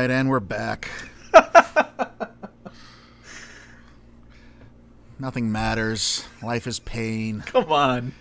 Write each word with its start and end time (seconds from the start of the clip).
right, 0.00 0.10
and 0.10 0.30
we're 0.30 0.40
back. 0.40 0.90
Nothing 5.18 5.52
matters. 5.52 6.24
Life 6.42 6.66
is 6.66 6.80
pain. 6.80 7.42
Come 7.44 7.70
on. 7.70 8.14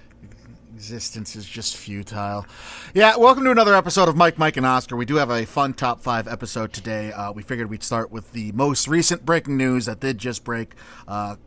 Existence 0.76 1.38
is 1.38 1.46
just 1.46 1.78
futile. 1.78 2.46
Yeah, 2.94 3.16
welcome 3.16 3.46
to 3.46 3.52
another 3.52 3.76
episode 3.76 4.10
of 4.10 4.18
Mike, 4.18 4.38
Mike, 4.38 4.58
and 4.58 4.66
Oscar. 4.66 4.98
We 4.98 5.06
do 5.06 5.16
have 5.16 5.30
a 5.30 5.46
fun 5.46 5.74
top 5.74 6.02
five 6.02 6.28
episode 6.28 6.74
today. 6.74 7.14
Uh, 7.14 7.32
we 7.32 7.44
figured 7.44 7.70
we'd 7.70 7.84
start 7.84 8.12
with 8.12 8.34
the 8.34 8.52
most 8.52 8.90
recent 8.90 9.26
breaking 9.26 9.56
news 9.56 9.86
that 9.86 10.02
did 10.02 10.18
just 10.18 10.44
break 10.44 10.76
uh, 11.08 11.38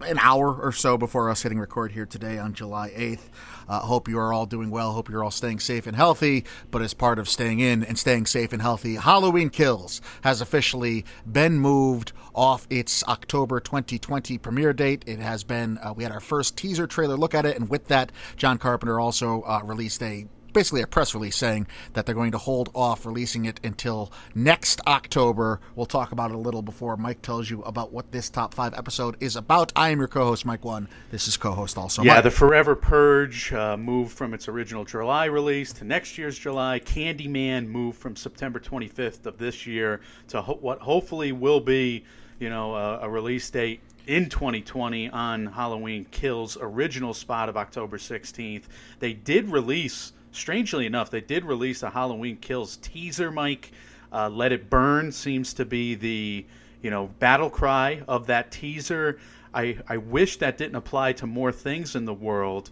an 0.00 0.18
hour 0.18 0.54
or 0.54 0.72
so 0.72 0.98
before 0.98 1.30
us 1.30 1.42
hitting 1.42 1.58
record 1.58 1.92
here 1.92 2.06
today 2.06 2.38
on 2.38 2.54
July 2.54 2.90
8th. 2.90 3.28
Uh, 3.68 3.80
hope 3.80 4.08
you 4.08 4.18
are 4.18 4.32
all 4.32 4.46
doing 4.46 4.70
well. 4.70 4.92
Hope 4.92 5.08
you're 5.08 5.24
all 5.24 5.30
staying 5.30 5.60
safe 5.60 5.86
and 5.86 5.96
healthy. 5.96 6.44
But 6.70 6.82
as 6.82 6.94
part 6.94 7.18
of 7.18 7.28
staying 7.28 7.60
in 7.60 7.82
and 7.84 7.98
staying 7.98 8.26
safe 8.26 8.52
and 8.52 8.60
healthy, 8.60 8.96
Halloween 8.96 9.50
Kills 9.50 10.00
has 10.22 10.40
officially 10.40 11.04
been 11.30 11.58
moved 11.58 12.12
off 12.34 12.66
its 12.68 13.04
October 13.04 13.60
2020 13.60 14.38
premiere 14.38 14.72
date. 14.72 15.04
It 15.06 15.20
has 15.20 15.44
been, 15.44 15.78
uh, 15.78 15.92
we 15.94 16.02
had 16.02 16.12
our 16.12 16.20
first 16.20 16.56
teaser 16.56 16.86
trailer 16.86 17.16
look 17.16 17.34
at 17.34 17.46
it, 17.46 17.56
and 17.56 17.68
with 17.68 17.88
that, 17.88 18.10
John 18.36 18.58
Carpenter 18.58 18.98
also 18.98 19.42
uh, 19.42 19.60
released 19.64 20.02
a 20.02 20.26
basically 20.54 20.80
a 20.80 20.86
press 20.86 21.14
release 21.14 21.36
saying 21.36 21.66
that 21.92 22.06
they're 22.06 22.14
going 22.14 22.32
to 22.32 22.38
hold 22.38 22.70
off 22.74 23.04
releasing 23.04 23.44
it 23.44 23.60
until 23.62 24.10
next 24.34 24.80
October. 24.86 25.60
We'll 25.76 25.84
talk 25.86 26.12
about 26.12 26.30
it 26.30 26.34
a 26.34 26.38
little 26.38 26.62
before 26.62 26.96
Mike 26.96 27.20
tells 27.20 27.50
you 27.50 27.62
about 27.62 27.92
what 27.92 28.12
this 28.12 28.30
top 28.30 28.54
five 28.54 28.72
episode 28.74 29.16
is 29.20 29.36
about. 29.36 29.72
I 29.76 29.90
am 29.90 29.98
your 29.98 30.08
co-host 30.08 30.46
Mike 30.46 30.64
One. 30.64 30.88
This 31.10 31.28
is 31.28 31.36
co-host 31.36 31.76
also. 31.76 32.02
Yeah, 32.02 32.14
Mike. 32.14 32.24
the 32.24 32.30
Forever 32.30 32.74
Purge 32.74 33.52
uh, 33.52 33.76
moved 33.76 34.16
from 34.16 34.32
its 34.32 34.48
original 34.48 34.84
July 34.84 35.26
release 35.26 35.72
to 35.74 35.84
next 35.84 36.16
year's 36.16 36.38
July. 36.38 36.80
Candyman 36.80 37.66
moved 37.66 37.98
from 37.98 38.16
September 38.16 38.60
25th 38.60 39.26
of 39.26 39.36
this 39.36 39.66
year 39.66 40.00
to 40.28 40.40
ho- 40.40 40.58
what 40.60 40.78
hopefully 40.78 41.32
will 41.32 41.60
be, 41.60 42.04
you 42.38 42.48
know, 42.48 42.74
a, 42.74 43.00
a 43.00 43.08
release 43.10 43.50
date 43.50 43.80
in 44.06 44.28
2020 44.28 45.10
on 45.10 45.46
Halloween 45.46 46.04
Kills 46.10 46.56
original 46.60 47.14
spot 47.14 47.48
of 47.48 47.56
October 47.56 47.98
16th. 47.98 48.64
They 48.98 49.12
did 49.12 49.48
release 49.48 50.12
strangely 50.34 50.86
enough, 50.86 51.10
they 51.10 51.20
did 51.20 51.44
release 51.44 51.82
a 51.82 51.90
Halloween 51.90 52.36
Kills 52.36 52.76
teaser, 52.78 53.30
Mike. 53.30 53.72
Uh, 54.12 54.28
Let 54.28 54.52
It 54.52 54.70
Burn 54.70 55.10
seems 55.10 55.54
to 55.54 55.64
be 55.64 55.94
the 55.94 56.46
you 56.82 56.90
know 56.90 57.08
battle 57.18 57.50
cry 57.50 58.02
of 58.06 58.26
that 58.26 58.52
teaser. 58.52 59.18
I, 59.52 59.78
I 59.88 59.96
wish 59.98 60.38
that 60.38 60.58
didn't 60.58 60.76
apply 60.76 61.12
to 61.14 61.26
more 61.26 61.52
things 61.52 61.94
in 61.94 62.04
the 62.04 62.14
world, 62.14 62.70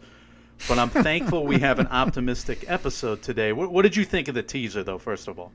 but 0.68 0.78
I'm 0.78 0.90
thankful 0.90 1.46
we 1.46 1.60
have 1.60 1.78
an 1.78 1.86
optimistic 1.90 2.64
episode 2.68 3.22
today. 3.22 3.52
What, 3.52 3.72
what 3.72 3.83
did 3.83 3.96
you 3.96 4.05
think 4.05 4.28
of 4.28 4.34
the 4.34 4.42
teaser, 4.42 4.83
though? 4.83 4.98
First 4.98 5.28
of 5.28 5.38
all, 5.38 5.52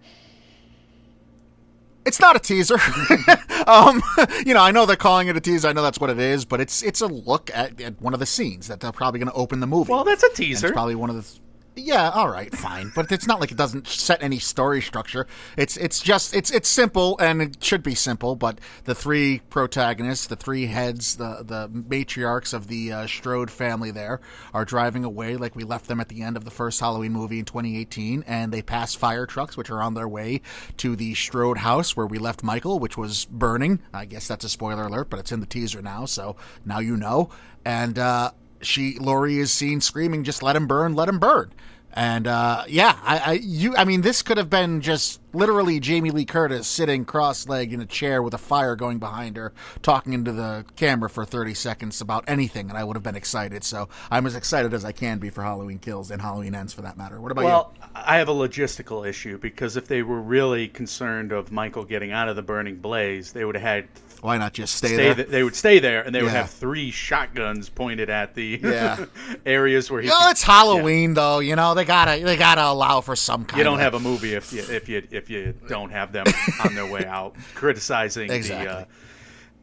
it's 2.06 2.20
not 2.22 2.36
a 2.38 2.40
teaser. 2.40 2.78
um, 3.68 4.02
you 4.46 4.54
know, 4.54 4.62
I 4.62 4.72
know 4.72 4.86
they're 4.86 4.96
calling 4.96 5.28
it 5.28 5.36
a 5.36 5.42
teaser. 5.42 5.68
I 5.68 5.74
know 5.74 5.84
that's 5.84 6.00
what 6.00 6.10
it 6.10 6.20
is, 6.20 6.46
but 6.46 6.62
it's 6.62 6.82
it's 6.82 7.02
a 7.02 7.08
look 7.08 7.52
at, 7.54 7.80
at 7.82 8.02
one 8.02 8.14
of 8.14 8.20
the 8.22 8.26
scenes 8.26 8.68
that 8.70 8.80
they're 8.80 8.94
probably 8.94 9.20
going 9.20 9.30
to 9.30 9.36
open 9.36 9.60
the 9.60 9.68
movie. 9.68 9.92
well, 9.92 10.06
that's 10.06 10.24
a 10.24 10.28
And 10.28 10.36
teaser. 10.36 10.68
It's 10.68 10.74
probably 10.74 10.96
one 10.96 11.10
of 11.10 11.16
the. 11.18 11.40
Yeah, 11.78 12.10
all 12.10 12.28
right, 12.28 12.52
fine, 12.54 12.92
but 12.96 13.12
it's 13.12 13.28
not 13.28 13.40
like 13.40 13.52
it 13.52 13.58
doesn't 13.58 13.88
set 13.88 14.24
any 14.24 14.40
story 14.40 14.82
structure. 14.82 15.28
It's 15.56 15.78
it's 15.78 16.02
just 16.02 16.34
it's 16.34 16.50
it's 16.50 16.68
simple 16.68 17.20
and 17.20 17.40
it 17.40 17.64
should 17.64 17.84
be 17.84 17.94
simple. 17.94 18.36
But 18.36 18.60
the 18.86 18.96
three 18.96 19.42
protagonists, 19.52 20.26
the 20.26 20.36
three 20.36 20.66
heads, 20.66 21.18
the 21.18 21.44
the 21.46 21.70
matriarchs 21.70 22.52
of 22.52 22.68
the 22.68 22.92
uh, 22.92 23.06
Strode 23.08 23.52
family, 23.52 23.92
there 23.92 24.20
are 24.56 24.66
driving 24.66 25.04
away 25.04 25.38
like 25.38 25.56
we 25.56 25.64
left 25.64 25.88
them 25.88 26.00
at 26.00 26.10
the 26.10 26.24
end 26.24 26.36
of 26.36 26.46
the 26.46 26.52
first 26.52 26.80
Halloween 26.80 27.14
movie 27.14 27.38
in 27.38 27.46
2018, 27.46 28.24
and 28.26 28.52
they 28.52 28.64
pass 28.64 28.96
fire 28.96 29.28
trucks 29.28 29.56
which 29.56 29.70
are 29.70 29.82
on 29.82 29.94
their 29.94 30.08
way 30.08 30.42
to 30.78 30.96
the 30.96 31.14
Strode 31.14 31.60
house 31.60 31.96
where 31.96 32.08
we 32.08 32.18
left 32.18 32.42
Michael, 32.42 32.80
which 32.80 32.98
was 32.98 33.26
burning. 33.26 33.80
I 33.94 34.06
guess 34.06 34.28
that's 34.28 34.44
a 34.44 34.50
spoiler 34.50 34.88
alert, 34.88 35.12
but 35.12 35.20
it's 35.20 35.32
in 35.32 35.42
the 35.42 35.46
teaser 35.46 35.84
now, 35.84 36.06
so 36.06 36.38
now 36.66 36.80
you 36.80 36.98
know. 36.98 37.30
And 37.64 38.00
uh, 38.00 38.32
she 38.62 38.98
Laurie 39.00 39.38
is 39.38 39.52
seen 39.52 39.82
screaming, 39.82 40.24
"Just 40.24 40.44
let 40.44 40.56
him 40.56 40.68
burn, 40.68 40.94
let 40.96 41.10
him 41.10 41.20
burn." 41.20 41.52
And 41.98 42.28
uh, 42.28 42.64
yeah, 42.68 42.96
I, 43.02 43.18
I 43.18 43.32
you 43.42 43.76
I 43.76 43.84
mean 43.84 44.02
this 44.02 44.22
could 44.22 44.38
have 44.38 44.52
been 44.52 44.82
just 44.82 45.20
literally 45.34 45.80
Jamie 45.80 46.12
Lee 46.12 46.26
Curtis 46.26 46.68
sitting 46.68 47.06
cross-legged 47.06 47.74
in 47.74 47.82
a 47.82 47.88
chair 47.88 48.22
with 48.22 48.36
a 48.36 48.38
fire 48.38 48.76
going 48.76 49.00
behind 49.00 49.36
her, 49.36 49.52
talking 49.82 50.14
into 50.14 50.32
the 50.32 50.64
camera 50.76 51.10
for 51.10 51.26
30 51.26 51.56
seconds 51.56 52.00
about 52.00 52.24
anything, 52.28 52.70
and 52.70 52.78
I 52.78 52.84
would 52.84 52.96
have 52.96 53.04
been 53.04 53.16
excited. 53.16 53.64
So 53.64 53.90
I'm 54.12 54.28
as 54.28 54.36
excited 54.36 54.76
as 54.76 54.86
I 54.86 54.92
can 54.92 55.18
be 55.18 55.32
for 55.32 55.42
Halloween 55.42 55.80
Kills 55.80 56.12
and 56.12 56.22
Halloween 56.22 56.54
Ends 56.54 56.72
for 56.72 56.84
that 56.84 56.98
matter. 56.98 57.20
What 57.20 57.32
about 57.32 57.42
you? 57.42 57.48
Well, 57.48 57.74
I 57.96 58.18
have 58.18 58.30
a 58.30 58.34
logistical 58.34 59.08
issue 59.08 59.40
because 59.40 59.76
if 59.76 59.88
they 59.88 60.04
were 60.04 60.22
really 60.22 60.68
concerned 60.68 61.32
of 61.32 61.52
Michael 61.52 61.84
getting 61.84 62.12
out 62.12 62.30
of 62.30 62.36
the 62.36 62.44
burning 62.44 62.78
blaze, 62.78 63.32
they 63.32 63.44
would 63.44 63.56
have 63.56 63.64
had? 63.64 63.88
Why 64.22 64.38
not 64.38 64.54
just 64.54 64.76
stay, 64.76 64.88
stay 64.88 64.96
there? 64.98 65.16
th- 65.16 65.28
they 65.28 65.44
would 65.44 65.56
stay 65.56 65.80
there 65.80 66.02
and 66.02 66.14
they 66.14 66.22
would 66.24 66.32
have 66.32 66.50
three 66.50 66.90
shotguns 66.92 67.70
pointed 67.70 68.10
at 68.10 68.34
the 68.34 68.60
Yeah. 68.64 69.06
areas 69.46 69.92
where 69.92 70.02
he 70.02 70.08
Well, 70.10 70.24
could- 70.24 70.32
it's 70.32 70.44
Halloween 70.44 71.14
though. 71.14 71.40
You 71.40 71.56
know 71.56 71.74
they 71.76 71.86
gotta 71.86 72.24
they 72.24 72.36
gotta 72.38 72.64
allow 72.66 73.02
for 73.02 73.16
some 73.16 73.46
kind. 73.46 73.58
you 73.60 73.64
don't 73.64 73.76
of, 73.76 73.80
have 73.82 73.94
a 73.94 74.00
movie 74.00 74.34
if 74.34 74.52
you 74.52 74.62
if 74.70 74.90
you 74.90 75.08
if 75.12 75.30
you 75.30 75.54
don't 75.68 75.92
have 75.92 76.12
them 76.12 76.26
on 76.64 76.74
their 76.76 76.88
way 76.88 77.06
out 77.06 77.36
criticizing 77.56 78.32
Exactly. 78.32 78.66
the 78.68 78.74
uh, 78.74 78.86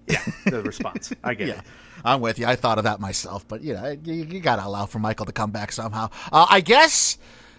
yeah 0.06 0.50
the 0.50 0.62
response. 0.62 1.12
I 1.24 1.34
get 1.34 1.48
Yeah, 1.48 1.54
it. 1.58 1.64
I'm 2.04 2.20
with 2.20 2.38
you. 2.38 2.46
I 2.46 2.54
thought 2.56 2.78
of 2.78 2.84
that 2.84 3.00
myself, 3.00 3.48
but 3.48 3.62
you 3.62 3.72
know, 3.74 3.96
you, 4.04 4.14
you 4.14 4.40
got 4.40 4.56
to 4.56 4.66
allow 4.66 4.84
for 4.86 4.98
Michael 4.98 5.24
to 5.26 5.32
come 5.32 5.50
back 5.50 5.72
somehow. 5.72 6.10
Uh, 6.30 6.46
I 6.50 6.60
guess 6.60 7.16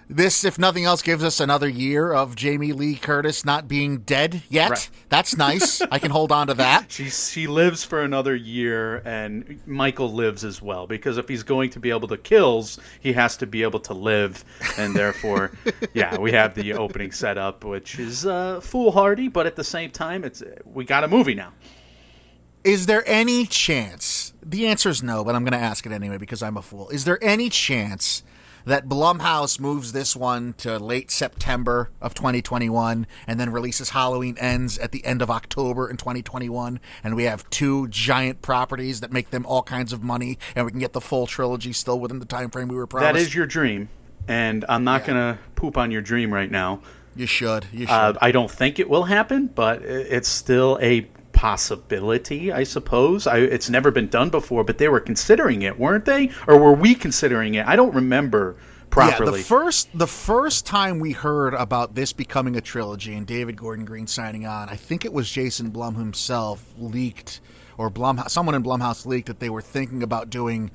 this, 0.09 0.43
if 0.43 0.59
nothing 0.59 0.85
else, 0.85 1.01
gives 1.01 1.23
us 1.23 1.39
another 1.39 1.67
year 1.67 2.13
of 2.13 2.35
Jamie 2.35 2.73
Lee 2.73 2.95
Curtis 2.95 3.43
not 3.43 3.67
being 3.67 3.99
dead 3.99 4.43
yet. 4.49 4.69
Right. 4.69 4.89
That's 5.09 5.35
nice. 5.35 5.81
I 5.91 5.99
can 5.99 6.11
hold 6.11 6.31
on 6.31 6.47
to 6.47 6.53
that. 6.55 6.91
She 6.91 7.09
she 7.09 7.47
lives 7.47 7.83
for 7.83 8.01
another 8.03 8.35
year, 8.35 9.01
and 9.05 9.59
Michael 9.65 10.13
lives 10.13 10.43
as 10.43 10.61
well 10.61 10.85
because 10.85 11.17
if 11.17 11.27
he's 11.27 11.43
going 11.43 11.71
to 11.71 11.79
be 11.79 11.89
able 11.89 12.07
to 12.09 12.17
kills, 12.17 12.79
he 12.99 13.13
has 13.13 13.35
to 13.37 13.47
be 13.47 13.63
able 13.63 13.79
to 13.81 13.93
live, 13.93 14.45
and 14.77 14.95
therefore, 14.95 15.51
yeah, 15.93 16.17
we 16.17 16.31
have 16.31 16.53
the 16.53 16.73
opening 16.73 17.11
setup, 17.11 17.63
which 17.63 17.99
is 17.99 18.25
uh, 18.25 18.59
foolhardy, 18.61 19.27
but 19.27 19.47
at 19.47 19.55
the 19.55 19.63
same 19.63 19.89
time, 19.89 20.23
it's 20.23 20.43
we 20.65 20.85
got 20.85 21.03
a 21.03 21.07
movie 21.07 21.35
now. 21.35 21.51
Is 22.63 22.87
there 22.87 23.03
any 23.07 23.45
chance? 23.45 24.33
The 24.43 24.67
answer 24.67 24.89
is 24.89 25.03
no, 25.03 25.23
but 25.23 25.35
I'm 25.35 25.43
going 25.43 25.59
to 25.59 25.65
ask 25.65 25.85
it 25.85 25.91
anyway 25.91 26.17
because 26.17 26.41
I'm 26.41 26.57
a 26.57 26.63
fool. 26.63 26.89
Is 26.89 27.05
there 27.05 27.23
any 27.23 27.49
chance 27.49 28.23
that 28.65 28.87
Blumhouse 28.87 29.59
moves 29.59 29.91
this 29.91 30.15
one 30.15 30.53
to 30.57 30.77
late 30.79 31.11
September 31.11 31.91
of 32.01 32.13
2021 32.13 33.07
and 33.27 33.39
then 33.39 33.51
releases 33.51 33.91
Halloween 33.91 34.35
Ends 34.39 34.77
at 34.77 34.91
the 34.91 35.05
end 35.05 35.21
of 35.21 35.29
October 35.29 35.89
in 35.89 35.97
2021 35.97 36.79
and 37.03 37.15
we 37.15 37.23
have 37.23 37.49
two 37.49 37.87
giant 37.87 38.41
properties 38.41 39.01
that 39.01 39.11
make 39.11 39.29
them 39.29 39.45
all 39.45 39.63
kinds 39.63 39.93
of 39.93 40.03
money 40.03 40.37
and 40.55 40.65
we 40.65 40.71
can 40.71 40.79
get 40.79 40.93
the 40.93 41.01
full 41.01 41.27
trilogy 41.27 41.73
still 41.73 41.99
within 41.99 42.19
the 42.19 42.25
time 42.25 42.49
frame 42.49 42.67
we 42.67 42.75
were 42.75 42.87
promised? 42.87 43.13
That 43.13 43.19
is 43.19 43.35
your 43.35 43.45
dream, 43.45 43.89
and 44.27 44.65
I'm 44.67 44.83
not 44.83 45.05
gonna 45.05 45.37
poop 45.55 45.77
on 45.77 45.91
your 45.91 46.01
dream 46.01 46.33
right 46.33 46.49
now. 46.49 46.81
you 47.15 47.25
should. 47.27 47.65
You 47.71 47.85
should. 47.85 47.93
Uh, 47.93 48.13
I 48.21 48.31
don't 48.31 48.51
think 48.51 48.79
it 48.79 48.89
will 48.89 49.03
happen, 49.03 49.47
but 49.47 49.81
it's 49.83 50.27
still 50.27 50.77
a 50.81 51.07
possibility, 51.35 52.51
I 52.51 52.63
suppose. 52.63 53.27
I, 53.27 53.37
it's 53.37 53.69
never 53.69 53.91
been 53.91 54.07
done 54.07 54.29
before, 54.29 54.63
but 54.63 54.77
they 54.77 54.87
were 54.87 54.99
considering 54.99 55.61
it, 55.61 55.77
weren't 55.77 56.05
they? 56.05 56.31
Or 56.47 56.57
were 56.57 56.73
we 56.73 56.95
considering 56.95 57.55
it? 57.55 57.67
I 57.67 57.75
don't 57.75 57.93
remember 57.93 58.55
properly. 58.89 59.31
Yeah, 59.31 59.37
the 59.37 59.43
first 59.43 59.89
the 59.97 60.07
first 60.07 60.65
time 60.65 60.99
we 60.99 61.11
heard 61.11 61.53
about 61.53 61.93
this 61.95 62.13
becoming 62.13 62.55
a 62.55 62.61
trilogy 62.61 63.13
and 63.13 63.27
David 63.27 63.57
Gordon 63.57 63.85
Green 63.85 64.07
signing 64.07 64.45
on, 64.45 64.69
I 64.69 64.75
think 64.75 65.05
it 65.05 65.13
was 65.13 65.29
Jason 65.29 65.69
Blum 65.69 65.95
himself 65.95 66.63
leaked 66.77 67.41
or 67.77 67.91
Blumhouse, 67.91 68.29
someone 68.31 68.55
in 68.55 68.63
Blumhouse 68.63 69.05
leaked 69.05 69.27
that 69.27 69.39
they 69.39 69.49
were 69.49 69.61
thinking 69.61 70.01
about 70.01 70.29
doing 70.29 70.71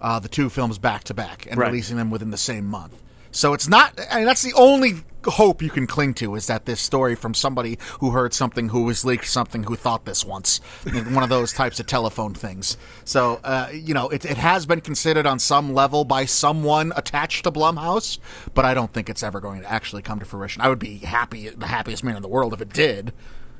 uh, 0.00 0.18
the 0.18 0.28
two 0.28 0.50
films 0.50 0.78
back 0.78 1.04
to 1.04 1.14
back 1.14 1.46
and 1.48 1.58
Right. 1.58 1.68
releasing 1.70 1.96
them 1.96 2.10
within 2.10 2.30
the 2.30 2.36
same 2.36 2.66
month. 2.66 3.02
So 3.30 3.54
it's 3.54 3.66
not. 3.68 3.98
I 4.10 4.18
mean, 4.18 4.26
that's 4.26 4.42
the 4.42 4.52
only 4.54 4.92
hope 5.24 5.62
you 5.62 5.70
can 5.70 5.86
cling 5.86 6.14
to 6.14 6.34
is 6.34 6.46
that 6.46 6.66
this 6.66 6.80
story 6.80 7.14
from 7.14 7.34
somebody 7.34 7.78
who 8.00 8.10
heard 8.10 8.32
something, 8.32 8.68
who 8.70 8.84
was 8.84 9.04
leaked 9.04 9.26
something, 9.26 9.64
who 9.64 9.76
thought 9.76 10.04
this 10.04 10.24
once, 10.24 10.58
one 10.84 11.22
of 11.22 11.28
those 11.28 11.52
types 11.52 11.80
of 11.80 11.86
telephone 11.86 12.34
things. 12.34 12.76
So 13.04 13.40
uh, 13.44 13.68
you 13.72 13.94
know, 13.94 14.08
it, 14.08 14.24
it 14.24 14.36
has 14.36 14.66
been 14.66 14.80
considered 14.80 15.26
on 15.26 15.38
some 15.38 15.74
level 15.74 16.04
by 16.04 16.24
someone 16.24 16.92
attached 16.96 17.44
to 17.44 17.52
Blumhouse, 17.52 18.18
but 18.54 18.64
I 18.64 18.74
don't 18.74 18.92
think 18.92 19.08
it's 19.08 19.22
ever 19.22 19.40
going 19.40 19.60
to 19.62 19.70
actually 19.70 20.02
come 20.02 20.18
to 20.18 20.24
fruition. 20.24 20.62
I 20.62 20.68
would 20.68 20.78
be 20.78 20.98
happy, 20.98 21.48
the 21.48 21.66
happiest 21.66 22.04
man 22.04 22.16
in 22.16 22.22
the 22.22 22.28
world, 22.28 22.52
if 22.52 22.60
it 22.60 22.72
did. 22.72 23.12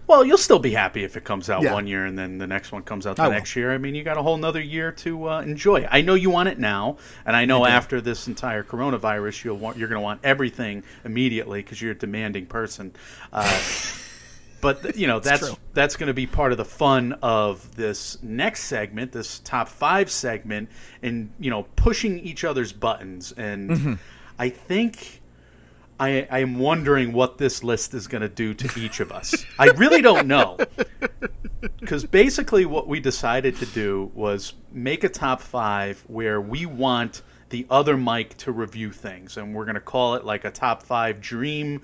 Well, 0.07 0.25
you'll 0.25 0.37
still 0.39 0.59
be 0.59 0.73
happy 0.73 1.03
if 1.05 1.17
it 1.17 1.25
comes 1.25 1.49
out 1.49 1.63
Yeah. 1.63 1.73
one 1.73 1.87
year 1.87 2.05
and 2.07 2.19
then 2.19 2.39
the 2.39 2.47
next 2.47 2.73
one 2.73 2.83
comes 2.83 3.07
out 3.07 3.17
the 3.17 3.23
I 3.23 3.27
will. 3.29 3.35
next 3.35 3.57
year. 3.57 3.73
I 3.73 3.79
mean, 3.79 3.95
you 3.95 4.03
got 4.05 4.19
a 4.19 4.23
whole 4.23 4.37
nother 4.37 4.61
year 4.61 4.93
to 4.93 5.29
uh, 5.31 5.41
enjoy. 5.41 5.87
I 5.91 6.01
know 6.03 6.15
you 6.15 6.31
want 6.31 6.49
it 6.49 6.59
now, 6.59 6.99
and 7.27 7.35
I 7.35 7.45
know 7.45 7.65
after 7.67 8.01
this 8.01 8.29
entire 8.29 8.63
coronavirus, 8.63 9.45
you'll 9.45 9.57
want 9.59 9.77
you're 9.79 9.89
going 9.89 10.01
to 10.01 10.05
want 10.05 10.21
everything 10.25 10.83
immediately 11.05 11.63
because 11.63 11.81
you're 11.81 11.93
a 11.93 11.99
demanding 11.99 12.47
person. 12.47 12.93
Uh, 13.33 13.61
but 14.61 14.97
you 14.97 15.07
know 15.07 15.21
that's 15.29 15.51
that's 15.73 15.97
going 15.97 16.07
to 16.09 16.15
be 16.15 16.27
part 16.27 16.53
of 16.53 16.59
the 16.59 16.65
fun 16.65 17.13
of 17.23 17.75
this 17.77 18.23
next 18.23 18.65
segment, 18.65 19.13
this 19.13 19.39
top 19.41 19.69
five 19.69 20.11
segment, 20.11 20.69
and 21.03 21.31
you 21.39 21.51
know 21.51 21.65
pushing 21.77 22.19
each 22.21 22.45
other's 22.45 22.73
buttons. 22.73 23.33
And 23.37 23.71
Mm-hmm. 23.71 23.95
I 24.39 24.49
think 24.49 25.21
I, 25.99 26.27
I 26.31 26.39
am 26.41 26.59
wondering 26.59 27.13
what 27.13 27.39
this 27.39 27.63
list 27.63 27.95
is 27.95 28.07
going 28.07 28.23
to 28.23 28.29
do 28.29 28.55
to 28.55 28.81
each 28.81 29.01
of 29.01 29.13
us. 29.13 29.45
I 29.59 29.67
really 29.67 30.03
don't 30.03 30.27
know. 30.27 30.59
Because 31.81 32.05
basically, 32.05 32.67
what 32.67 32.89
we 32.89 33.01
decided 33.01 33.57
to 33.57 33.67
do 33.67 34.11
was 34.15 34.55
make 34.73 35.05
a 35.05 35.09
top 35.09 35.41
five 35.41 36.03
where 36.09 36.41
we 36.41 36.67
want 36.67 37.23
the 37.51 37.67
other 37.71 37.97
Mike 37.97 38.37
to 38.39 38.53
review 38.53 38.91
things. 38.91 39.37
And 39.37 39.55
we're 39.55 39.65
going 39.65 39.75
to 39.75 39.81
call 39.81 40.15
it 40.15 40.25
like 40.25 40.45
a 40.45 40.51
top 40.51 40.83
five 40.83 41.21
dream 41.21 41.83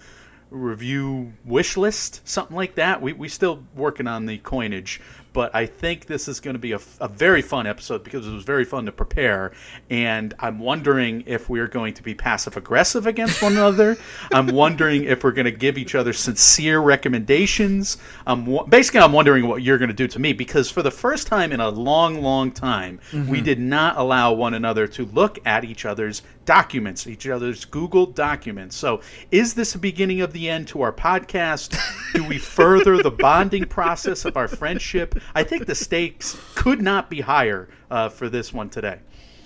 review 0.51 1.33
wish 1.45 1.77
list, 1.77 2.27
something 2.29 2.57
like 2.57 2.75
that. 2.75 3.01
We 3.01 3.13
we 3.13 3.29
still 3.29 3.63
working 3.75 4.07
on 4.07 4.27
the 4.27 4.39
coinage, 4.39 5.01
but 5.33 5.55
I 5.55 5.67
think 5.67 6.07
this 6.07 6.29
is 6.29 6.41
going 6.41 6.55
to 6.55 6.61
be 6.61 6.73
a, 6.73 6.81
a, 7.01 7.09
very 7.09 7.43
fun 7.43 7.67
episode 7.67 8.03
because 8.03 8.27
it 8.27 8.33
was 8.33 8.45
very 8.45 8.65
fun 8.65 8.87
to 8.87 8.93
prepare. 8.93 9.53
And 9.89 10.35
I'm 10.41 10.59
wondering 10.59 11.25
if 11.27 11.49
we're 11.49 11.69
going 11.69 11.95
to 11.95 12.03
be 12.03 12.15
passive 12.15 12.57
aggressive 12.57 13.07
against 13.07 13.43
one 13.43 13.53
another. 13.53 13.97
I'm 14.33 14.49
wondering 14.49 15.05
if 15.05 15.23
we're 15.23 15.33
going 15.33 15.45
to 15.45 15.51
give 15.51 15.79
each 15.79 15.95
other 15.95 16.13
sincere 16.13 16.81
recommendations. 16.81 17.99
I'm 18.27 18.67
basically 18.69 19.01
I'm 19.01 19.13
wondering 19.13 19.47
what 19.47 19.63
you're 19.63 19.79
going 19.79 19.89
to 19.89 19.95
do 19.95 20.09
to 20.09 20.19
me 20.19 20.33
because 20.33 20.71
for 20.71 20.83
the 20.83 20.91
first 20.91 21.27
time 21.27 21.53
in 21.53 21.61
a 21.61 21.69
long, 21.69 22.23
long 22.23 22.51
time, 22.51 23.01
mm-hmm. 23.11 23.31
we 23.31 23.41
did 23.41 23.61
not 23.61 23.97
allow 23.97 24.33
one 24.33 24.55
another 24.55 24.87
to 24.89 25.07
look 25.07 25.39
at 25.47 25.65
each 25.65 25.85
other's 25.85 26.23
documents, 26.45 27.07
each 27.07 27.29
other's 27.29 27.65
Google 27.65 28.07
documents. 28.07 28.75
So, 28.75 29.03
is 29.31 29.55
this 29.55 29.77
a 29.77 29.79
beginning 29.79 30.21
of 30.21 30.33
the 30.33 30.49
end 30.49 30.67
to 30.69 30.83
our 30.83 30.93
podcast? 30.93 31.79
Do 32.13 32.25
we 32.27 32.39
further 32.39 33.01
the 33.03 33.11
bonding 33.11 33.67
process 33.67 34.25
of 34.25 34.37
our 34.37 34.49
friendship? 34.49 35.20
I 35.35 35.45
think 35.45 35.67
the 35.67 35.75
stakes 35.75 36.37
could 36.55 36.81
not 36.81 37.11
be 37.11 37.21
higher 37.21 37.69
uh, 37.91 38.09
for 38.09 38.29
this 38.29 38.53
one 38.53 38.71
today. 38.71 38.99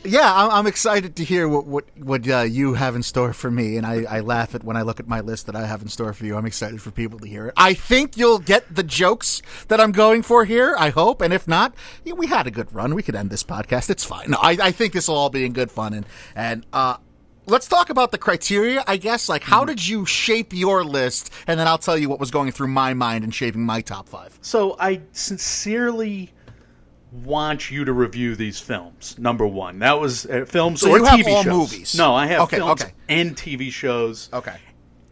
Yeah, 0.07 0.49
I'm, 0.51 0.67
excited 0.67 1.17
to 1.17 1.25
hear 1.25 1.49
what 1.49 1.67
what, 1.67 1.85
what 1.97 2.29
uh, 2.29 2.41
you 2.41 2.75
have 2.75 2.95
in 2.95 3.03
store 3.03 3.33
for 3.33 3.51
me, 3.51 3.79
and 3.79 3.87
I, 3.87 4.05
I 4.05 4.21
laugh 4.21 4.55
at 4.55 4.63
when 4.63 4.77
I 4.77 4.83
look 4.83 5.01
at 5.01 5.09
my 5.09 5.21
list 5.21 5.47
that 5.47 5.57
I 5.57 5.67
have 5.67 5.81
in 5.81 5.89
store 5.89 6.13
for 6.13 6.27
you. 6.27 6.37
I'm 6.37 6.45
excited 6.45 6.83
for 6.83 6.91
people 6.91 7.19
to 7.21 7.27
hear 7.27 7.47
it. 7.47 7.55
I 7.57 7.73
think 7.73 8.19
you'll 8.19 8.39
get 8.39 8.75
the 8.75 8.83
jokes 8.83 9.41
that 9.69 9.81
I'm 9.81 9.93
going 9.93 10.23
for 10.23 10.45
here. 10.45 10.77
I 10.79 10.91
hope, 10.91 11.23
and 11.23 11.33
if 11.33 11.49
not, 11.49 11.75
we 12.05 12.27
had 12.27 12.47
a 12.47 12.51
good 12.51 12.71
run. 12.75 12.95
We 12.95 13.03
could 13.03 13.15
end 13.15 13.31
this 13.31 13.43
podcast. 13.43 13.89
It's 13.89 14.05
fine. 14.05 14.31
No, 14.31 14.37
I, 14.43 14.59
I 14.61 14.73
think 14.73 14.93
this 14.93 15.09
will 15.09 15.17
all 15.17 15.31
be 15.31 15.47
in 15.47 15.55
good 15.55 15.71
fun, 15.71 15.95
and 15.95 16.07
and 16.35 16.67
uh, 16.75 16.99
let's 17.47 17.69
talk 17.69 17.91
about 17.91 18.13
the 18.13 18.19
criteria, 18.19 18.85
I 18.87 18.97
guess. 18.97 19.29
Like, 19.29 19.43
how 19.43 19.61
mm-hmm. 19.61 19.69
did 19.69 19.87
you 19.89 20.07
shape 20.07 20.53
your 20.53 20.85
list? 20.85 21.31
And 21.47 21.59
then 21.59 21.67
I'll 21.67 21.79
tell 21.79 21.99
you 21.99 22.09
what 22.09 22.21
was 22.21 22.31
going 22.31 22.53
through 22.53 22.69
my 22.69 22.95
mind 22.95 23.25
in 23.25 23.31
shaping 23.31 23.65
my 23.65 23.81
top 23.81 24.09
five. 24.09 24.39
So 24.43 24.77
I 24.79 25.03
sincerely 25.13 26.33
want 27.23 27.71
you 27.71 27.85
to 27.85 27.93
review 27.93 28.35
these 28.35 28.59
films. 28.59 29.17
Number 29.19 29.47
one, 29.47 29.79
that 29.79 30.01
was 30.01 30.27
uh, 30.27 30.45
films 30.47 30.81
so 30.81 30.91
or 30.91 30.99
TV 30.99 31.25
shows. 31.25 31.47
movies. 31.47 31.95
No, 31.97 32.15
I 32.15 32.27
have 32.27 32.43
okay, 32.43 32.57
films 32.57 32.83
okay. 32.83 32.93
and 33.09 33.37
TV 33.37 33.71
shows. 33.71 34.29
Okay. 34.33 34.57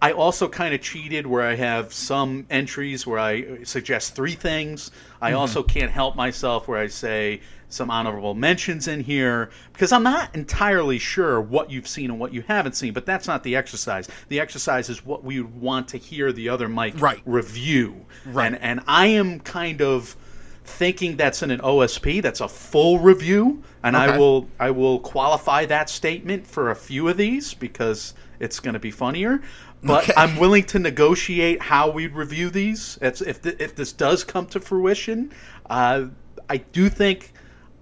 I 0.03 0.11
also 0.11 0.49
kind 0.49 0.75
of 0.75 0.81
cheated 0.81 1.29
where 1.29 1.43
I 1.43 1.55
have 1.55 1.93
some 1.93 2.45
entries 2.51 3.07
where 3.07 3.21
I 3.21 3.63
suggest 3.63 4.17
three 4.17 4.35
things. 4.35 4.91
I 5.21 5.31
mm-hmm. 5.31 5.39
also 5.39 5.63
can't 5.63 5.93
help 5.93 6.17
myself 6.17 6.67
where 6.67 6.79
I 6.79 6.89
say 6.89 7.41
some 7.69 7.89
honorable 7.89 8.35
mentions 8.35 8.89
in 8.89 9.01
here 9.01 9.51
because 9.73 9.93
I'm 9.93 10.03
not 10.03 10.35
entirely 10.35 10.99
sure 10.99 11.41
what 11.41 11.71
you've 11.71 11.87
seen 11.87 12.11
and 12.11 12.19
what 12.19 12.35
you 12.35 12.43
haven't 12.43 12.75
seen, 12.75 12.93
but 12.93 13.07
that's 13.07 13.29
not 13.29 13.45
the 13.45 13.55
exercise. 13.55 14.09
The 14.29 14.41
exercise 14.41 14.91
is 14.91 15.07
what 15.07 15.23
we 15.23 15.41
want 15.41 15.87
to 15.89 15.99
hear 15.99 16.33
the 16.33 16.49
other 16.49 16.69
Mike 16.69 17.01
right. 17.01 17.23
review. 17.25 18.05
Right. 18.27 18.47
And 18.47 18.61
and 18.61 18.81
I 18.89 19.07
am 19.07 19.39
kind 19.39 19.81
of 19.81 20.17
thinking 20.65 21.17
that's 21.17 21.43
in 21.45 21.53
an 21.53 21.61
OSP, 21.61 22.23
that's 22.23 22.41
a 22.41 22.49
full 22.49 22.99
review, 22.99 23.63
and 23.85 23.95
okay. 23.95 24.05
I 24.05 24.19
will 24.19 24.49
I 24.59 24.73
will 24.73 24.99
qualify 24.99 25.65
that 25.67 25.89
statement 25.89 26.45
for 26.45 26.71
a 26.71 26.77
few 26.77 27.07
of 27.07 27.17
these 27.17 27.55
because 27.55 28.15
it's 28.41 28.59
going 28.59 28.75
to 28.75 28.81
be 28.81 28.91
funnier. 28.91 29.41
But 29.82 30.05
okay. 30.05 30.12
I'm 30.17 30.37
willing 30.37 30.64
to 30.64 30.79
negotiate 30.79 31.61
how 31.61 31.90
we 31.90 32.06
review 32.06 32.50
these. 32.50 32.99
It's, 33.02 33.20
if 33.20 33.43
th- 33.43 33.56
if 33.58 33.75
this 33.75 33.93
does 33.93 34.23
come 34.23 34.46
to 34.46 34.61
fruition, 34.61 35.32
uh, 35.69 36.06
I 36.49 36.58
do 36.58 36.88
think 36.88 37.32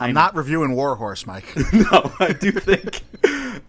I'm 0.00 0.14
not 0.14 0.35
reviewing 0.35 0.75
War 0.75 0.97
Horse, 0.97 1.26
Mike. 1.26 1.55
no, 1.73 2.12
I 2.19 2.32
do 2.32 2.52
think 2.52 3.02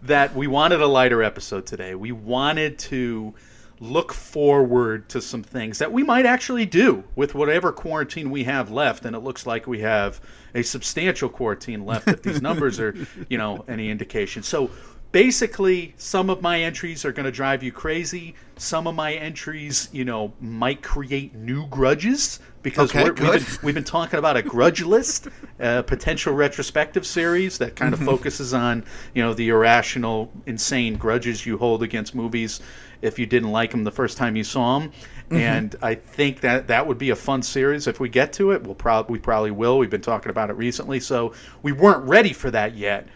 that 0.02 0.34
we 0.34 0.46
wanted 0.46 0.80
a 0.80 0.86
lighter 0.86 1.22
episode 1.22 1.66
today. 1.66 1.94
We 1.94 2.12
wanted 2.12 2.78
to 2.80 3.34
look 3.80 4.12
forward 4.12 5.08
to 5.08 5.20
some 5.20 5.42
things 5.42 5.78
that 5.78 5.90
we 5.90 6.04
might 6.04 6.24
actually 6.24 6.64
do 6.64 7.02
with 7.16 7.34
whatever 7.34 7.72
quarantine 7.72 8.30
we 8.30 8.44
have 8.44 8.70
left 8.70 9.04
and 9.04 9.16
it 9.16 9.18
looks 9.18 9.44
like 9.44 9.66
we 9.66 9.80
have 9.80 10.20
a 10.54 10.62
substantial 10.62 11.28
quarantine 11.28 11.84
left 11.84 12.06
if 12.06 12.22
these 12.22 12.40
numbers 12.40 12.78
are 12.78 12.94
you 13.28 13.36
know 13.36 13.64
any 13.66 13.90
indication 13.90 14.40
so 14.40 14.70
basically 15.12 15.94
some 15.96 16.30
of 16.30 16.42
my 16.42 16.60
entries 16.60 17.04
are 17.04 17.12
going 17.12 17.24
to 17.24 17.32
drive 17.32 17.62
you 17.62 17.70
crazy 17.70 18.34
some 18.56 18.86
of 18.86 18.94
my 18.94 19.14
entries 19.14 19.88
you 19.92 20.04
know 20.04 20.32
might 20.40 20.82
create 20.82 21.34
new 21.34 21.66
grudges 21.68 22.40
because 22.62 22.90
okay, 22.90 23.04
we've, 23.04 23.16
been, 23.16 23.44
we've 23.62 23.74
been 23.74 23.84
talking 23.84 24.18
about 24.18 24.36
a 24.36 24.42
grudge 24.42 24.82
list, 24.84 25.28
a 25.58 25.82
potential 25.82 26.32
retrospective 26.32 27.06
series 27.06 27.58
that 27.58 27.76
kind 27.76 27.92
of 27.92 28.00
mm-hmm. 28.00 28.08
focuses 28.08 28.54
on 28.54 28.84
you 29.14 29.22
know 29.22 29.34
the 29.34 29.48
irrational, 29.48 30.30
insane 30.46 30.96
grudges 30.96 31.44
you 31.44 31.58
hold 31.58 31.82
against 31.82 32.14
movies 32.14 32.60
if 33.02 33.18
you 33.18 33.26
didn't 33.26 33.50
like 33.50 33.72
them 33.72 33.82
the 33.82 33.90
first 33.90 34.16
time 34.16 34.36
you 34.36 34.44
saw 34.44 34.78
them. 34.78 34.90
Mm-hmm. 34.90 35.36
And 35.36 35.76
I 35.82 35.96
think 35.96 36.40
that 36.40 36.68
that 36.68 36.86
would 36.86 36.98
be 36.98 37.10
a 37.10 37.16
fun 37.16 37.42
series 37.42 37.86
if 37.86 37.98
we 37.98 38.08
get 38.08 38.32
to 38.34 38.52
it. 38.52 38.62
We'll 38.62 38.74
probably 38.74 39.14
we 39.14 39.18
probably 39.18 39.50
will. 39.50 39.78
We've 39.78 39.90
been 39.90 40.00
talking 40.00 40.30
about 40.30 40.50
it 40.50 40.54
recently, 40.54 41.00
so 41.00 41.32
we 41.62 41.72
weren't 41.72 42.04
ready 42.04 42.32
for 42.32 42.50
that 42.52 42.76
yet. 42.76 43.08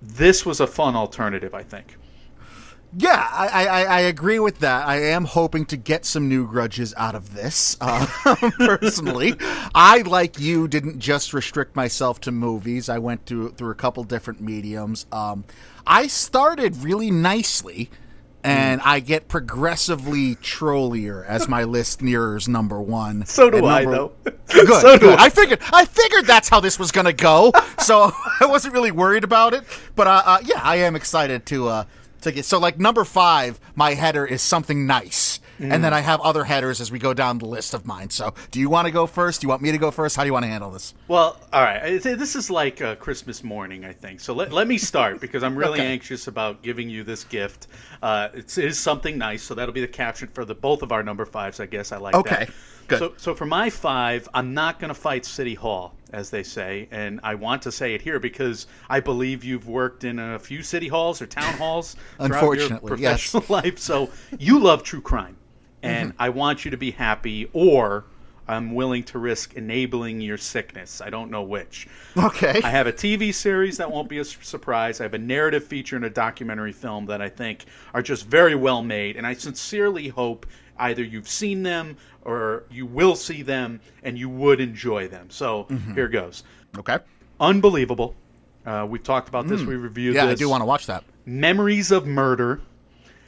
This 0.00 0.44
was 0.44 0.60
a 0.60 0.66
fun 0.66 0.96
alternative, 0.96 1.54
I 1.54 1.62
think. 1.62 1.96
Yeah, 2.98 3.28
I, 3.30 3.66
I, 3.66 3.82
I, 3.82 4.00
agree 4.00 4.38
with 4.38 4.60
that. 4.60 4.86
I 4.86 5.02
am 5.02 5.26
hoping 5.26 5.66
to 5.66 5.76
get 5.76 6.06
some 6.06 6.28
new 6.28 6.46
grudges 6.46 6.94
out 6.96 7.14
of 7.14 7.34
this. 7.34 7.76
Uh, 7.78 8.06
personally, 8.58 9.34
I, 9.74 10.02
like 10.02 10.38
you, 10.38 10.66
didn't 10.66 11.00
just 11.00 11.34
restrict 11.34 11.76
myself 11.76 12.20
to 12.22 12.32
movies. 12.32 12.88
I 12.88 12.98
went 12.98 13.26
through 13.26 13.50
through 13.50 13.70
a 13.70 13.74
couple 13.74 14.02
different 14.04 14.40
mediums. 14.40 15.04
Um, 15.12 15.44
I 15.86 16.06
started 16.06 16.78
really 16.78 17.10
nicely, 17.10 17.90
and 18.46 18.80
I 18.82 19.00
get 19.00 19.26
progressively 19.26 20.36
trollier 20.36 21.24
as 21.24 21.48
my 21.48 21.64
list 21.64 22.00
nears 22.00 22.46
number 22.46 22.80
one. 22.80 23.26
So 23.26 23.50
do 23.50 23.66
I, 23.66 23.84
though. 23.84 24.12
Good. 24.48 24.80
so 24.80 24.96
good. 24.98 25.18
I. 25.18 25.24
I 25.24 25.30
figured. 25.30 25.58
I 25.72 25.84
figured 25.84 26.26
that's 26.26 26.48
how 26.48 26.60
this 26.60 26.78
was 26.78 26.92
gonna 26.92 27.12
go. 27.12 27.52
So 27.80 28.12
I 28.40 28.46
wasn't 28.46 28.74
really 28.74 28.92
worried 28.92 29.24
about 29.24 29.52
it. 29.52 29.64
But 29.96 30.06
uh, 30.06 30.22
uh, 30.24 30.38
yeah, 30.44 30.60
I 30.62 30.76
am 30.76 30.94
excited 30.94 31.44
to 31.46 31.68
uh, 31.68 31.84
to 32.20 32.30
get 32.30 32.44
so 32.44 32.58
like 32.60 32.78
number 32.78 33.04
five, 33.04 33.58
my 33.74 33.94
header 33.94 34.24
is 34.24 34.42
something 34.42 34.86
nice. 34.86 35.35
Mm. 35.58 35.72
And 35.72 35.84
then 35.84 35.94
I 35.94 36.00
have 36.00 36.20
other 36.20 36.44
headers 36.44 36.80
as 36.80 36.90
we 36.90 36.98
go 36.98 37.14
down 37.14 37.38
the 37.38 37.46
list 37.46 37.74
of 37.74 37.86
mine. 37.86 38.10
So, 38.10 38.34
do 38.50 38.60
you 38.60 38.68
want 38.68 38.86
to 38.86 38.92
go 38.92 39.06
first? 39.06 39.40
Do 39.40 39.46
you 39.46 39.48
want 39.48 39.62
me 39.62 39.72
to 39.72 39.78
go 39.78 39.90
first? 39.90 40.16
How 40.16 40.22
do 40.22 40.28
you 40.28 40.32
want 40.32 40.44
to 40.44 40.50
handle 40.50 40.70
this? 40.70 40.94
Well, 41.08 41.40
all 41.52 41.62
right. 41.62 41.98
This 42.02 42.36
is 42.36 42.50
like 42.50 42.80
a 42.80 42.96
Christmas 42.96 43.42
morning, 43.42 43.84
I 43.84 43.92
think. 43.92 44.20
So 44.20 44.34
let, 44.34 44.52
let 44.52 44.66
me 44.66 44.78
start 44.78 45.20
because 45.20 45.42
I'm 45.42 45.56
really 45.56 45.80
okay. 45.80 45.86
anxious 45.86 46.26
about 46.26 46.62
giving 46.62 46.90
you 46.90 47.04
this 47.04 47.24
gift. 47.24 47.68
Uh, 48.02 48.28
it 48.34 48.56
is 48.58 48.78
something 48.78 49.16
nice, 49.16 49.42
so 49.42 49.54
that'll 49.54 49.74
be 49.74 49.80
the 49.80 49.88
caption 49.88 50.28
for 50.28 50.44
the 50.44 50.54
both 50.54 50.82
of 50.82 50.92
our 50.92 51.02
number 51.02 51.24
fives. 51.24 51.60
I 51.60 51.66
guess 51.66 51.92
I 51.92 51.98
like 51.98 52.14
okay. 52.14 52.46
that. 52.46 52.50
Good. 52.88 52.98
So, 52.98 53.14
so 53.16 53.34
for 53.34 53.46
my 53.46 53.68
five, 53.68 54.28
I'm 54.32 54.54
not 54.54 54.78
going 54.78 54.88
to 54.88 54.94
fight 54.94 55.24
City 55.24 55.54
Hall, 55.54 55.94
as 56.12 56.30
they 56.30 56.42
say, 56.42 56.88
and 56.90 57.18
I 57.24 57.34
want 57.34 57.62
to 57.62 57.72
say 57.72 57.94
it 57.94 58.02
here 58.02 58.20
because 58.20 58.66
I 58.88 59.00
believe 59.00 59.42
you've 59.42 59.66
worked 59.66 60.04
in 60.04 60.18
a 60.18 60.38
few 60.38 60.62
city 60.62 60.86
halls 60.86 61.20
or 61.20 61.26
town 61.26 61.54
halls 61.54 61.96
Unfortunately, 62.18 62.88
your 62.88 62.96
professional 62.96 63.42
yes. 63.42 63.50
life. 63.50 63.78
So 63.78 64.10
you 64.38 64.60
love 64.60 64.84
true 64.84 65.00
crime, 65.00 65.36
and 65.86 66.10
mm-hmm. 66.10 66.22
I 66.22 66.28
want 66.30 66.64
you 66.64 66.70
to 66.70 66.76
be 66.76 66.90
happy, 66.90 67.48
or 67.52 68.04
I'm 68.48 68.74
willing 68.74 69.02
to 69.04 69.18
risk 69.18 69.54
enabling 69.54 70.20
your 70.20 70.38
sickness. 70.38 71.00
I 71.00 71.10
don't 71.10 71.30
know 71.30 71.42
which. 71.42 71.88
Okay. 72.16 72.60
I 72.62 72.70
have 72.70 72.86
a 72.86 72.92
TV 72.92 73.34
series 73.34 73.76
that 73.78 73.90
won't 73.90 74.08
be 74.08 74.18
a 74.18 74.24
surprise. 74.24 75.00
I 75.00 75.04
have 75.04 75.14
a 75.14 75.18
narrative 75.18 75.64
feature 75.64 75.96
and 75.96 76.04
a 76.04 76.10
documentary 76.10 76.72
film 76.72 77.06
that 77.06 77.20
I 77.20 77.28
think 77.28 77.64
are 77.92 78.02
just 78.02 78.26
very 78.26 78.54
well 78.54 78.82
made, 78.82 79.16
and 79.16 79.26
I 79.26 79.34
sincerely 79.34 80.08
hope 80.08 80.46
either 80.78 81.02
you've 81.02 81.28
seen 81.28 81.62
them 81.62 81.96
or 82.22 82.64
you 82.70 82.86
will 82.86 83.16
see 83.16 83.42
them 83.42 83.80
and 84.02 84.18
you 84.18 84.28
would 84.28 84.60
enjoy 84.60 85.08
them. 85.08 85.30
So 85.30 85.64
mm-hmm. 85.64 85.94
here 85.94 86.08
goes. 86.08 86.42
Okay. 86.78 86.98
Unbelievable. 87.40 88.14
Uh, 88.64 88.86
we've 88.88 89.02
talked 89.02 89.28
about 89.28 89.46
this. 89.46 89.60
Mm. 89.60 89.66
We 89.68 89.76
reviewed 89.76 90.14
yeah, 90.16 90.26
this. 90.26 90.32
I 90.32 90.34
do 90.34 90.48
want 90.48 90.60
to 90.60 90.66
watch 90.66 90.86
that. 90.86 91.04
Memories 91.24 91.92
of 91.92 92.06
Murder. 92.06 92.60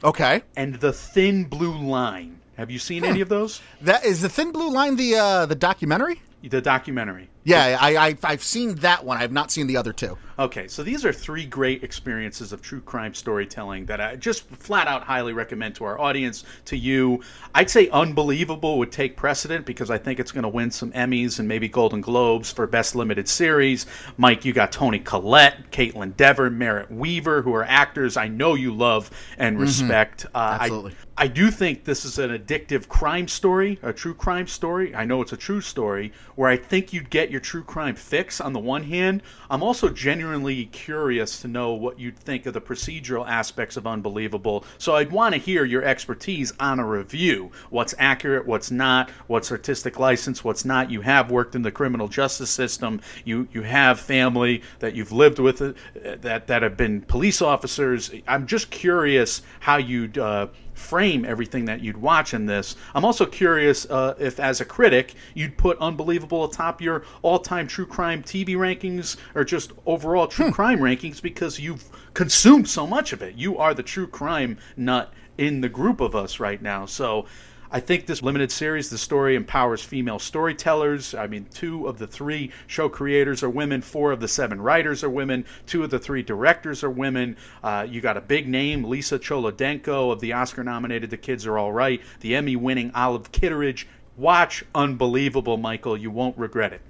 Okay. 0.03 0.43
And 0.55 0.75
The 0.75 0.91
Thin 0.91 1.45
Blue 1.45 1.77
Line. 1.77 2.38
Have 2.59 2.69
you 2.69 2.77
seen 2.77 3.03
hmm. 3.03 3.11
any 3.11 3.21
of 3.21 3.29
those? 3.29 3.61
That 3.79 4.03
is 4.03 4.21
the 4.21 4.27
Thin 4.27 4.51
Blue 4.51 4.69
Line 4.69 4.97
the 4.97 5.15
uh, 5.15 5.45
the 5.45 5.55
documentary? 5.55 6.21
The 6.43 6.59
documentary. 6.59 7.29
Yeah, 7.43 7.77
I, 7.79 7.95
I 7.95 8.17
I've 8.23 8.43
seen 8.43 8.75
that 8.75 9.05
one. 9.05 9.17
I've 9.17 9.31
not 9.31 9.51
seen 9.51 9.67
the 9.67 9.77
other 9.77 9.93
two. 9.93 10.17
Okay, 10.39 10.69
so 10.69 10.83
these 10.83 11.03
are 11.03 11.11
three 11.11 11.45
great 11.45 11.83
experiences 11.83 12.53
of 12.53 12.61
true 12.61 12.79
crime 12.79 13.13
storytelling 13.13 13.85
that 13.87 13.99
I 13.99 14.15
just 14.15 14.43
flat 14.47 14.87
out 14.87 15.03
highly 15.03 15.33
recommend 15.33 15.75
to 15.75 15.83
our 15.83 15.99
audience, 15.99 16.45
to 16.63 16.77
you. 16.77 17.21
I'd 17.53 17.69
say 17.69 17.89
Unbelievable 17.89 18.77
would 18.77 18.89
take 18.89 19.17
precedent 19.17 19.65
because 19.65 19.89
I 19.89 19.97
think 19.97 20.17
it's 20.17 20.31
going 20.31 20.43
to 20.43 20.49
win 20.49 20.71
some 20.71 20.93
Emmys 20.93 21.39
and 21.39 21.47
maybe 21.47 21.67
Golden 21.67 21.99
Globes 21.99 22.53
for 22.53 22.65
Best 22.67 22.95
Limited 22.95 23.27
Series. 23.27 23.85
Mike, 24.15 24.45
you 24.45 24.53
got 24.53 24.71
Toni 24.71 24.99
Collette, 24.99 25.71
Kaitlyn 25.71 26.15
Dever, 26.15 26.49
Merritt 26.49 26.89
Wever, 26.89 27.41
who 27.41 27.53
are 27.53 27.65
actors 27.65 28.15
I 28.15 28.29
know 28.29 28.53
you 28.53 28.73
love 28.73 29.11
and 29.37 29.59
respect. 29.59 30.25
Uh, 30.33 30.57
Absolutely. 30.61 30.91
I, 31.17 31.23
I 31.23 31.27
do 31.27 31.51
think 31.51 31.83
this 31.83 32.05
is 32.05 32.17
an 32.17 32.29
addictive 32.29 32.87
crime 32.87 33.27
story, 33.27 33.77
a 33.83 33.91
true 33.91 34.13
crime 34.13 34.47
story. 34.47 34.95
I 34.95 35.03
know 35.03 35.21
it's 35.21 35.33
a 35.33 35.37
true 35.37 35.59
story 35.59 36.13
where 36.35 36.49
I 36.49 36.55
think 36.55 36.93
you'd 36.93 37.09
get 37.09 37.29
your 37.29 37.38
true 37.39 37.63
crime 37.63 37.95
fix 37.95 38.39
on 38.39 38.53
the 38.53 38.59
one 38.59 38.83
hand. 38.83 39.23
I'm 39.49 39.63
also 39.63 39.89
genuinely 39.89 40.65
curious 40.65 41.41
to 41.41 41.47
know 41.47 41.73
what 41.73 41.99
you'd 41.99 42.17
think 42.17 42.45
of 42.45 42.53
the 42.53 42.61
procedural 42.61 43.27
aspects 43.27 43.77
of 43.77 43.87
Unbelievable. 43.87 44.65
So 44.77 44.95
I'd 44.95 45.11
want 45.11 45.33
to 45.33 45.39
hear 45.39 45.65
your 45.65 45.83
expertise 45.83 46.53
on 46.59 46.79
a 46.79 46.85
review. 46.85 47.51
What's 47.69 47.95
accurate, 47.97 48.45
what's 48.45 48.71
not, 48.71 49.09
what's 49.27 49.51
artistic 49.51 49.99
license, 49.99 50.43
what's 50.43 50.63
not. 50.65 50.91
You 50.91 51.01
have 51.01 51.31
worked 51.31 51.55
in 51.55 51.63
the 51.63 51.71
criminal 51.71 52.07
justice 52.07 52.49
system. 52.49 53.01
You 53.25 53.47
you 53.51 53.63
have 53.63 53.99
family 53.99 54.61
that 54.79 54.95
you've 54.95 55.11
lived 55.11 55.39
with 55.39 55.61
uh, 55.61 55.73
that 55.95 56.47
that 56.47 56.61
have 56.61 56.77
been 56.77 57.01
police 57.01 57.41
officers. 57.41 58.11
I'm 58.27 58.47
just 58.47 58.69
curious 58.69 59.41
how 59.59 59.77
you'd 59.77 60.17
uh, 60.17 60.47
frame 60.79 61.25
everything 61.25 61.65
that 61.65 61.81
you'd 61.81 61.97
watch 61.97 62.33
in 62.33 62.45
this. 62.45 62.75
I'm 62.95 63.05
also 63.05 63.25
curious 63.25 63.85
uh, 63.85 64.15
if, 64.17 64.39
as 64.39 64.61
a 64.61 64.65
critic, 64.65 65.13
you'd 65.33 65.57
put 65.57 65.77
Unbelievable 65.79 66.45
atop 66.45 66.81
your 66.81 67.03
all-time 67.21 67.67
true 67.67 67.85
crime 67.85 68.23
TV 68.23 68.49
rankings 68.49 69.17
or 69.35 69.43
just 69.43 69.71
overall 69.85 70.27
true 70.27 70.51
crime 70.51 70.79
rankings 70.79 71.21
because 71.21 71.59
you've 71.59 71.83
consumed 72.13 72.67
so 72.67 72.87
much 72.87 73.13
of 73.13 73.21
it. 73.21 73.35
You 73.35 73.57
are 73.57 73.73
the 73.73 73.83
true 73.83 74.07
crime 74.07 74.57
nut 74.77 75.13
in 75.37 75.61
the 75.61 75.69
group 75.69 75.99
of 76.01 76.15
us 76.15 76.39
right 76.39 76.61
now. 76.61 76.85
So. 76.85 77.25
I 77.71 77.79
think 77.79 78.07
this 78.07 78.23
limited 78.23 78.51
series, 78.51 78.89
the 78.89 78.97
story 78.97 79.35
empowers 79.35 79.83
female 79.83 80.17
storytellers. 80.17 81.13
I 81.13 81.27
mean, 81.27 81.45
two 81.53 81.87
of 81.87 81.99
the 81.99 82.07
three 82.07 82.51
show 82.65 82.89
creators 82.89 83.43
are 83.43 83.49
women, 83.49 83.81
four 83.81 84.11
of 84.11 84.19
the 84.19 84.27
seven 84.27 84.59
writers 84.59 85.03
are 85.03 85.09
women, 85.09 85.45
two 85.67 85.83
of 85.83 85.91
the 85.91 85.99
three 85.99 86.23
directors 86.23 86.83
are 86.83 86.89
women. 86.89 87.37
Uh, 87.63 87.85
you 87.87 88.01
got 88.01 88.17
a 88.17 88.21
big 88.21 88.47
name, 88.47 88.83
Lisa 88.85 89.19
Cholodenko 89.19 90.11
of 90.11 90.19
the 90.19 90.33
Oscar 90.33 90.63
nominated 90.63 91.11
The 91.11 91.17
Kids 91.17 91.45
Are 91.45 91.59
All 91.59 91.71
Right, 91.71 92.01
the 92.21 92.35
Emmy 92.35 92.55
winning 92.55 92.91
Olive 92.95 93.31
Kitteridge. 93.31 93.87
Watch 94.17 94.65
Unbelievable, 94.73 95.57
Michael. 95.57 95.95
You 95.95 96.09
won't 96.09 96.37
regret 96.39 96.73
it. 96.73 96.81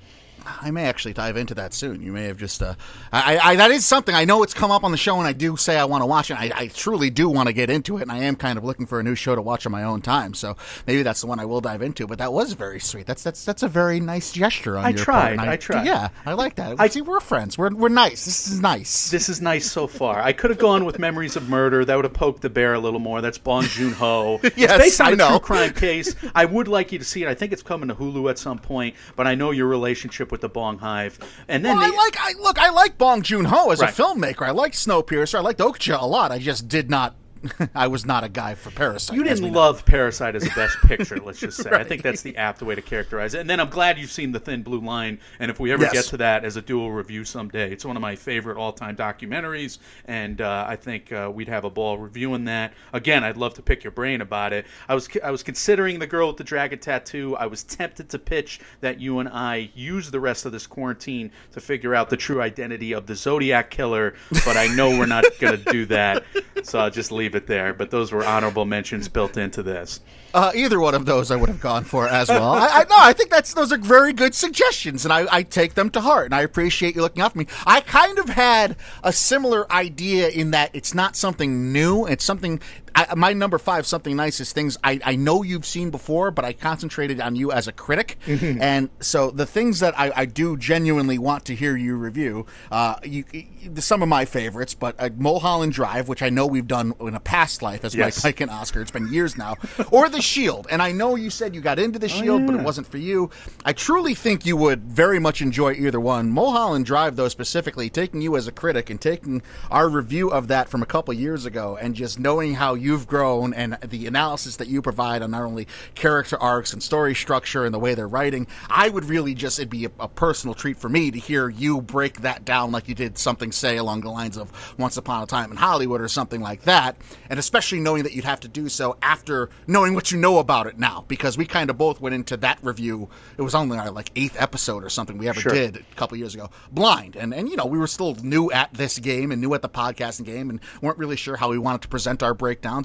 I 0.46 0.72
may 0.72 0.86
actually 0.86 1.14
dive 1.14 1.38
into 1.38 1.56
that 1.56 1.74
soon. 1.74 2.02
You 2.02 2.12
may 2.12 2.26
have 2.26 2.38
just, 2.38 2.62
uh, 2.62 2.76
I, 3.12 3.38
I, 3.38 3.56
that 3.58 3.72
is 3.72 3.86
something 3.86 4.14
I 4.16 4.26
know 4.26 4.44
it's 4.44 4.54
come 4.54 4.72
up 4.72 4.84
on 4.84 4.92
the 4.92 4.98
show, 4.98 5.18
and 5.18 5.28
I 5.28 5.34
do 5.34 5.58
say 5.58 5.78
I 5.78 5.86
want 5.86 6.02
to 6.02 6.06
watch 6.06 6.32
it. 6.32 6.40
I, 6.40 6.52
I 6.56 6.68
truly 6.68 7.10
do 7.10 7.30
want 7.30 7.48
to 7.48 7.54
get 7.54 7.70
into 7.70 7.98
it, 7.98 8.04
and 8.04 8.12
I 8.12 8.20
am 8.20 8.36
kind 8.36 8.58
of 8.58 8.64
looking 8.64 8.86
for 8.86 9.00
a 9.00 9.04
new 9.04 9.16
show 9.16 9.36
to 9.36 9.42
watch 9.42 9.66
on 9.66 9.72
my 9.72 9.84
own 9.84 10.02
time. 10.02 10.34
So 10.34 10.58
maybe 10.88 11.04
that's 11.04 11.22
the 11.22 11.28
one 11.28 11.40
I 11.40 11.46
will 11.46 11.62
dive 11.62 11.82
into. 11.82 12.08
But 12.08 12.18
that 12.20 12.34
was 12.34 12.54
very 12.54 12.80
sweet. 12.80 13.06
That's 13.06 13.24
that's 13.24 13.46
that's 13.46 13.64
a 13.64 13.68
very 13.68 14.00
nice 14.00 14.32
gesture 14.32 14.78
on 14.78 14.86
I 14.86 14.90
your 14.90 15.00
tried, 15.00 15.38
part. 15.38 15.40
and 15.40 15.50
I 15.50 15.56
tried. 15.58 15.86
Yeah, 15.86 16.10
I 16.26 16.34
like 16.34 16.56
that. 16.56 16.80
I 16.80 16.88
see. 16.88 17.02
We're 17.02 17.20
friends. 17.20 17.58
We're 17.58 17.74
we're 17.74 17.90
nice. 17.90 18.26
This 18.26 18.48
is 18.52 18.60
nice. 18.62 19.10
This 19.12 19.30
is 19.30 19.42
nice 19.42 19.70
so 19.72 19.88
far. 19.88 20.22
I 20.22 20.34
could 20.34 20.50
have 20.50 20.60
gone 20.60 20.86
with 20.86 21.00
Memories 21.00 21.36
of 21.36 21.50
Murder. 21.50 21.86
That 21.86 21.96
would 21.96 22.06
have 22.06 22.14
poked 22.14 22.42
the 22.42 22.50
bear 22.50 22.74
a 22.74 22.80
little 22.80 23.00
more. 23.00 23.22
That's 23.22 23.38
Bong 23.38 23.64
Joon 23.64 23.94
Ho. 23.94 24.40
Yes, 24.56 24.72
it's 24.72 24.84
based 24.84 25.02
on 25.02 25.08
I 25.08 25.12
a 25.12 25.16
know. 25.16 25.30
true 25.30 25.40
crime 25.40 25.74
case. 25.74 26.16
I 26.36 26.44
would 26.46 26.68
like 26.68 26.92
you 26.92 27.00
to 27.00 27.06
see 27.06 27.24
it. 27.24 27.30
I 27.30 27.34
think 27.34 27.54
it's 27.54 27.62
coming 27.64 27.88
to 27.90 27.96
Hulu 27.96 28.30
at 28.30 28.38
some 28.38 28.58
point. 28.60 28.96
But 29.16 29.26
I 29.28 29.36
know 29.36 29.52
your 29.52 29.68
relationship 29.68 30.29
with 30.32 30.42
the 30.42 30.50
Bong 30.50 30.80
Hive. 30.80 31.20
And 31.48 31.64
then 31.66 31.78
Well, 31.78 31.88
the- 31.90 31.94
I 31.96 31.98
like. 31.98 32.18
I 32.20 32.34
look. 32.42 32.60
I 32.60 32.70
like 32.70 32.98
Bong 32.98 33.22
Joon 33.22 33.46
Ho 33.46 33.72
as 33.72 33.80
Right. 33.82 33.90
a 33.98 34.02
filmmaker. 34.02 34.44
I 34.48 34.52
like 34.52 34.74
Snowpiercer. 34.74 35.36
I 35.36 35.42
liked 35.42 35.60
Okja 35.60 36.02
a 36.02 36.06
lot. 36.06 36.32
I 36.32 36.40
just 36.40 36.68
did 36.68 36.90
not. 36.90 37.16
I 37.76 37.88
was 37.88 38.06
not 38.06 38.24
a 38.24 38.30
guy 38.30 38.56
for 38.56 38.72
Parasite. 38.72 39.16
You 39.16 39.24
didn't 39.24 39.54
love 39.54 39.86
Parasite 39.86 40.36
as 40.36 40.46
a 40.46 40.50
best 40.52 40.78
picture, 40.82 41.18
let's 41.18 41.40
just 41.40 41.58
say. 41.64 41.70
I 41.72 41.84
think 41.84 42.02
that's 42.04 42.22
the 42.22 42.36
apt 42.38 42.62
way 42.62 42.76
to 42.76 42.82
characterize 42.82 43.34
it. 43.34 43.40
And 43.42 43.50
then 43.50 43.60
I'm 43.60 43.70
glad 43.70 43.98
you've 43.98 44.12
seen 44.12 44.32
The 44.32 44.40
Thin 44.40 44.64
Blue 44.64 44.82
Line. 44.82 45.20
And 45.40 45.50
if 45.50 45.60
we 45.60 45.72
ever 45.72 45.84
Yes. 45.84 45.94
get 45.94 46.06
to 46.06 46.18
that 46.18 46.44
as 46.46 46.58
a 46.58 46.62
dual 46.62 46.92
review 46.92 47.24
someday, 47.24 47.72
it's 47.72 47.86
one 47.86 47.96
of 47.96 48.02
my 48.02 48.16
favorite 48.16 48.58
all 48.58 48.74
time 48.74 48.96
documentaries. 48.96 49.80
And 50.06 50.42
uh, 50.42 50.66
I 50.68 50.76
think 50.76 51.12
uh, 51.12 51.32
we'd 51.34 51.48
have 51.48 51.64
a 51.64 51.70
ball 51.70 51.98
reviewing 51.98 52.44
that. 52.46 52.74
Again, 52.94 53.24
I'd 53.24 53.38
love 53.38 53.54
to 53.56 53.62
pick 53.62 53.84
your 53.84 53.92
brain 53.92 54.22
about 54.22 54.52
it. 54.54 54.66
I 54.88 54.96
was, 54.96 55.08
I 55.24 55.32
was 55.32 55.44
considering 55.44 56.00
The 56.00 56.08
Girl 56.08 56.28
with 56.28 56.38
the 56.38 56.44
Dragon 56.44 56.80
Tattoo. 56.80 57.36
I 57.38 57.46
was 57.46 57.64
tempted 57.64 58.10
to 58.10 58.20
pitch 58.20 58.60
that 58.82 59.00
you 59.00 59.20
and 59.20 59.30
I 59.30 59.70
use 59.76 60.12
the 60.12 60.20
rest 60.20 60.46
of 60.46 60.52
this 60.52 60.68
quarantine 60.68 61.32
to 61.54 61.62
figure 61.62 61.96
out 61.96 62.10
the 62.10 62.18
true 62.18 62.42
identity 62.42 62.92
of 62.94 63.06
the 63.08 63.16
Zodiac 63.16 63.70
Killer. 63.70 64.16
But 64.46 64.58
I 64.58 64.68
know 64.68 64.90
we're 64.98 65.06
not 65.06 65.24
going 65.40 65.58
to 65.64 65.72
do 65.72 65.86
that. 65.88 66.24
So 66.64 66.80
I'll 66.80 66.90
just 66.90 67.12
leave 67.12 67.29
it 67.36 67.48
there. 67.48 67.74
But 67.74 67.92
those 67.92 68.12
were 68.12 68.26
honorable 68.26 68.66
mentions 68.66 69.08
built 69.08 69.38
into 69.38 69.64
this. 69.64 70.00
Uh, 70.34 70.52
either 70.54 70.80
one 70.80 70.94
of 70.94 71.06
those 71.06 71.32
I 71.32 71.36
would 71.36 71.50
have 71.50 71.60
gone 71.60 71.84
for 71.84 72.08
as 72.08 72.30
well. 72.30 72.54
I, 72.54 72.68
I 72.68 72.84
no, 72.84 72.96
I 72.98 73.14
think 73.14 73.32
that's 73.32 73.54
those 73.54 73.72
are 73.72 73.78
very 73.78 74.14
good 74.14 74.36
suggestions, 74.36 75.04
and 75.04 75.12
I, 75.12 75.26
I 75.32 75.44
take 75.44 75.74
them 75.74 75.90
to 75.92 76.02
heart. 76.02 76.26
And 76.26 76.36
I 76.36 76.42
appreciate 76.42 76.96
you 76.96 77.02
looking 77.02 77.24
out 77.24 77.32
for 77.32 77.40
me. 77.40 77.48
I 77.66 77.82
kind 77.82 78.20
of 78.20 78.30
had 78.30 78.76
a 79.04 79.12
similar 79.12 79.72
idea 79.72 80.30
in 80.30 80.52
that 80.52 80.70
it's 80.74 80.94
not 80.94 81.16
something 81.16 81.74
new. 81.74 82.06
It's 82.06 82.24
something. 82.24 82.62
I, 83.10 83.16
my 83.16 83.34
number 83.34 83.58
five, 83.58 83.86
something 83.86 84.16
nice, 84.16 84.40
is 84.40 84.52
things 84.54 84.78
I, 84.84 85.00
I 85.06 85.16
know 85.16 85.44
you've 85.44 85.66
seen 85.66 85.90
before, 85.90 86.32
but 86.32 86.44
I 86.46 86.54
concentrated 86.54 87.22
on 87.22 87.36
you 87.36 87.52
as 87.52 87.68
a 87.68 87.72
critic, 87.72 88.18
and 88.28 88.90
so 89.00 89.32
the 89.32 89.46
things 89.46 89.80
that 89.80 89.98
I, 90.00 90.12
I 90.16 90.26
do 90.26 90.58
genuinely 90.58 91.18
want 91.18 91.46
to 91.46 91.56
hear 91.56 91.76
you 91.78 91.96
review. 91.96 92.46
Uh, 92.72 92.96
you, 93.04 93.24
you- 93.32 93.46
some 93.76 94.02
of 94.02 94.08
my 94.08 94.24
favorites, 94.24 94.74
but 94.74 94.96
uh, 95.00 95.10
Mulholland 95.18 95.74
Drive, 95.74 96.08
which 96.08 96.22
I 96.24 96.30
know 96.30 96.48
we've 96.48 96.68
done 96.68 96.94
in 97.02 97.14
a 97.14 97.20
past 97.20 97.62
life 97.62 97.84
as 97.84 97.94
Yes. 97.94 98.24
Mike 98.24 98.40
and 98.40 98.50
Oscar. 98.50 98.82
It's 98.82 98.90
been 98.92 99.12
years 99.12 99.38
now. 99.38 99.56
Or 99.92 100.08
The 100.08 100.22
Shield. 100.22 100.66
And 100.72 100.82
I 100.82 100.94
know 100.94 101.16
you 101.16 101.30
said 101.30 101.54
you 101.54 101.60
got 101.60 101.78
into 101.78 102.00
The 102.00 102.08
Shield, 102.08 102.46
but 102.46 102.56
it 102.56 102.62
wasn't 102.64 102.88
for 102.88 102.98
you. 102.98 103.30
I 103.66 103.74
truly 103.74 104.16
think 104.16 104.46
you 104.46 104.56
would 104.56 104.84
very 104.84 105.20
much 105.20 105.42
enjoy 105.42 105.74
either 105.74 106.00
one. 106.00 106.32
Mulholland 106.32 106.86
Drive, 106.86 107.18
though, 107.18 107.28
specifically, 107.28 107.90
taking 107.90 108.22
you 108.22 108.38
as 108.38 108.48
a 108.48 108.52
critic 108.54 108.90
and 108.90 109.00
taking 109.00 109.42
our 109.70 109.90
review 109.90 110.30
of 110.32 110.48
that 110.48 110.70
from 110.70 110.82
a 110.82 110.86
couple 110.86 111.14
years 111.14 111.46
ago 111.46 111.78
and 111.80 111.96
just 111.96 112.18
knowing 112.18 112.54
how 112.56 112.76
you've 112.90 113.06
grown 113.08 113.54
and 113.54 113.78
the 113.86 114.08
analysis 114.08 114.56
that 114.56 114.68
you 114.68 114.82
provide 114.82 115.22
on 115.22 115.30
not 115.30 115.44
only 115.44 115.68
character 115.94 116.36
arcs 116.42 116.74
and 116.74 116.82
story 116.82 117.14
structure 117.14 117.66
and 117.66 117.72
the 117.74 117.78
way 117.78 117.94
they're 117.94 118.08
writing, 118.08 118.48
I 118.68 118.90
would 118.90 119.06
really 119.06 119.36
just, 119.36 119.60
it'd 119.60 119.70
be 119.70 119.86
a, 119.86 119.92
a 120.00 120.08
personal 120.08 120.56
treat 120.56 120.78
for 120.78 120.90
me 120.90 121.12
to 121.12 121.20
hear 121.20 121.50
you 121.50 121.82
break 121.82 122.22
that 122.22 122.46
down 122.46 122.72
like 122.72 122.88
you 122.88 122.96
did 122.96 123.20
something, 123.20 123.52
say, 123.52 123.78
along 123.78 124.02
the 124.02 124.10
lines 124.10 124.38
of 124.38 124.52
Once 124.80 124.98
Upon 124.98 125.22
a 125.22 125.28
Time 125.28 125.52
in 125.52 125.58
Hollywood 125.58 126.02
or 126.02 126.08
something 126.08 126.42
like 126.42 126.64
that. 126.64 126.98
And 127.30 127.38
especially 127.38 127.80
knowing 127.80 128.04
that 128.04 128.14
you'd 128.14 128.26
have 128.26 128.40
to 128.40 128.48
do 128.48 128.70
so 128.70 128.98
after 129.04 129.52
knowing 129.68 129.94
what 129.94 130.12
you 130.12 130.18
know 130.18 130.40
about 130.40 130.66
it 130.66 130.80
now, 130.80 131.06
because 131.08 131.38
we 131.38 131.46
kind 131.46 131.70
of 131.70 131.78
both 131.78 132.02
went 132.02 132.16
into 132.16 132.38
that 132.38 132.58
review. 132.64 133.08
It 133.38 133.44
was 133.44 133.54
only 133.54 133.78
our 133.78 133.92
like 133.92 134.10
eighth 134.16 134.36
episode 134.42 134.84
or 134.84 134.90
something 134.90 135.18
we 135.20 135.28
ever 135.30 135.40
Sure. 135.40 135.52
did 135.54 135.78
a 135.78 135.96
couple 135.96 136.18
years 136.18 136.34
ago, 136.34 136.50
blind. 136.72 137.16
And, 137.16 137.36
and, 137.36 137.48
you 137.48 137.56
know, 137.56 137.68
we 137.68 137.78
were 137.78 137.86
still 137.88 138.16
new 138.16 138.50
at 138.52 138.74
this 138.74 138.98
game 138.98 139.32
and 139.32 139.40
new 139.40 139.54
at 139.54 139.62
the 139.62 139.70
podcasting 139.70 140.26
game 140.26 140.50
and 140.50 140.60
weren't 140.82 140.98
really 140.98 141.16
sure 141.16 141.36
how 141.36 141.50
we 141.50 141.58
wanted 141.60 141.82
to 141.84 141.88
present 141.88 142.24
our 142.24 142.34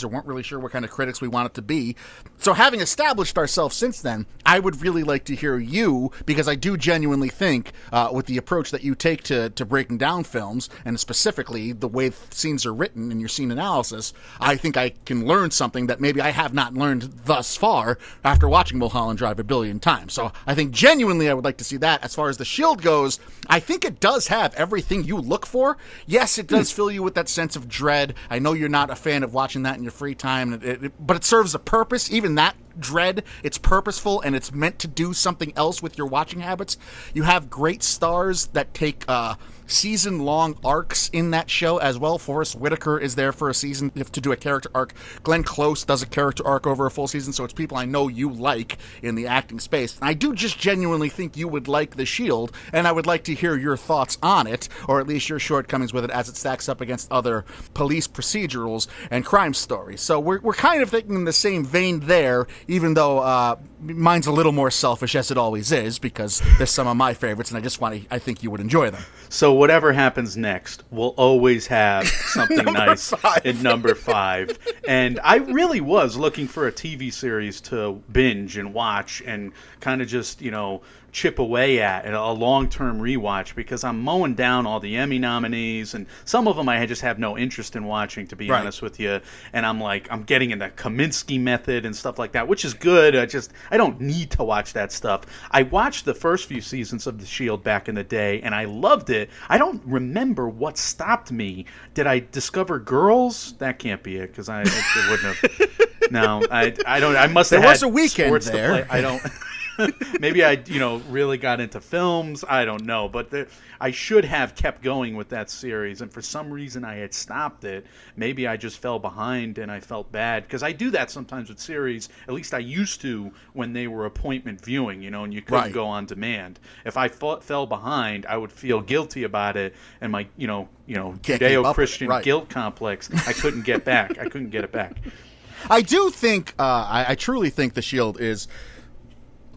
or 0.03 0.09
weren't 0.09 0.27
really 0.27 0.43
sure 0.43 0.59
what 0.59 0.73
kind 0.73 0.85
of 0.85 0.91
critics 0.91 1.21
we 1.21 1.29
wanted 1.29 1.55
to 1.55 1.63
be. 1.63 1.95
So 2.39 2.55
having 2.55 2.81
established 2.81 3.39
ourselves 3.39 3.77
since 3.77 4.01
then, 4.01 4.27
I 4.45 4.59
would 4.59 4.83
really 4.83 5.05
like 5.05 5.25
to 5.27 5.37
hear 5.37 5.59
you 5.59 6.11
because 6.27 6.49
I 6.49 6.55
do 6.55 6.77
genuinely 6.77 7.29
think 7.29 7.73
uh, 7.93 8.11
with 8.13 8.27
the 8.27 8.39
approach 8.39 8.71
that 8.71 8.83
you 8.83 8.95
take 8.95 9.23
to, 9.25 9.51
to 9.51 9.65
breaking 9.65 9.99
down 9.99 10.25
films 10.25 10.69
and 10.85 10.99
specifically 10.99 11.73
the 11.73 11.89
way 11.89 12.11
scenes 12.31 12.67
are 12.67 12.75
written 12.75 13.13
in 13.13 13.21
your 13.21 13.29
scene 13.29 13.51
analysis, 13.51 14.13
I 14.41 14.57
think 14.57 14.77
I 14.77 14.91
can 15.05 15.27
learn 15.27 15.51
something 15.51 15.87
that 15.87 16.01
maybe 16.01 16.21
I 16.21 16.31
have 16.31 16.55
not 16.55 16.75
learned 16.75 17.03
thus 17.25 17.57
far 17.57 17.99
after 18.25 18.49
watching 18.49 18.79
Mulholland 18.79 19.19
Drive 19.19 19.39
a 19.39 19.45
billion 19.45 19.79
times. 19.79 20.13
So 20.15 20.33
I 20.47 20.55
think 20.55 20.73
genuinely 20.73 21.29
I 21.29 21.35
would 21.35 21.45
like 21.45 21.59
to 21.59 21.65
see 21.65 21.77
that. 21.79 22.03
As 22.03 22.15
far 22.15 22.29
as 22.29 22.39
the 22.39 22.45
Shield 22.45 22.83
goes, 22.83 23.21
I 23.49 23.61
think 23.61 23.85
it 23.85 24.01
does 24.01 24.29
have 24.29 24.55
everything 24.55 25.05
you 25.05 25.19
look 25.19 25.47
for. 25.47 25.77
Yes, 26.07 26.39
it 26.39 26.47
does 26.47 26.73
fill 26.73 26.91
you 26.91 27.03
with 27.03 27.15
that 27.15 27.29
sense 27.29 27.57
of 27.57 27.69
dread. 27.69 28.15
I 28.31 28.39
know 28.39 28.53
you're 28.53 28.69
not 28.69 28.91
a 28.91 28.97
fan 28.97 29.23
of 29.23 29.35
watching 29.35 29.63
that 29.65 29.74
in 29.79 29.83
your 29.85 29.93
free 29.93 30.15
time, 30.15 30.53
it, 30.53 30.63
it- 30.65 30.93
but 31.07 31.17
it 31.17 31.25
serves 31.25 31.55
a 31.55 31.59
purpose. 31.59 32.11
Even 32.13 32.35
that 32.37 32.57
dread, 32.79 33.23
it's 33.43 33.59
purposeful 33.59 34.21
and 34.23 34.35
it's 34.35 34.53
meant 34.53 34.79
to 34.81 34.89
do 34.89 35.13
something 35.13 35.53
else 35.57 35.83
with 35.83 35.97
your 35.97 36.07
watching 36.07 36.41
habits. 36.41 36.77
You 37.15 37.23
have 37.25 37.49
great 37.51 37.83
stars 37.83 38.47
that 38.49 38.75
take 38.75 39.05
uh, 39.09 39.37
season 39.67 40.21
long 40.21 40.57
arcs 40.65 41.11
in 41.13 41.31
that 41.31 41.51
show 41.51 41.79
as 41.79 41.99
well. 41.99 42.19
Forest 42.19 42.57
Whitaker 42.57 42.99
is 42.99 43.15
there 43.15 43.33
for 43.33 43.49
a 43.49 43.55
season 43.55 43.91
to 43.91 44.21
do 44.21 44.33
a 44.33 44.37
character 44.37 44.71
arc. 44.75 44.95
Glenn 45.23 45.43
Close 45.43 45.85
does 45.85 46.03
a 46.03 46.07
character 46.07 46.47
arc 46.47 46.67
over 46.67 46.87
a 46.87 46.91
full 46.91 47.07
season, 47.07 47.33
so 47.33 47.45
it's 47.45 47.53
people 47.53 47.77
I 47.77 47.85
know 47.85 48.09
you 48.09 48.31
like 48.31 48.79
in 49.03 49.15
the 49.15 49.27
acting 49.27 49.61
space. 49.61 49.97
And 49.99 50.09
I 50.09 50.15
do 50.15 50.35
just 50.35 50.59
genuinely 50.59 51.09
think 51.09 51.37
you 51.37 51.49
would 51.49 51.69
like 51.69 51.97
The 51.97 52.07
Shield, 52.07 52.53
and 52.73 52.87
I 52.87 52.93
would 52.93 53.07
like 53.07 53.25
to 53.25 53.35
hear 53.35 53.57
your 53.57 53.77
thoughts 53.77 54.19
on 54.23 54.47
it, 54.47 54.69
or 54.89 55.01
at 55.01 55.07
least 55.07 55.29
your 55.29 55.39
shortcomings 55.39 55.93
with 55.93 56.05
it 56.05 56.11
as 56.11 56.29
it 56.29 56.37
stacks 56.37 56.69
up 56.69 56.81
against 56.81 57.11
other 57.11 57.45
police 57.75 58.07
procedurals 58.07 58.87
and 59.11 59.25
crime 59.25 59.55
stories. 59.55 60.01
So 60.01 60.21
we're, 60.21 60.41
we're 60.41 60.55
kind 60.55 60.83
of 60.83 60.91
thinking 60.91 61.15
in 61.15 61.25
the 61.25 61.33
same 61.33 61.65
vein 61.65 62.01
there, 62.01 62.47
even 62.69 62.95
though 62.95 63.19
uh, 63.19 63.57
mine's 63.81 64.27
a 64.27 64.33
little 64.33 64.53
more 64.53 64.71
selfish 64.71 65.15
as 65.15 65.31
it 65.31 65.39
always 65.39 65.73
is 65.73 65.99
because 65.99 66.43
there's 66.59 66.71
some 66.71 66.87
of 66.87 66.97
my 66.97 67.15
favorites, 67.15 67.51
and 67.51 67.59
I 67.59 67.61
just 67.61 67.81
want 67.81 68.03
to. 68.03 68.15
I 68.15 68.19
think 68.19 68.43
you 68.43 68.51
would 68.51 68.61
enjoy 68.61 68.91
them. 68.91 69.03
So 69.29 69.53
whatever 69.53 69.93
happens 69.93 70.37
next, 70.37 70.85
we'll 70.91 71.15
always 71.17 71.67
have 71.67 72.07
something 72.09 72.65
nice 72.65 73.11
five. 73.11 73.45
in 73.45 73.63
number 73.63 73.95
five. 73.95 74.59
And 74.87 75.21
I 75.23 75.37
really 75.37 75.81
was 75.81 76.17
looking 76.17 76.47
for 76.47 76.67
a 76.67 76.73
TV 76.73 77.13
series 77.13 77.61
to 77.63 78.03
binge 78.13 78.57
and 78.57 78.73
watch 78.73 79.23
and 79.27 79.53
kind 79.81 80.01
of 80.03 80.09
just 80.09 80.41
you 80.41 80.51
know 80.51 80.83
chip 81.15 81.39
away 81.39 81.81
at 81.81 82.13
a 82.13 82.31
long 82.33 82.69
term 82.69 82.99
rewatch 83.01 83.55
because 83.55 83.85
I'm 83.85 84.01
mowing 84.03 84.35
down 84.35 84.67
all 84.67 84.81
the 84.81 84.97
Emmy 84.97 85.21
nominees 85.21 85.95
and 85.95 86.07
some 86.25 86.49
of 86.49 86.57
them 86.57 86.69
I 86.69 86.85
just 86.87 87.03
have 87.03 87.21
no 87.21 87.39
interest 87.39 87.77
in 87.77 87.85
watching 87.85 88.27
to 88.27 88.37
be 88.37 88.51
Right. 88.51 88.61
honest 88.61 88.83
with 88.83 88.99
you. 88.99 89.21
And 89.53 89.65
I'm 89.65 89.81
like 89.81 90.09
I'm 90.11 90.25
getting 90.25 90.51
in 90.51 90.59
the 90.59 90.71
Kominsky 90.71 91.41
method 91.41 91.87
and 91.87 91.95
stuff 91.95 92.19
like 92.19 92.33
that, 92.33 92.49
which 92.49 92.65
is 92.65 92.75
good. 92.75 93.15
I 93.15 93.27
just 93.27 93.53
I 93.71 93.77
don't 93.77 94.01
need 94.01 94.33
to 94.33 94.43
watch 94.43 94.73
that 94.73 94.91
stuff. 94.91 95.23
I 95.53 95.63
watched 95.63 96.05
the 96.05 96.15
first 96.15 96.47
few 96.49 96.61
seasons 96.61 97.07
of 97.07 97.21
The 97.21 97.27
Shield 97.27 97.63
back 97.63 97.89
in 97.89 97.95
the 97.95 98.03
day 98.05 98.41
and 98.43 98.53
I 98.53 98.65
loved 98.65 99.09
it. 99.11 99.31
I 99.49 99.57
don't 99.57 99.81
remember 99.87 100.49
what 100.49 100.77
stopped 100.77 101.31
me. 101.31 101.67
Did 101.95 102.09
I 102.09 102.25
discover 102.33 102.81
girls? 102.81 103.55
That 103.59 103.79
can't 103.79 104.03
be 104.03 104.17
it 104.17 104.29
because 104.33 104.49
I 104.49 104.63
it, 104.63 104.69
it 104.69 105.11
wouldn't 105.11 105.37
have. 105.37 105.71
No, 106.11 106.43
I 106.51 106.75
I 106.87 107.01
don't. 107.01 107.17
I 107.17 107.29
must 107.29 107.51
have 107.51 107.63
There 107.63 107.71
was 107.71 107.83
a 107.83 107.89
weekend 107.89 108.43
there. 108.43 108.87
I 108.91 109.01
don't. 109.01 109.23
Maybe 110.21 110.45
I, 110.45 110.53
you 110.67 110.79
know, 110.79 110.99
really 111.09 111.39
got 111.39 111.61
into 111.61 111.81
films. 111.81 112.45
I 112.49 112.65
don't 112.65 112.85
know, 112.85 113.09
but 113.09 113.31
the, 113.31 113.49
I 113.81 113.91
should 113.91 114.25
have 114.25 114.55
kept 114.55 114.83
going 114.83 115.17
with 115.17 115.29
that 115.31 115.51
series, 115.51 116.01
and 116.01 116.13
for 116.13 116.23
some 116.23 116.51
reason 116.51 116.85
I 116.85 116.97
had 116.97 117.13
stopped 117.13 117.65
it. 117.65 117.87
Maybe 118.17 118.47
I 118.47 118.57
just 118.57 118.79
fell 118.79 118.99
behind 118.99 119.59
and 119.59 119.71
I 119.71 119.81
felt 119.81 120.11
bad 120.13 120.45
because 120.45 120.63
I 120.63 120.73
do 120.73 120.91
that 120.91 121.11
sometimes 121.11 121.49
with 121.49 121.59
series. 121.59 122.09
At 122.29 122.35
least 122.35 122.55
I 122.55 122.59
used 122.59 123.01
to 123.03 123.33
when 123.53 123.73
they 123.73 123.87
were 123.89 124.07
appointment 124.07 124.61
viewing, 124.61 125.03
you 125.03 125.11
know, 125.11 125.25
and 125.25 125.33
you 125.35 125.43
couldn't 125.43 125.55
Right. 125.65 125.73
go 125.73 125.87
on 125.87 126.07
demand. 126.07 126.61
If 126.85 126.97
I 126.97 127.09
fa- 127.09 127.41
fell 127.41 127.67
behind, 127.67 128.27
I 128.27 128.37
would 128.37 128.53
feel 128.53 128.81
guilty 128.81 129.25
about 129.25 129.57
it, 129.57 129.75
and 130.01 130.13
my, 130.13 130.27
you 130.37 130.47
know, 130.47 130.69
you 130.87 130.95
know, 130.97 131.15
Can't 131.23 131.23
keep 131.23 131.33
up 131.33 131.39
with 131.41 131.43
it, 131.43 131.63
Judeo-Christian 131.65 132.09
right. 132.09 132.25
guilt 132.25 132.49
complex. 132.49 133.11
I 133.27 133.33
couldn't 133.33 133.63
get 133.63 133.85
back. 133.85 134.19
I 134.19 134.29
couldn't 134.29 134.51
get 134.51 134.65
it 134.65 134.73
back. 134.73 134.97
I 135.71 135.81
do 135.81 136.11
think, 136.11 136.53
uh, 136.59 136.63
I, 136.63 137.07
I 137.11 137.15
truly 137.15 137.49
think 137.49 137.73
The 137.75 137.81
Shield 137.83 138.21
is 138.21 138.49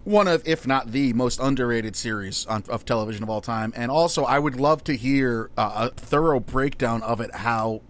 one 0.08 0.26
of, 0.26 0.42
if 0.48 0.66
not 0.66 0.94
the 0.94 1.12
most 1.12 1.38
underrated 1.42 1.94
series 1.94 2.46
on, 2.46 2.64
of 2.70 2.86
television 2.86 3.24
of 3.24 3.30
all 3.30 3.42
time. 3.42 3.74
And 3.76 3.92
also, 3.92 4.24
I 4.24 4.40
would 4.40 4.58
love 4.58 4.82
to 4.86 4.96
hear 4.96 5.52
uh, 5.58 5.90
a 5.92 6.00
thorough 6.00 6.40
breakdown 6.40 7.04
of 7.04 7.20
it, 7.20 7.36
how 7.36 7.82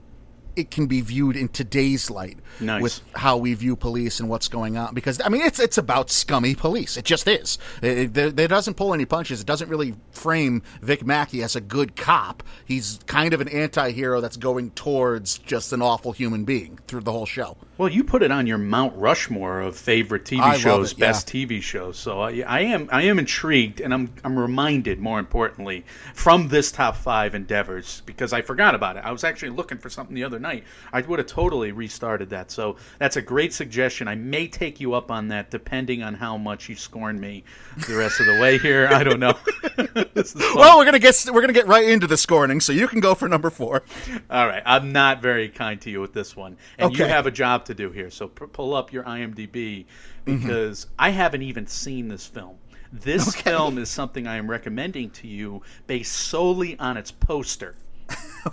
it 0.58 0.72
can 0.72 0.88
be 0.88 1.02
viewed 1.02 1.36
in 1.36 1.48
today's 1.50 2.10
light 2.10 2.38
Nice. 2.60 2.82
with 2.82 3.02
how 3.14 3.38
we 3.38 3.54
view 3.54 3.76
police 3.76 4.20
and 4.20 4.28
what's 4.28 4.48
going 4.48 4.76
on. 4.76 4.96
Because 4.96 5.22
I 5.24 5.30
mean, 5.30 5.44
it's 5.44 5.60
it's 5.60 5.78
about 5.78 6.10
scummy 6.10 6.56
police. 6.56 6.98
It 6.98 7.06
just 7.06 7.28
is. 7.28 7.60
It, 7.82 8.18
it, 8.18 8.36
there 8.36 8.48
doesn't 8.48 8.74
pull 8.74 8.94
any 8.94 9.06
punches. 9.06 9.40
It 9.40 9.46
doesn't 9.46 9.70
really 9.70 9.94
frame 10.12 10.64
Vic 10.82 11.06
Mackey 11.06 11.44
as 11.44 11.56
a 11.56 11.62
good 11.62 11.96
cop. 11.96 12.42
He's 12.66 13.00
kind 13.06 13.34
of 13.34 13.42
an 13.42 13.48
anti-hero 13.48 14.20
that's 14.20 14.38
going 14.38 14.72
towards 14.72 15.38
just 15.38 15.72
an 15.74 15.82
awful 15.82 16.12
human 16.12 16.44
being 16.44 16.80
through 16.88 17.02
the 17.02 17.12
whole 17.12 17.28
show. 17.28 17.58
Well, 17.78 17.90
you 17.90 18.04
put 18.04 18.24
it 18.24 18.32
on 18.32 18.48
your 18.48 18.58
Mount 18.58 18.96
Rushmore 18.96 19.62
of 19.62 19.78
favorite 19.78 20.26
TV 20.26 20.40
I 20.40 20.58
shows, 20.58 20.94
it, 20.94 20.98
yeah. 20.98 21.08
best 21.08 21.28
TV 21.28 21.62
shows. 21.62 22.00
So 22.00 22.22
I, 22.22 22.44
I 22.48 22.62
am 22.62 22.90
I 22.92 23.04
am 23.04 23.20
intrigued, 23.20 23.82
and 23.82 23.94
I'm 23.94 24.12
I'm 24.24 24.38
reminded, 24.38 25.00
more 25.00 25.20
importantly, 25.20 25.86
from 26.16 26.48
this 26.48 26.72
top 26.72 26.96
five 26.96 27.36
endeavors 27.36 28.02
because 28.08 28.34
I 28.34 28.42
forgot 28.42 28.74
about 28.74 28.98
it. 28.98 29.04
I 29.06 29.12
was 29.12 29.24
actually 29.24 29.52
looking 29.52 29.78
for 29.78 29.90
something 29.92 30.16
the 30.16 30.24
other 30.24 30.40
night. 30.40 30.47
I 30.94 31.02
would 31.02 31.20
have 31.20 31.28
totally 31.28 31.72
restarted 31.72 32.30
that. 32.30 32.52
So 32.52 32.78
that's 33.00 33.18
a 33.18 33.22
great 33.22 33.54
suggestion. 33.54 34.08
I 34.08 34.16
may 34.16 34.48
take 34.48 34.80
you 34.80 34.94
up 34.94 35.12
on 35.12 35.28
that, 35.30 35.52
depending 35.52 36.04
on 36.04 36.14
how 36.14 36.38
much 36.38 36.70
you 36.70 36.76
scorn 36.76 37.20
me 37.20 37.44
the 37.88 37.96
rest 37.96 38.20
of 38.20 38.26
the 38.26 38.40
way 38.40 38.58
here. 38.58 38.88
I 38.88 39.04
don't 39.04 39.20
know. 39.20 39.38
this 40.14 40.36
is 40.36 40.42
fun. 40.42 40.56
Well, 40.56 40.78
we're 40.78 40.86
gonna 40.86 41.00
get 41.00 41.26
we're 41.32 41.42
gonna 41.42 41.54
get 41.54 41.68
right 41.68 41.88
into 41.88 42.08
the 42.08 42.18
scorning, 42.18 42.62
so 42.62 42.72
you 42.72 42.88
can 42.88 43.00
go 43.00 43.16
for 43.16 43.28
number 43.28 43.50
four. 43.50 43.84
All 44.30 44.48
right, 44.48 44.64
I'm 44.66 44.92
not 44.92 45.22
very 45.22 45.50
kind 45.50 45.80
to 45.82 45.90
you 45.90 46.02
with 46.02 46.14
this 46.14 46.36
one, 46.36 46.58
and 46.78 46.98
you 46.98 47.06
have 47.06 47.26
a 47.26 47.32
job 47.32 47.66
to 47.66 47.74
do 47.74 47.92
here. 47.92 48.10
So 48.10 48.28
p- 48.28 48.46
pull 48.48 48.74
up 48.74 48.92
your 48.92 49.04
IMDb 49.04 49.86
mm-hmm. 50.26 50.42
because 50.42 50.88
I 50.98 51.10
haven't 51.10 51.42
even 51.42 51.68
seen 51.68 52.08
this 52.08 52.26
film. 52.26 52.58
This 52.92 53.36
film 53.36 53.78
is 53.78 53.90
something 53.90 54.28
I 54.28 54.38
am 54.38 54.50
recommending 54.50 55.10
to 55.12 55.28
you 55.28 55.62
based 55.88 56.14
solely 56.14 56.78
on 56.80 56.98
its 56.98 57.12
poster. 57.12 57.76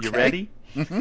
You 0.01 0.11
ready? 0.11 0.51
Mm-hmm. 0.75 1.01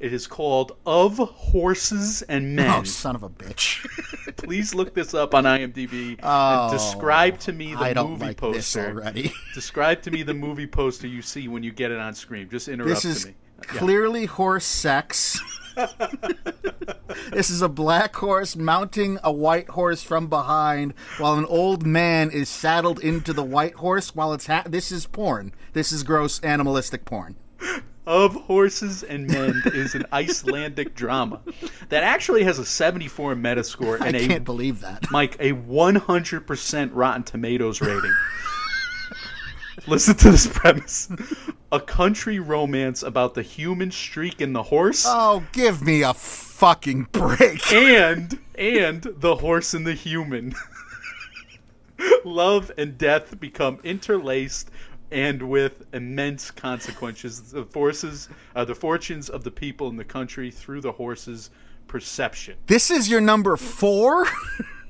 It 0.00 0.12
is 0.12 0.28
called 0.28 0.76
Of 0.86 1.18
Horses 1.18 2.22
and 2.22 2.44
oh, 2.58 2.62
Men. 2.62 2.80
Oh, 2.80 2.82
son 2.84 3.16
of 3.16 3.24
a 3.24 3.28
bitch! 3.28 3.84
Please 4.36 4.72
look 4.74 4.94
this 4.94 5.12
up 5.12 5.34
on 5.34 5.42
IMDb 5.44 6.18
Oh, 6.22 6.62
and 6.64 6.72
describe 6.72 7.38
to 7.40 7.52
me 7.52 7.74
the 7.74 7.80
I 7.80 7.92
don't 7.94 8.12
movie 8.12 8.26
like 8.26 8.40
this 8.40 8.72
poster. 8.72 8.86
already. 8.86 9.32
describe 9.54 10.02
to 10.02 10.10
me 10.12 10.22
the 10.22 10.34
movie 10.34 10.68
poster 10.68 11.08
you 11.08 11.20
see 11.20 11.48
when 11.48 11.62
you 11.64 11.72
get 11.72 11.90
it 11.90 11.98
on 11.98 12.14
screen. 12.14 12.48
Just 12.48 12.68
interrupt 12.68 13.02
This 13.02 13.04
is 13.04 13.26
me. 13.26 13.34
clearly 13.62 14.26
horse 14.26 14.64
sex. 14.64 15.40
this 17.32 17.50
is 17.50 17.60
a 17.62 17.68
black 17.68 18.14
horse 18.16 18.54
mounting 18.56 19.18
a 19.24 19.32
white 19.32 19.70
horse 19.70 20.02
from 20.02 20.28
behind, 20.28 20.94
while 21.18 21.34
an 21.34 21.44
old 21.46 21.84
man 21.86 22.30
is 22.30 22.48
saddled 22.48 23.00
into 23.00 23.32
the 23.32 23.44
white 23.44 23.74
horse. 23.74 24.14
While 24.14 24.32
it's 24.32 24.46
ha- 24.46 24.64
this 24.66 24.92
is 24.92 25.06
porn. 25.06 25.52
This 25.72 25.90
is 25.92 26.02
gross 26.04 26.40
animalistic 26.42 27.04
porn. 27.04 27.36
Of 28.06 28.34
Horses 28.34 29.02
and 29.02 29.28
Men 29.28 29.62
is 29.66 29.94
an 29.94 30.06
Icelandic 30.12 30.94
drama 30.94 31.40
that 31.90 32.02
actually 32.02 32.42
has 32.44 32.58
a 32.58 32.64
74 32.64 33.34
Metascore 33.34 34.00
and 34.00 34.16
I 34.16 34.26
can't 34.26 34.44
believe 34.44 34.80
that. 34.80 35.10
Mike 35.10 35.36
a 35.40 35.52
100% 35.52 36.90
Rotten 36.92 37.22
Tomatoes 37.22 37.80
rating. 37.80 38.14
Listen 39.86 40.16
to 40.16 40.30
this 40.30 40.46
premise: 40.46 41.08
a 41.70 41.80
country 41.80 42.38
romance 42.38 43.02
about 43.02 43.34
the 43.34 43.42
human 43.42 43.90
streak 43.90 44.40
in 44.40 44.52
the 44.52 44.62
horse. 44.62 45.04
Oh, 45.06 45.44
give 45.52 45.82
me 45.82 46.02
a 46.02 46.14
fucking 46.14 47.08
break. 47.12 47.72
and 47.72 48.38
and 48.56 49.02
the 49.02 49.36
horse 49.36 49.74
and 49.74 49.86
the 49.86 49.94
human. 49.94 50.54
Love 52.24 52.70
and 52.78 52.96
death 52.98 53.38
become 53.40 53.78
interlaced, 53.82 54.70
and 55.10 55.42
with 55.42 55.86
immense 55.92 56.50
consequences. 56.50 57.52
The 57.52 57.64
forces, 57.64 58.28
uh, 58.54 58.64
the 58.64 58.74
fortunes 58.74 59.28
of 59.28 59.44
the 59.44 59.50
people 59.50 59.88
in 59.88 59.96
the 59.96 60.04
country 60.04 60.50
through 60.50 60.80
the 60.80 60.92
horse's 60.92 61.50
perception. 61.86 62.56
This 62.66 62.90
is 62.90 63.08
your 63.08 63.20
number 63.20 63.56
four. 63.56 64.26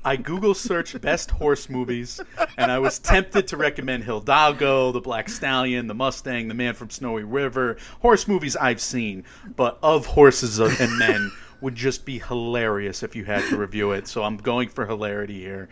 I 0.03 0.15
Google 0.15 0.53
searched 0.53 0.99
best 1.01 1.29
horse 1.29 1.69
movies, 1.69 2.21
and 2.57 2.71
I 2.71 2.79
was 2.79 2.99
tempted 2.99 3.47
to 3.49 3.57
recommend 3.57 4.05
Hidalgo, 4.05 4.93
The 4.93 5.01
Black 5.01 5.27
Stallion, 5.27 5.87
The 5.87 5.93
Mustang, 5.93 6.47
The 6.47 6.53
Man 6.53 6.73
from 6.73 6.89
Snowy 6.89 7.23
River, 7.23 7.77
horse 8.01 8.25
movies 8.25 8.55
I've 8.55 8.79
seen, 8.79 9.25
but 9.57 9.77
of 9.83 10.05
horses 10.05 10.59
and 10.59 10.97
men 10.97 11.31
would 11.61 11.75
just 11.75 12.05
be 12.05 12.19
hilarious 12.19 13.03
if 13.03 13.13
you 13.13 13.25
had 13.25 13.43
to 13.49 13.57
review 13.57 13.91
it. 13.91 14.07
So 14.07 14.23
I'm 14.23 14.37
going 14.37 14.69
for 14.69 14.85
hilarity 14.85 15.41
here. 15.41 15.67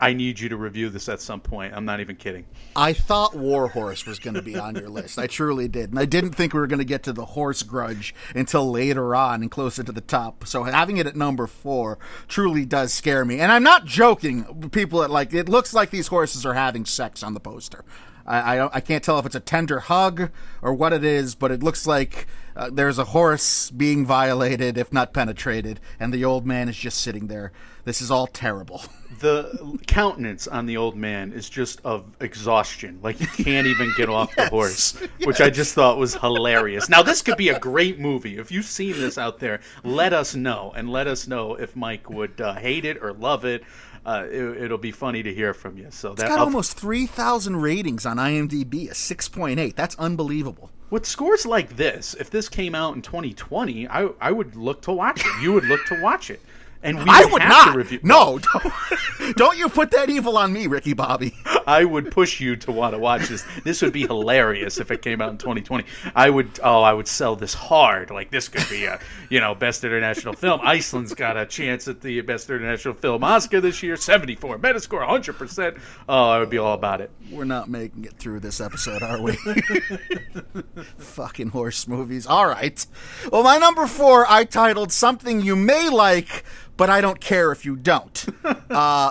I 0.00 0.14
need 0.14 0.40
you 0.40 0.48
to 0.48 0.56
review 0.56 0.88
this 0.88 1.08
at 1.08 1.20
some 1.20 1.40
point. 1.40 1.74
I'm 1.74 1.84
not 1.84 2.00
even 2.00 2.16
kidding. 2.16 2.46
I 2.74 2.94
thought 2.94 3.34
War 3.34 3.68
Horse 3.68 4.06
was 4.06 4.18
going 4.18 4.34
to 4.34 4.42
be 4.42 4.56
on 4.56 4.74
your 4.74 4.88
list. 4.88 5.18
I 5.18 5.26
truly 5.26 5.68
did. 5.68 5.90
And 5.90 5.98
I 5.98 6.06
didn't 6.06 6.32
think 6.32 6.54
we 6.54 6.60
were 6.60 6.66
going 6.66 6.78
to 6.78 6.84
get 6.84 7.02
to 7.02 7.12
the 7.12 7.26
horse 7.26 7.62
grudge 7.62 8.14
until 8.34 8.70
later 8.70 9.14
on 9.14 9.42
and 9.42 9.50
closer 9.50 9.82
to 9.82 9.92
the 9.92 10.00
top. 10.00 10.46
So 10.46 10.62
having 10.64 10.96
it 10.96 11.06
at 11.06 11.16
number 11.16 11.46
four 11.46 11.98
truly 12.28 12.64
does 12.64 12.94
scare 12.94 13.24
me. 13.24 13.40
And 13.40 13.52
I'm 13.52 13.62
not 13.62 13.84
joking. 13.84 14.70
People 14.70 15.00
that 15.00 15.10
like 15.10 15.34
it 15.34 15.48
looks 15.48 15.74
like 15.74 15.90
these 15.90 16.06
horses 16.06 16.46
are 16.46 16.54
having 16.54 16.86
sex 16.86 17.22
on 17.22 17.34
the 17.34 17.40
poster. 17.40 17.84
I, 18.26 18.58
I, 18.58 18.76
I 18.76 18.80
can't 18.80 19.02
tell 19.02 19.18
if 19.18 19.26
it's 19.26 19.34
a 19.34 19.40
tender 19.40 19.80
hug 19.80 20.30
or 20.62 20.72
what 20.72 20.92
it 20.92 21.04
is, 21.04 21.34
but 21.34 21.50
it 21.50 21.62
looks 21.62 21.86
like 21.86 22.26
uh, 22.54 22.70
there's 22.72 22.98
a 22.98 23.06
horse 23.06 23.70
being 23.70 24.06
violated, 24.06 24.78
if 24.78 24.92
not 24.92 25.12
penetrated, 25.12 25.80
and 25.98 26.12
the 26.12 26.24
old 26.24 26.46
man 26.46 26.68
is 26.68 26.76
just 26.76 27.00
sitting 27.00 27.26
there. 27.26 27.52
This 27.84 28.00
is 28.00 28.10
all 28.10 28.26
terrible. 28.26 28.82
The 29.18 29.78
countenance 29.86 30.48
on 30.48 30.64
the 30.64 30.78
old 30.78 30.96
man 30.96 31.32
is 31.32 31.50
just 31.50 31.82
of 31.84 32.16
exhaustion. 32.20 33.00
Like 33.02 33.16
he 33.16 33.26
can't 33.44 33.66
even 33.66 33.92
get 33.94 34.08
off 34.08 34.34
the 34.34 34.48
horse, 34.56 34.98
which 35.24 35.42
I 35.42 35.50
just 35.50 35.74
thought 35.74 35.98
was 35.98 36.14
hilarious. 36.14 36.88
Now, 36.88 37.02
this 37.02 37.20
could 37.20 37.36
be 37.36 37.50
a 37.50 37.58
great 37.58 37.98
movie. 37.98 38.38
If 38.38 38.50
you've 38.50 38.64
seen 38.64 38.92
this 38.94 39.18
out 39.18 39.38
there, 39.38 39.60
let 39.84 40.14
us 40.14 40.34
know. 40.34 40.72
And 40.74 40.88
let 40.88 41.06
us 41.06 41.28
know 41.28 41.54
if 41.54 41.76
Mike 41.76 42.08
would 42.08 42.40
uh, 42.40 42.54
hate 42.54 42.86
it 42.86 42.96
or 43.02 43.12
love 43.12 43.44
it. 43.44 43.62
Uh, 44.06 44.24
it 44.30 44.62
it'll 44.62 44.78
be 44.78 44.92
funny 44.92 45.22
to 45.22 45.34
hear 45.34 45.52
from 45.52 45.76
you. 45.76 45.88
So 45.90 46.14
that 46.14 46.22
It's 46.22 46.30
got 46.30 46.38
almost 46.38 46.78
3,000 46.78 47.56
ratings 47.56 48.06
on 48.06 48.16
IMDb, 48.16 48.88
a 48.90 48.94
6.8. 48.94 49.74
That's 49.76 49.96
unbelievable. 49.98 50.70
with 50.88 51.04
scores 51.04 51.44
like 51.44 51.76
this, 51.76 52.14
if 52.18 52.30
this 52.30 52.48
came 52.48 52.74
out 52.74 52.94
in 52.96 53.02
2020, 53.02 53.86
I 53.88 54.08
I 54.18 54.32
would 54.32 54.56
look 54.56 54.80
to 54.82 54.92
watch 54.92 55.20
it. 55.20 55.42
You 55.42 55.52
would 55.52 55.64
look 55.64 55.84
to 55.86 56.00
watch 56.00 56.30
it. 56.30 56.40
And 56.82 56.98
we 56.98 57.04
I 57.08 57.24
would 57.30 57.42
not. 57.42 57.74
review. 57.76 58.00
No, 58.02 58.38
don't, 58.38 58.72
don't 59.36 59.58
you 59.58 59.68
put 59.68 59.90
that 59.90 60.08
evil 60.10 60.38
on 60.38 60.52
me, 60.52 60.66
Ricky 60.66 60.92
Bobby. 60.92 61.34
I 61.66 61.84
would 61.84 62.10
push 62.10 62.40
you 62.40 62.56
to 62.56 62.72
want 62.72 62.94
to 62.94 62.98
watch 62.98 63.28
this. 63.28 63.44
This 63.64 63.82
would 63.82 63.92
be 63.92 64.02
hilarious 64.02 64.78
if 64.78 64.90
it 64.90 65.02
came 65.02 65.20
out 65.20 65.30
in 65.30 65.38
2020. 65.38 65.84
I 66.14 66.30
would, 66.30 66.58
oh, 66.62 66.80
I 66.82 66.92
would 66.92 67.06
sell 67.06 67.36
this 67.36 67.54
hard. 67.54 68.10
Like 68.10 68.30
this 68.30 68.48
could 68.48 68.68
be 68.68 68.86
a, 68.86 68.98
you 69.28 69.40
know, 69.40 69.54
best 69.54 69.84
international 69.84 70.34
film. 70.34 70.60
Iceland's 70.62 71.14
got 71.14 71.36
a 71.36 71.46
chance 71.46 71.86
at 71.86 72.00
the 72.00 72.20
best 72.22 72.48
international 72.50 72.94
film 72.94 73.22
Oscar 73.22 73.60
this 73.60 73.82
year. 73.82 73.96
74 73.96 74.58
Metascore, 74.58 75.00
100. 75.00 75.34
percent 75.34 75.76
Oh, 76.08 76.30
I 76.30 76.38
would 76.38 76.50
be 76.50 76.58
all 76.58 76.74
about 76.74 77.00
it. 77.00 77.10
We're 77.30 77.44
not 77.44 77.68
making 77.68 78.04
it 78.04 78.14
through 78.14 78.40
this 78.40 78.60
episode, 78.60 79.02
are 79.02 79.20
we? 79.20 79.36
Fucking 80.98 81.48
horse 81.48 81.86
movies. 81.86 82.26
All 82.26 82.46
right. 82.46 82.84
Well, 83.30 83.42
my 83.42 83.58
number 83.58 83.86
four, 83.86 84.26
I 84.28 84.44
titled 84.44 84.92
"Something 84.92 85.40
You 85.40 85.56
May 85.56 85.88
Like, 85.88 86.44
but 86.80 86.90
I 86.90 87.00
Don't 87.00 87.20
Care 87.20 87.52
If 87.52 87.64
You 87.64 87.76
Don't." 87.76 88.26
uh, 88.70 89.10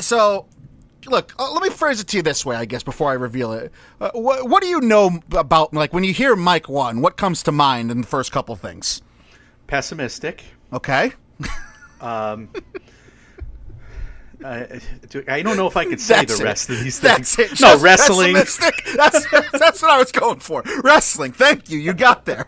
so 0.00 0.46
look, 1.06 1.34
uh, 1.38 1.52
let 1.52 1.62
me 1.62 1.70
phrase 1.70 2.00
it 2.00 2.08
to 2.08 2.16
you 2.16 2.22
this 2.22 2.44
way, 2.44 2.56
I 2.56 2.64
guess, 2.64 2.82
before 2.82 3.10
I 3.10 3.14
reveal 3.14 3.52
it. 3.52 3.72
Uh, 4.00 4.10
what, 4.14 4.48
what 4.48 4.62
do 4.62 4.68
you 4.68 4.80
know 4.80 5.20
about, 5.32 5.72
like, 5.72 5.92
when 5.92 6.04
you 6.04 6.12
hear 6.12 6.36
Mike 6.36 6.68
One, 6.68 7.00
what 7.00 7.16
comes 7.16 7.42
to 7.44 7.52
mind 7.52 7.90
in 7.90 8.00
the 8.00 8.06
first 8.06 8.32
couple 8.32 8.56
things? 8.56 9.02
Pessimistic. 9.66 10.44
Okay. 10.72 11.12
I, 14.46 14.80
I 15.28 15.42
don't 15.42 15.56
know 15.56 15.66
if 15.66 15.76
I 15.76 15.84
could 15.84 16.00
say 16.00 16.16
That's 16.16 16.38
the 16.38 16.44
it. 16.44 16.46
rest 16.46 16.70
of 16.70 16.80
these 16.80 16.98
things. 17.00 17.36
That's 17.36 17.38
it. 17.38 17.50
No, 17.60 17.72
Just 17.72 17.82
wrestling. 17.84 18.32
That's 18.34 18.56
that's 19.52 19.82
what 19.82 19.90
I 19.90 19.98
was 19.98 20.12
going 20.12 20.40
for. 20.40 20.62
Wrestling. 20.82 21.32
Thank 21.32 21.70
you. 21.70 21.78
You 21.78 21.92
got 21.92 22.24
there. 22.24 22.46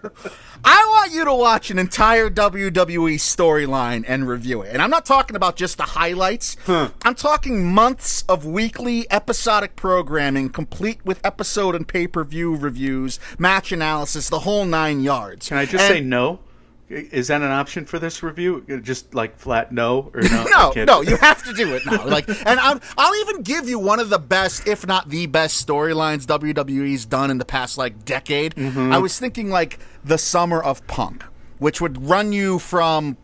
I 0.64 0.84
want 0.88 1.12
you 1.12 1.24
to 1.24 1.34
watch 1.34 1.70
an 1.70 1.78
entire 1.78 2.28
WWE 2.28 3.14
storyline 3.14 4.04
and 4.08 4.28
review 4.28 4.62
it. 4.62 4.72
And 4.72 4.82
I'm 4.82 4.90
not 4.90 5.06
talking 5.06 5.36
about 5.36 5.54
just 5.56 5.76
the 5.76 5.84
highlights. 5.84 6.56
I'm 6.66 7.14
talking 7.14 7.72
months 7.72 8.22
of 8.28 8.44
weekly 8.44 9.06
episodic 9.10 9.76
programming, 9.76 10.48
complete 10.50 10.98
with 11.04 11.24
episode 11.24 11.74
and 11.76 11.86
pay 11.86 12.06
per 12.08 12.24
view 12.24 12.56
reviews, 12.56 13.20
match 13.38 13.70
analysis, 13.72 14.28
the 14.28 14.40
whole 14.40 14.64
nine 14.64 15.00
yards. 15.00 15.48
Can 15.48 15.58
I 15.58 15.64
just 15.64 15.84
And- 15.84 15.94
say 15.94 16.00
no? 16.00 16.40
Is 16.88 17.28
that 17.28 17.42
an 17.42 17.50
option 17.50 17.84
for 17.84 17.98
this 17.98 18.22
review? 18.22 18.64
Just 18.82 19.14
like 19.14 19.38
flat 19.38 19.72
no 19.72 20.10
or 20.14 20.22
no? 20.22 20.46
No, 20.76 20.84
no, 20.84 21.00
you 21.02 21.16
have 21.16 21.42
to 21.44 21.52
do 21.52 21.74
it 21.74 21.84
now. 21.84 22.06
Like, 22.06 22.28
and 22.28 22.58
I'll, 22.58 22.80
I'll 22.96 23.14
even 23.16 23.42
give 23.42 23.68
you 23.68 23.78
one 23.78 24.00
of 24.00 24.08
the 24.08 24.18
best, 24.18 24.66
if 24.66 24.86
not 24.86 25.08
the 25.10 25.26
best, 25.26 25.66
storylines 25.66 26.24
WWE's 26.24 27.04
done 27.04 27.30
in 27.30 27.38
the 27.38 27.44
past 27.44 27.76
like 27.76 28.04
decade. 28.04 28.54
Mm-hmm. 28.54 28.92
I 28.92 28.98
was 28.98 29.18
thinking 29.18 29.50
like 29.50 29.78
the 30.04 30.18
summer 30.18 30.62
of 30.62 30.86
Punk, 30.86 31.24
which 31.58 31.80
would 31.80 32.08
run 32.08 32.32
you 32.32 32.58
from 32.58 33.16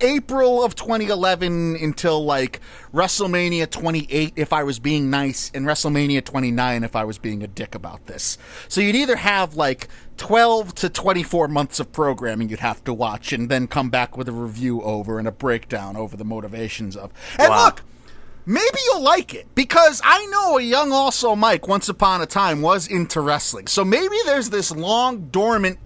April 0.00 0.62
of 0.62 0.74
2011 0.74 1.76
until 1.76 2.22
like 2.24 2.60
WrestleMania 2.92 3.70
28 3.70 4.34
if 4.36 4.52
I 4.52 4.62
was 4.62 4.78
being 4.78 5.08
nice, 5.08 5.50
and 5.54 5.66
WrestleMania 5.66 6.24
29 6.24 6.84
if 6.84 6.94
I 6.94 7.04
was 7.04 7.18
being 7.18 7.42
a 7.42 7.46
dick 7.46 7.74
about 7.74 8.06
this. 8.06 8.36
So 8.68 8.80
you'd 8.80 8.94
either 8.94 9.16
have 9.16 9.56
like 9.56 9.88
12 10.18 10.74
to 10.76 10.88
24 10.90 11.48
months 11.48 11.80
of 11.80 11.92
programming 11.92 12.48
you'd 12.50 12.60
have 12.60 12.84
to 12.84 12.92
watch, 12.92 13.32
and 13.32 13.48
then 13.48 13.66
come 13.66 13.88
back 13.88 14.16
with 14.16 14.28
a 14.28 14.32
review 14.32 14.82
over 14.82 15.18
and 15.18 15.26
a 15.26 15.32
breakdown 15.32 15.96
over 15.96 16.16
the 16.16 16.24
motivations 16.24 16.96
of. 16.96 17.10
And 17.38 17.48
Wow. 17.48 17.64
look, 17.64 17.82
maybe 18.44 18.78
you'll 18.86 19.02
like 19.02 19.34
it 19.34 19.54
because 19.54 20.00
I 20.04 20.26
know 20.26 20.58
a 20.58 20.62
young 20.62 20.92
also 20.92 21.34
Mike 21.34 21.66
once 21.66 21.88
upon 21.88 22.20
a 22.20 22.26
time 22.26 22.60
was 22.60 22.86
into 22.86 23.20
wrestling. 23.20 23.66
So 23.66 23.84
maybe 23.84 24.16
there's 24.26 24.50
this 24.50 24.70
long 24.70 25.28
dormant 25.30 25.78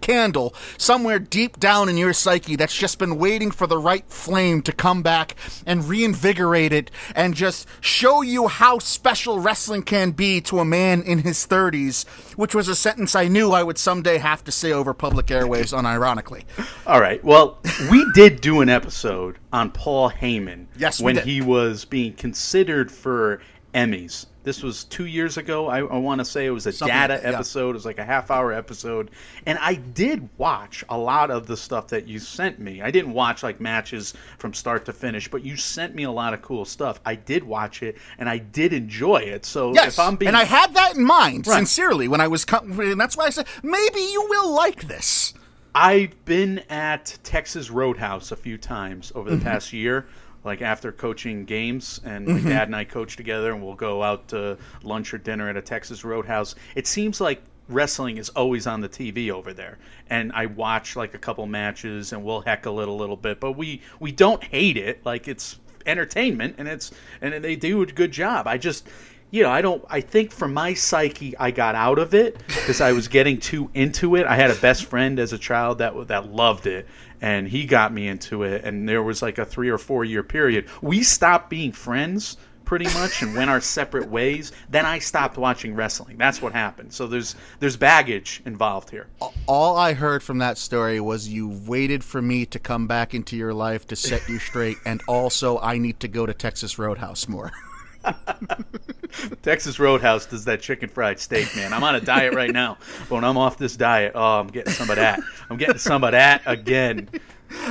candle 0.00 0.54
somewhere 0.76 1.18
deep 1.18 1.58
down 1.58 1.88
in 1.88 1.96
your 1.96 2.12
psyche 2.12 2.56
that's 2.56 2.76
just 2.76 2.98
been 2.98 3.18
waiting 3.18 3.50
for 3.50 3.66
the 3.66 3.78
right 3.78 4.04
flame 4.08 4.62
to 4.62 4.72
come 4.72 5.02
back 5.02 5.34
and 5.66 5.88
reinvigorate 5.88 6.72
it 6.72 6.90
and 7.14 7.34
just 7.34 7.66
show 7.80 8.22
you 8.22 8.48
how 8.48 8.78
special 8.78 9.38
wrestling 9.38 9.82
can 9.82 10.10
be 10.10 10.40
to 10.40 10.58
a 10.58 10.64
man 10.64 11.02
in 11.02 11.18
his 11.18 11.46
30s, 11.46 12.06
which 12.36 12.54
was 12.54 12.68
a 12.68 12.74
sentence 12.74 13.14
I 13.14 13.28
knew 13.28 13.52
I 13.52 13.62
would 13.62 13.78
someday 13.78 14.18
have 14.18 14.44
to 14.44 14.52
say 14.52 14.72
over 14.72 14.94
public 14.94 15.26
airwaves 15.26 15.72
unironically. 15.72 16.44
All 16.86 17.00
right. 17.00 17.22
Well, 17.24 17.58
we 17.90 18.04
did 18.14 18.40
do 18.40 18.60
an 18.60 18.68
episode 18.68 19.38
on 19.52 19.70
Paul 19.70 20.10
Heyman. 20.10 20.66
Yes, 20.76 21.00
when 21.00 21.16
did. 21.16 21.24
he 21.24 21.40
was 21.40 21.84
being 21.84 22.14
considered 22.14 22.90
for 22.90 23.40
Emmys. 23.74 24.26
This 24.44 24.62
was 24.62 24.84
two 24.84 25.06
years 25.06 25.36
ago. 25.38 25.68
I, 25.68 25.78
I 25.78 25.96
want 25.98 26.18
to 26.18 26.24
say 26.24 26.46
it 26.46 26.50
was 26.50 26.66
a 26.66 26.72
Something 26.72 26.94
data 26.96 27.20
yeah. 27.22 27.30
episode. 27.30 27.70
It 27.70 27.74
was 27.74 27.86
like 27.86 27.98
a 27.98 28.04
half 28.04 28.30
hour 28.30 28.52
episode, 28.52 29.10
and 29.46 29.56
I 29.60 29.74
did 29.74 30.28
watch 30.36 30.84
a 30.88 30.98
lot 30.98 31.30
of 31.30 31.46
the 31.46 31.56
stuff 31.56 31.86
that 31.88 32.08
you 32.08 32.18
sent 32.18 32.58
me. 32.58 32.82
I 32.82 32.90
didn't 32.90 33.12
watch 33.14 33.42
like 33.44 33.60
matches 33.60 34.14
from 34.38 34.52
start 34.52 34.84
to 34.86 34.92
finish, 34.92 35.30
but 35.30 35.44
you 35.44 35.56
sent 35.56 35.94
me 35.94 36.02
a 36.02 36.10
lot 36.10 36.34
of 36.34 36.42
cool 36.42 36.64
stuff. 36.64 37.00
I 37.06 37.14
did 37.14 37.44
watch 37.44 37.82
it, 37.84 37.96
and 38.18 38.28
I 38.28 38.38
did 38.38 38.72
enjoy 38.72 39.18
it. 39.18 39.46
So 39.46 39.72
Yes, 39.74 39.94
if 39.94 39.98
I'm 40.00 40.16
being 40.16 40.28
and 40.28 40.36
I 40.36 40.44
had 40.44 40.74
that 40.74 40.96
in 40.96 41.04
mind 41.04 41.46
Right. 41.46 41.56
sincerely 41.58 42.08
when 42.08 42.20
I 42.20 42.26
was, 42.28 42.44
co- 42.44 42.58
and 42.58 43.00
that's 43.00 43.16
why 43.16 43.26
I 43.26 43.30
said 43.30 43.46
maybe 43.62 44.00
you 44.00 44.26
will 44.28 44.52
like 44.52 44.88
this. 44.88 45.34
I've 45.74 46.22
been 46.26 46.58
at 46.68 47.16
Texas 47.22 47.70
Roadhouse 47.70 48.30
a 48.32 48.36
few 48.36 48.58
times 48.58 49.12
over 49.14 49.30
Mm-hmm. 49.30 49.38
the 49.38 49.44
past 49.44 49.72
year. 49.72 50.06
Like 50.44 50.60
after 50.62 50.90
coaching 50.92 51.44
games, 51.44 52.00
and 52.04 52.26
my 52.26 52.34
Mm-hmm. 52.34 52.48
dad 52.48 52.68
and 52.68 52.76
I 52.76 52.84
coach 52.84 53.16
together, 53.16 53.52
and 53.52 53.62
we'll 53.64 53.74
go 53.74 54.02
out 54.02 54.28
to 54.28 54.58
lunch 54.82 55.14
or 55.14 55.18
dinner 55.18 55.48
at 55.48 55.56
a 55.56 55.62
Texas 55.62 56.04
Roadhouse. 56.04 56.54
It 56.74 56.86
seems 56.86 57.20
like 57.20 57.42
wrestling 57.68 58.16
is 58.18 58.28
always 58.30 58.66
on 58.66 58.80
the 58.80 58.88
TV 58.88 59.30
over 59.30 59.52
there, 59.52 59.78
and 60.10 60.32
I 60.32 60.46
watch 60.46 60.96
like 60.96 61.14
a 61.14 61.18
couple 61.18 61.46
matches, 61.46 62.12
and 62.12 62.24
we'll 62.24 62.40
heckle 62.40 62.80
it 62.80 62.88
a 62.88 62.92
little 62.92 63.16
bit, 63.16 63.38
but 63.38 63.52
we 63.52 63.82
we 64.00 64.10
don't 64.10 64.42
hate 64.42 64.76
it. 64.76 65.04
Like 65.06 65.28
it's 65.28 65.58
entertainment, 65.86 66.56
and 66.58 66.66
it's 66.68 66.90
and 67.20 67.42
they 67.44 67.54
do 67.56 67.82
a 67.82 67.86
good 67.86 68.10
job. 68.12 68.46
I 68.48 68.58
just 68.58 68.88
you 69.30 69.42
know, 69.42 69.50
I 69.50 69.62
don't. 69.62 69.82
I 69.88 70.02
think 70.02 70.30
for 70.30 70.46
my 70.46 70.74
psyche, 70.74 71.34
I 71.38 71.52
got 71.52 71.74
out 71.74 71.98
of 71.98 72.12
it 72.14 72.36
because 72.48 72.82
I 72.82 72.92
was 72.92 73.08
getting 73.08 73.38
too 73.38 73.70
into 73.72 74.16
it. 74.16 74.26
I 74.26 74.34
had 74.36 74.50
a 74.50 74.54
best 74.56 74.84
friend 74.84 75.18
as 75.18 75.32
a 75.32 75.38
child 75.38 75.78
that 75.78 76.08
that 76.08 76.30
loved 76.30 76.66
it, 76.66 76.86
and 77.22 77.48
he 77.48 77.64
got 77.64 77.94
me 77.94 78.08
into 78.08 78.42
it. 78.42 78.64
And 78.64 78.86
there 78.86 79.02
was 79.02 79.22
like 79.22 79.38
a 79.38 79.46
three 79.46 79.70
or 79.70 79.78
four 79.78 80.04
year 80.04 80.22
period. 80.22 80.66
We 80.82 81.02
stopped 81.02 81.48
being 81.48 81.72
friends 81.72 82.36
pretty 82.64 82.84
much 82.98 83.22
and 83.22 83.34
went 83.34 83.48
our 83.48 83.60
separate 83.60 84.08
ways. 84.08 84.50
Then 84.68 84.84
I 84.84 84.98
stopped 84.98 85.38
watching 85.38 85.74
wrestling. 85.74 86.18
That's 86.18 86.42
what 86.42 86.52
happened. 86.52 86.92
So 86.92 87.06
there's 87.06 87.36
there's 87.60 87.76
baggage 87.76 88.42
involved 88.44 88.90
here. 88.90 89.06
All 89.46 89.76
I 89.76 89.92
heard 89.94 90.22
from 90.22 90.38
that 90.38 90.58
story 90.58 91.00
was 91.00 91.28
you 91.28 91.48
waited 91.48 92.02
for 92.02 92.20
me 92.20 92.44
to 92.46 92.58
come 92.58 92.86
back 92.86 93.14
into 93.14 93.36
your 93.36 93.54
life 93.54 93.86
to 93.86 93.96
set 93.96 94.28
you 94.28 94.38
straight, 94.38 94.78
and 94.84 95.00
also 95.06 95.58
I 95.60 95.78
need 95.78 96.00
to 96.00 96.08
go 96.08 96.26
to 96.26 96.34
Texas 96.34 96.78
Roadhouse 96.78 97.28
more. 97.28 97.52
Texas 99.42 99.78
Roadhouse 99.78 100.26
does 100.26 100.44
that 100.46 100.60
chicken 100.60 100.88
fried 100.88 101.18
steak, 101.18 101.54
man. 101.56 101.72
I'm 101.72 101.84
on 101.84 101.94
a 101.94 102.00
diet 102.00 102.34
right 102.34 102.50
now. 102.50 102.78
But 103.08 103.16
when 103.16 103.24
I'm 103.24 103.36
off 103.36 103.58
this 103.58 103.76
diet, 103.76 104.12
oh, 104.14 104.40
I'm 104.40 104.48
getting 104.48 104.72
some 104.72 104.90
of 104.90 104.96
that. 104.96 105.20
I'm 105.50 105.56
getting 105.56 105.78
some 105.78 106.04
of 106.04 106.12
that 106.12 106.42
again. 106.46 107.08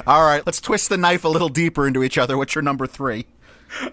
All 0.05 0.23
right, 0.23 0.45
let's 0.45 0.61
twist 0.61 0.89
the 0.89 0.97
knife 0.97 1.23
a 1.23 1.27
little 1.27 1.49
deeper 1.49 1.87
into 1.87 2.03
each 2.03 2.17
other. 2.17 2.37
What's 2.37 2.55
your 2.55 2.61
number 2.61 2.85
three? 2.87 3.25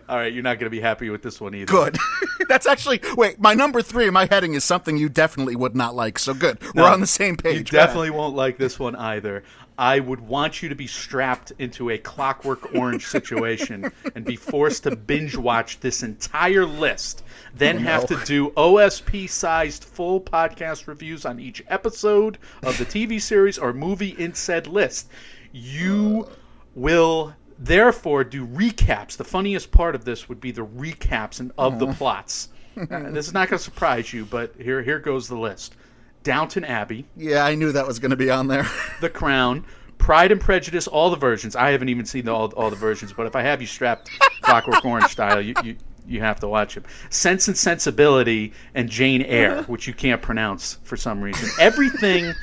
All 0.08 0.16
right, 0.16 0.32
you're 0.32 0.42
not 0.42 0.58
going 0.58 0.66
to 0.66 0.70
be 0.70 0.80
happy 0.80 1.08
with 1.08 1.22
this 1.22 1.40
one 1.40 1.54
either. 1.54 1.66
Good. 1.66 1.96
That's 2.48 2.66
actually 2.66 3.00
wait. 3.16 3.40
My 3.40 3.54
number 3.54 3.80
three, 3.80 4.10
my 4.10 4.26
heading 4.28 4.54
is 4.54 4.64
something 4.64 4.96
you 4.96 5.08
definitely 5.08 5.56
would 5.56 5.76
not 5.76 5.94
like. 5.94 6.18
So 6.18 6.34
good. 6.34 6.58
We're 6.74 6.82
on 6.82 7.00
the 7.00 7.06
same 7.06 7.36
page. 7.36 7.58
You 7.72 7.78
definitely 7.78 8.10
won't 8.10 8.34
like 8.34 8.58
this 8.58 8.78
one 8.78 8.96
either. 8.96 9.44
I 9.78 10.00
would 10.00 10.18
want 10.20 10.60
you 10.60 10.68
to 10.68 10.74
be 10.74 10.88
strapped 10.88 11.52
into 11.58 11.90
a 11.90 11.98
clockwork 11.98 12.74
orange 12.74 13.06
situation 13.16 13.92
and 14.16 14.24
be 14.24 14.34
forced 14.34 14.82
to 14.82 14.96
binge 14.96 15.36
watch 15.36 15.78
this 15.78 16.02
entire 16.02 16.66
list. 16.66 17.22
Then 17.54 17.76
Oh, 17.76 17.80
have 17.82 18.06
to 18.06 18.16
do 18.24 18.50
OSP 18.50 19.30
sized 19.30 19.84
full 19.84 20.20
podcast 20.20 20.88
reviews 20.88 21.24
on 21.24 21.38
each 21.38 21.62
episode 21.68 22.38
of 22.64 22.76
the 22.76 22.84
TV 22.84 23.20
series 23.22 23.56
or 23.56 23.72
movie 23.72 24.16
in 24.18 24.34
said 24.34 24.66
list. 24.66 25.08
You 25.52 26.28
will 26.74 27.36
therefore 27.56 28.24
do 28.24 28.46
recaps. 28.46 29.16
The 29.16 29.24
funniest 29.24 29.70
part 29.70 29.94
of 29.94 30.04
this 30.04 30.28
would 30.28 30.40
be 30.40 30.50
the 30.50 30.66
recaps 30.66 31.38
and 31.38 31.52
of 31.56 31.78
the 31.78 31.86
plots. 31.92 32.48
Uh, 32.78 33.10
this 33.10 33.26
is 33.26 33.34
not 33.34 33.48
going 33.48 33.58
to 33.58 33.64
surprise 33.64 34.12
you, 34.12 34.24
but 34.24 34.54
here 34.56 34.80
here 34.82 35.00
goes 35.00 35.26
the 35.26 35.36
list. 35.36 35.74
Downton 36.28 36.62
Abbey, 36.62 37.06
Yeah, 37.16 37.42
I 37.42 37.54
knew 37.54 37.72
that 37.72 37.86
was 37.86 37.98
going 37.98 38.10
to 38.10 38.16
be 38.16 38.30
on 38.30 38.48
there. 38.48 38.66
The 39.00 39.08
Crown, 39.08 39.64
Pride 39.96 40.30
and 40.30 40.38
Prejudice, 40.38 40.86
all 40.86 41.08
the 41.08 41.16
versions. 41.16 41.56
I 41.56 41.70
haven't 41.70 41.88
even 41.88 42.04
seen 42.04 42.28
all, 42.28 42.52
all 42.52 42.68
the 42.68 42.76
versions, 42.76 43.14
but 43.14 43.26
if 43.26 43.34
I 43.34 43.40
have 43.40 43.62
you 43.62 43.66
strapped 43.66 44.10
Clockwork 44.42 44.84
Orange 44.84 45.06
style, 45.10 45.40
you, 45.40 45.54
you 45.64 45.76
you 46.06 46.20
have 46.20 46.38
to 46.40 46.48
watch 46.48 46.74
them. 46.74 46.84
Sense 47.08 47.48
and 47.48 47.56
Sensibility 47.56 48.52
and 48.74 48.90
Jane 48.90 49.22
Eyre, 49.22 49.62
which 49.68 49.86
you 49.86 49.94
can't 49.94 50.20
pronounce 50.20 50.78
for 50.82 50.98
some 50.98 51.22
reason. 51.22 51.48
Everything 51.58 52.34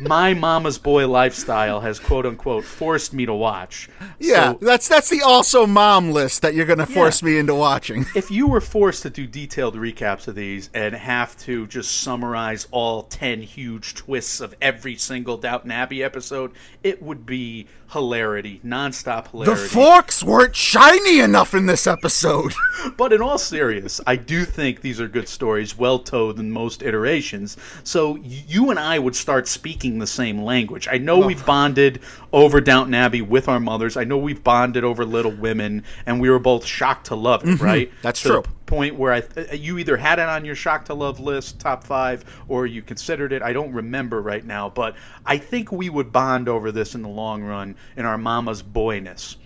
my 0.00 0.34
mama's 0.34 0.78
boy 0.78 1.08
lifestyle 1.08 1.80
has 1.80 1.98
quote 1.98 2.26
unquote 2.26 2.64
forced 2.64 3.12
me 3.12 3.26
to 3.26 3.34
watch. 3.34 3.88
Yeah, 4.18 4.52
So 4.52 4.58
that's 4.62 4.88
that's 4.88 5.08
the 5.08 5.22
also 5.22 5.66
mom 5.66 6.10
list 6.10 6.42
that 6.42 6.54
you're 6.54 6.66
going 6.66 6.78
to 6.78 6.86
force 6.86 7.22
me 7.22 7.38
into 7.38 7.54
watching. 7.54 8.06
if 8.14 8.30
you 8.30 8.46
were 8.46 8.60
forced 8.60 9.02
to 9.02 9.10
do 9.10 9.26
detailed 9.26 9.76
recaps 9.76 10.28
of 10.28 10.34
these 10.34 10.70
and 10.74 10.94
have 10.94 11.36
to 11.38 11.66
just 11.66 12.00
summarize 12.00 12.66
all 12.70 13.04
10 13.04 13.42
huge 13.42 13.94
twists 13.94 14.40
of 14.40 14.54
every 14.60 14.96
single 14.96 15.36
Downton 15.36 15.70
Abbey 15.70 16.02
episode, 16.02 16.52
it 16.82 17.02
would 17.02 17.26
be 17.26 17.66
hilarity, 17.92 18.60
nonstop 18.64 19.30
hilarity. 19.30 19.62
The 19.62 19.68
forks 19.68 20.22
weren't 20.22 20.56
shiny 20.56 21.20
enough 21.20 21.54
in 21.54 21.66
this 21.66 21.86
episode. 21.86 22.52
But 22.96 23.12
in 23.12 23.20
all 23.20 23.38
serious, 23.38 24.00
I 24.06 24.16
do 24.16 24.44
think 24.44 24.80
these 24.80 25.00
are 25.00 25.08
good 25.08 25.28
stories, 25.28 25.76
well 25.76 25.98
told 25.98 26.38
in 26.38 26.52
most 26.52 26.82
iterations. 26.82 27.56
So 27.84 28.16
you 28.16 28.70
and 28.70 28.78
I 28.78 28.98
would 28.98 29.16
start 29.16 29.48
speaking 29.48 29.85
the 29.94 30.06
same 30.06 30.42
language. 30.42 30.88
I 30.90 30.98
know 30.98 31.18
we've 31.18 31.44
bonded 31.46 32.00
over 32.32 32.60
Downton 32.60 32.94
Abbey 32.94 33.22
with 33.22 33.48
our 33.48 33.60
mothers. 33.60 33.96
I 33.96 34.04
know 34.04 34.18
we've 34.18 34.42
bonded 34.42 34.84
over 34.84 35.04
Little 35.04 35.32
Women, 35.32 35.84
and 36.04 36.20
we 36.20 36.28
were 36.28 36.38
both 36.38 36.64
shocked 36.66 37.06
to 37.06 37.14
love 37.14 37.46
it. 37.48 37.60
Right? 37.60 37.90
That's 38.02 38.22
To 38.22 38.28
the 38.28 38.42
true. 38.42 38.52
Point 38.66 38.96
where 38.96 39.12
I, 39.12 39.22
uh, 39.36 39.54
you 39.54 39.78
either 39.78 39.96
had 39.96 40.18
it 40.18 40.28
on 40.28 40.44
your 40.44 40.56
shock 40.56 40.86
to 40.86 40.94
love 40.94 41.20
list, 41.20 41.60
top 41.60 41.84
five, 41.84 42.24
or 42.48 42.66
you 42.66 42.82
considered 42.82 43.32
it. 43.32 43.40
I 43.40 43.52
don't 43.52 43.72
remember 43.72 44.20
right 44.20 44.44
now, 44.44 44.68
but 44.68 44.96
I 45.24 45.38
think 45.38 45.70
we 45.70 45.88
would 45.88 46.10
bond 46.10 46.48
over 46.48 46.72
this 46.72 46.96
in 46.96 47.02
the 47.02 47.08
long 47.08 47.44
run 47.44 47.76
in 47.96 48.04
our 48.04 48.18
mama's 48.18 48.62
boyness. 48.62 49.36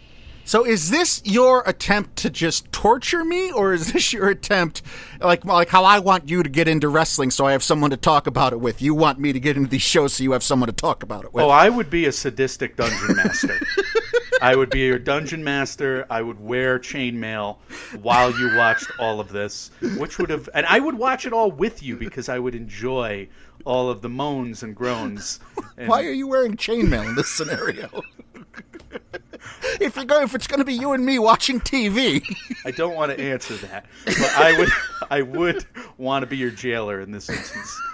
So 0.44 0.66
is 0.66 0.90
this 0.90 1.22
your 1.24 1.62
attempt 1.66 2.16
to 2.16 2.31
just 2.31 2.70
torture 2.72 3.24
me, 3.24 3.53
or 3.53 3.72
is 3.72 3.92
this 3.92 4.12
your 4.12 4.29
attempt, 4.29 4.83
like 5.20 5.44
like 5.44 5.68
how 5.68 5.85
I 5.85 5.98
want 5.98 6.29
you 6.29 6.42
to 6.42 6.48
get 6.48 6.68
into 6.68 6.88
wrestling, 6.88 7.31
so 7.31 7.46
I 7.46 7.53
have 7.53 7.62
someone 7.62 7.90
to 7.90 7.96
talk 7.96 8.26
about 8.26 8.53
it 8.53 8.61
with? 8.61 8.83
You 8.83 8.94
want 8.94 9.18
me 9.18 9.33
to 9.33 9.40
get 9.40 9.57
into 9.57 9.68
these 9.68 9.83
shows, 9.83 10.14
so 10.14 10.24
you 10.24 10.33
have 10.33 10.42
someone 10.42 10.66
to 10.68 10.72
talk 10.72 11.03
about 11.03 11.24
it 11.24 11.33
with. 11.33 11.44
Oh, 11.44 11.50
I 11.50 11.68
would 11.68 11.90
be 11.90 12.07
a 12.07 12.12
sadistic 12.12 12.76
dungeon 12.76 13.16
master. 13.16 13.61
I 14.42 14.57
would 14.57 14.70
be 14.70 14.81
your 14.81 14.98
dungeon 14.98 15.44
master. 15.44 16.07
I 16.09 16.22
would 16.22 16.40
wear 16.40 16.79
chainmail 16.79 17.59
while 18.00 18.31
you 18.38 18.57
watched 18.57 18.90
all 18.98 19.20
of 19.20 19.29
this, 19.29 19.70
which 19.98 20.18
would 20.18 20.31
have, 20.31 20.48
and 20.55 20.64
I 20.66 20.81
would 20.81 20.94
watch 20.94 21.26
it 21.26 21.33
all 21.33 21.50
with 21.50 21.83
you 21.83 21.96
because 21.96 22.29
I 22.31 22.38
would 22.38 22.55
enjoy 22.55 23.29
all 23.66 23.90
of 23.90 24.00
the 24.00 24.09
moans 24.09 24.62
and 24.62 24.74
groans. 24.74 25.40
And 25.76 25.88
Why 25.88 26.05
are 26.05 26.12
you 26.12 26.26
wearing 26.26 26.57
chainmail 26.59 27.09
in 27.09 27.14
this 27.14 27.31
scenario? 27.31 28.03
if 29.81 29.96
you're 29.96 30.05
going, 30.05 30.24
if 30.24 30.35
it's 30.35 30.46
going 30.46 30.59
to 30.59 30.64
be 30.64 30.74
you 30.74 30.92
and 30.92 31.05
me 31.05 31.18
watching 31.18 31.61
TV, 31.61 32.22
I 32.64 32.70
don't 32.70 32.94
want 32.94 33.16
to 33.16 33.20
answer 33.20 33.55
that, 33.55 33.87
but 34.05 34.33
I 34.37 34.59
would, 34.59 34.68
I 35.11 35.22
would 35.22 35.66
want 35.98 36.22
to 36.22 36.26
be 36.26 36.37
your 36.37 36.50
jailer 36.50 37.00
in 37.00 37.11
this 37.11 37.29
instance. 37.29 37.81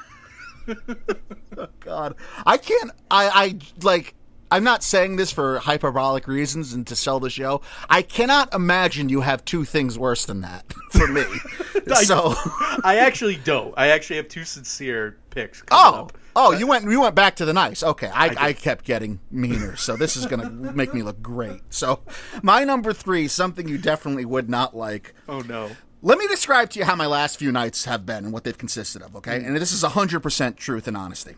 Oh, 1.59 1.69
God, 1.79 2.17
I 2.45 2.59
can't. 2.59 2.91
I, 3.09 3.29
I 3.29 3.59
like. 3.81 4.15
I'm 4.51 4.65
not 4.65 4.83
saying 4.83 5.15
this 5.15 5.31
for 5.31 5.61
hyperbolic 5.61 6.27
reasons 6.27 6.73
and 6.73 6.85
to 6.89 6.97
sell 6.97 7.21
the 7.21 7.31
show. 7.31 7.63
I 7.89 8.03
cannot 8.03 8.53
imagine 8.53 9.09
you 9.09 9.21
have 9.21 9.45
two 9.45 9.65
things 9.65 9.97
worse 9.97 10.27
than 10.27 10.41
that 10.41 10.65
for 10.91 11.07
me. 11.07 11.23
so, 12.03 12.35
I 12.83 12.97
actually 12.99 13.37
don't. 13.37 13.73
I 13.77 13.89
actually 13.89 14.17
have 14.17 14.27
two 14.29 14.45
sincere 14.45 15.17
picks. 15.31 15.63
oh, 15.71 15.95
up. 15.95 16.19
Oh, 16.39 16.53
you 16.53 16.67
went 16.67 16.89
you 16.89 17.01
went 17.01 17.15
back 17.15 17.37
to 17.37 17.45
the 17.45 17.55
nice. 17.55 17.83
Okay, 17.83 18.09
I, 18.13 18.35
I, 18.39 18.53
kept 18.53 18.85
getting 18.85 19.21
meaner, 19.31 19.75
so 19.75 19.97
this 19.97 20.17
is 20.17 20.27
gonna 20.27 20.51
make 20.75 20.93
me 20.93 21.03
look 21.03 21.23
great. 21.23 21.63
So, 21.71 22.01
my 22.43 22.63
number 22.63 22.93
three, 22.93 23.27
something 23.27 23.67
you 23.67 23.79
definitely 23.79 24.27
would 24.27 24.51
not 24.51 24.77
like. 24.77 25.15
Oh 25.29 25.41
no. 25.41 25.71
Let 26.03 26.19
me 26.19 26.29
describe 26.29 26.71
to 26.71 26.79
you 26.79 26.85
how 26.85 26.95
my 26.95 27.07
last 27.07 27.39
few 27.39 27.51
nights 27.51 27.87
have 27.87 28.05
been 28.05 28.25
and 28.25 28.33
what 28.33 28.45
they've 28.45 28.57
consisted 28.57 29.03
of, 29.03 29.17
okay? 29.17 29.43
And 29.43 29.57
this 29.57 29.73
is 29.73 29.83
100% 29.83 30.57
truth 30.57 30.87
and 30.87 30.97
honesty. 30.97 31.35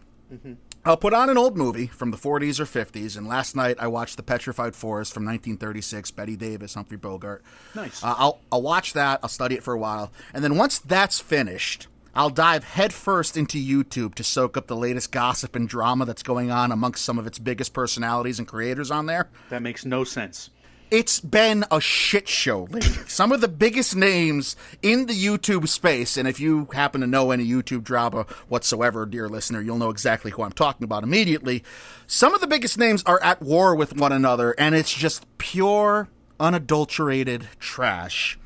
I'll 0.85 0.97
put 0.97 1.15
on 1.15 1.31
an 1.31 1.39
old 1.39 1.57
movie 1.57 1.87
from 1.87 2.11
the 2.11 2.17
40s 2.17 2.61
or 2.61 2.65
50s, 2.65 3.17
and 3.17 3.27
last 3.27 3.57
night 3.57 3.77
I 3.79 3.87
watched 3.87 4.17
The 4.17 4.23
Petrified 4.23 4.75
Forest 4.75 5.15
from 5.15 5.25
1936, 5.25 6.11
Bette 6.11 6.37
Davis, 6.37 6.75
Humphrey 6.75 6.97
Bogart. 6.97 7.43
Nice. 7.75 8.03
Uh, 8.03 8.15
I'll, 8.19 8.41
I'll 8.53 8.63
watch 8.63 8.93
that, 8.93 9.21
I'll 9.23 9.29
study 9.29 9.55
it 9.55 9.63
for 9.63 9.73
a 9.73 9.79
while, 9.79 10.13
and 10.35 10.45
then 10.45 10.57
once 10.57 10.79
that's 10.79 11.21
finished, 11.21 11.89
I'll 12.19 12.31
dive 12.31 12.65
headfirst 12.65 13.37
into 13.37 13.59
YouTube 13.59 14.17
to 14.17 14.25
soak 14.25 14.57
up 14.57 14.67
the 14.67 14.75
latest 14.77 15.13
gossip 15.13 15.55
and 15.55 15.69
drama 15.69 16.05
that's 16.05 16.25
going 16.25 16.51
on 16.51 16.73
amongst 16.73 17.05
some 17.05 17.17
of 17.17 17.29
its 17.29 17.39
biggest 17.39 17.73
personalities 17.73 18.41
and 18.41 18.49
creators 18.49 18.91
on 18.91 19.07
there 19.07 19.29
That 19.51 19.63
makes 19.63 19.85
no 19.85 20.03
sense. 20.03 20.51
it's 20.91 21.21
been 21.21 21.65
a 21.71 21.81
shit 21.81 22.27
show 22.27 22.63
lately. 22.65 22.81
Some 23.07 23.31
of 23.31 23.41
the 23.41 23.47
biggest 23.47 23.95
names 23.95 24.57
in 24.83 25.07
the 25.07 25.13
YouTube 25.15 25.69
space, 25.69 26.17
and 26.17 26.27
if 26.27 26.41
you 26.41 26.67
happen 26.73 27.03
to 27.03 27.07
know 27.07 27.31
any 27.31 27.47
YouTube 27.47 27.85
drama 27.85 28.25
whatsoever, 28.49 29.05
dear 29.07 29.29
listener, 29.29 29.61
you'll 29.61 29.79
know 29.79 29.91
exactly 29.91 30.31
who 30.33 30.43
I'm 30.43 30.53
talking 30.53 30.85
about 30.85 31.03
immediately. 31.05 31.63
Some 32.07 32.35
of 32.35 32.41
the 32.41 32.47
biggest 32.47 32.79
names 32.79 33.03
are 33.05 33.23
at 33.23 33.43
war 33.43 33.75
with 33.77 33.95
one 33.97 34.13
another, 34.13 34.55
and 34.59 34.75
it's 34.75 34.93
just 34.93 35.25
pure, 35.39 36.09
unadulterated 36.41 37.49
trash. 37.61 38.39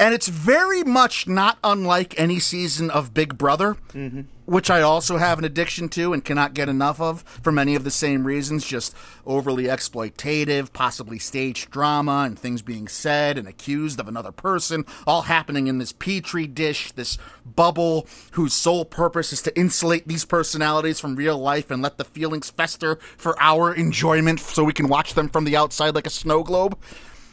And 0.00 0.14
it's 0.14 0.28
very 0.28 0.82
much 0.82 1.28
not 1.28 1.58
unlike 1.62 2.18
any 2.18 2.38
season 2.40 2.90
of 2.90 3.12
Big 3.12 3.36
Brother, 3.36 3.76
which 4.46 4.70
I 4.70 4.80
also 4.80 5.18
have 5.18 5.38
an 5.38 5.44
addiction 5.44 5.90
to 5.90 6.14
and 6.14 6.24
cannot 6.24 6.54
get 6.54 6.70
enough 6.70 7.02
of 7.02 7.20
for 7.20 7.52
many 7.52 7.74
of 7.74 7.84
the 7.84 7.90
same 7.90 8.26
reasons 8.26 8.64
just 8.64 8.96
overly 9.26 9.64
exploitative, 9.64 10.72
possibly 10.72 11.18
staged 11.18 11.70
drama, 11.70 12.22
and 12.24 12.38
things 12.38 12.62
being 12.62 12.88
said 12.88 13.36
and 13.36 13.46
accused 13.46 14.00
of 14.00 14.08
another 14.08 14.32
person, 14.32 14.86
all 15.06 15.20
happening 15.22 15.66
in 15.66 15.76
this 15.76 15.92
petri 15.92 16.46
dish, 16.46 16.92
this 16.92 17.18
bubble 17.44 18.08
whose 18.32 18.54
sole 18.54 18.86
purpose 18.86 19.34
is 19.34 19.42
to 19.42 19.54
insulate 19.54 20.08
these 20.08 20.24
personalities 20.24 20.98
from 20.98 21.14
real 21.14 21.38
life 21.38 21.70
and 21.70 21.82
let 21.82 21.98
the 21.98 22.04
feelings 22.04 22.48
fester 22.48 22.96
for 23.18 23.36
our 23.38 23.74
enjoyment 23.74 24.40
so 24.40 24.64
we 24.64 24.72
can 24.72 24.88
watch 24.88 25.12
them 25.12 25.28
from 25.28 25.44
the 25.44 25.56
outside 25.56 25.94
like 25.94 26.06
a 26.06 26.10
snow 26.10 26.42
globe. 26.42 26.78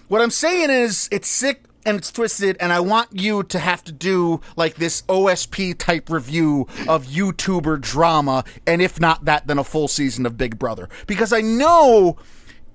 What 0.10 0.22
I'm 0.22 0.32
saying 0.32 0.70
is, 0.70 1.08
it's 1.14 1.30
sick 1.30 1.64
and 1.88 1.98
it's 1.98 2.12
twisted, 2.12 2.58
and 2.60 2.74
I 2.74 2.82
want 2.82 3.08
you 3.14 3.44
to 3.44 3.60
have 3.60 3.82
to 3.86 3.94
do 3.94 4.42
like 4.58 4.76
this 4.76 5.04
OSP 5.04 5.78
type 5.78 6.10
review 6.10 6.68
of 6.88 7.06
YouTuber 7.06 7.80
drama, 7.80 8.44
and 8.68 8.82
if 8.82 9.00
not 9.00 9.24
that, 9.24 9.48
then 9.48 9.58
a 9.58 9.64
full 9.64 9.88
season 9.88 10.26
of 10.26 10.38
Big 10.38 10.60
Brother. 10.60 10.90
Because 11.08 11.32
I 11.32 11.40
know 11.40 12.18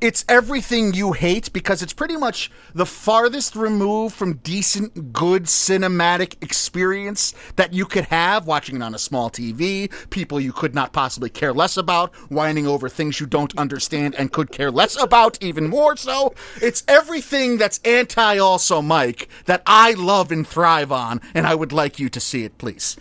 it's 0.02 0.24
everything 0.28 0.92
you 0.92 1.12
hate 1.12 1.52
because 1.52 1.80
it's 1.80 1.92
pretty 1.92 2.16
much 2.16 2.50
the 2.74 2.84
farthest 2.84 3.54
removed 3.54 4.16
from 4.16 4.34
decent, 4.38 5.12
good 5.12 5.44
cinematic 5.44 6.42
experience 6.42 7.32
that 7.54 7.72
you 7.72 7.86
could 7.86 8.06
have 8.06 8.44
watching 8.44 8.74
it 8.74 8.82
on 8.82 8.96
a 8.96 8.98
small 8.98 9.30
TV, 9.30 9.88
people 10.10 10.40
you 10.40 10.52
could 10.52 10.74
not 10.74 10.92
possibly 10.92 11.30
care 11.30 11.52
less 11.52 11.76
about, 11.76 12.12
whining 12.32 12.66
over 12.66 12.88
things 12.88 13.20
you 13.20 13.26
don't 13.26 13.56
understand 13.56 14.16
and 14.16 14.32
could 14.32 14.50
care 14.50 14.72
less 14.72 15.00
about 15.00 15.40
even 15.40 15.68
more 15.68 15.96
so. 15.96 16.34
It's 16.60 16.82
everything 16.88 17.56
that's 17.56 17.78
anti 17.84 18.38
also 18.38 18.82
Mike 18.82 19.28
that 19.44 19.62
I 19.68 19.92
love 19.92 20.32
and 20.32 20.44
thrive 20.44 20.90
on, 20.90 21.20
and 21.32 21.46
I 21.46 21.54
would 21.54 21.72
like 21.72 22.00
you 22.00 22.08
to 22.08 22.18
see 22.18 22.42
it, 22.42 22.58
please. 22.58 22.96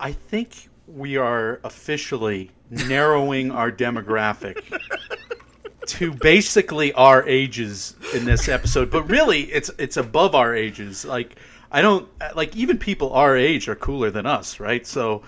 I 0.00 0.12
think 0.12 0.70
we 0.86 1.18
are 1.18 1.60
officially 1.62 2.52
narrowing 2.70 3.50
our 3.50 3.70
demographic 3.70 4.62
to 5.86 6.12
basically 6.12 6.92
our 6.94 7.26
ages 7.28 7.94
in 8.14 8.24
this 8.24 8.48
episode, 8.48 8.90
but 8.90 9.02
really 9.08 9.42
it's 9.52 9.70
it's 9.78 9.96
above 9.96 10.34
our 10.34 10.54
ages. 10.54 11.04
Like 11.04 11.36
I 11.70 11.82
don't 11.82 12.08
like 12.36 12.56
even 12.56 12.78
people 12.78 13.12
our 13.12 13.36
age 13.36 13.68
are 13.68 13.74
cooler 13.74 14.10
than 14.10 14.26
us, 14.26 14.60
right? 14.60 14.86
So 14.86 15.22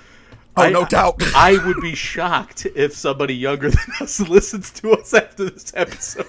Oh, 0.57 0.63
I- 0.63 0.71
no 0.71 0.85
doubt. 0.85 1.17
I 1.35 1.59
would 1.67 1.81
be 1.81 1.95
shocked 1.97 2.67
if 2.77 2.93
somebody 2.95 3.35
younger 3.35 3.71
than 3.71 3.85
us 4.01 4.21
listens 4.21 4.71
to 4.73 4.93
us 4.93 5.13
after 5.13 5.51
this 5.51 5.73
episode. 5.75 6.27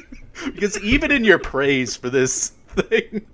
because 0.54 0.80
even 0.82 1.10
in 1.10 1.24
your 1.24 1.38
praise 1.38 1.94
for 1.96 2.08
this 2.10 2.52
thing 2.68 3.26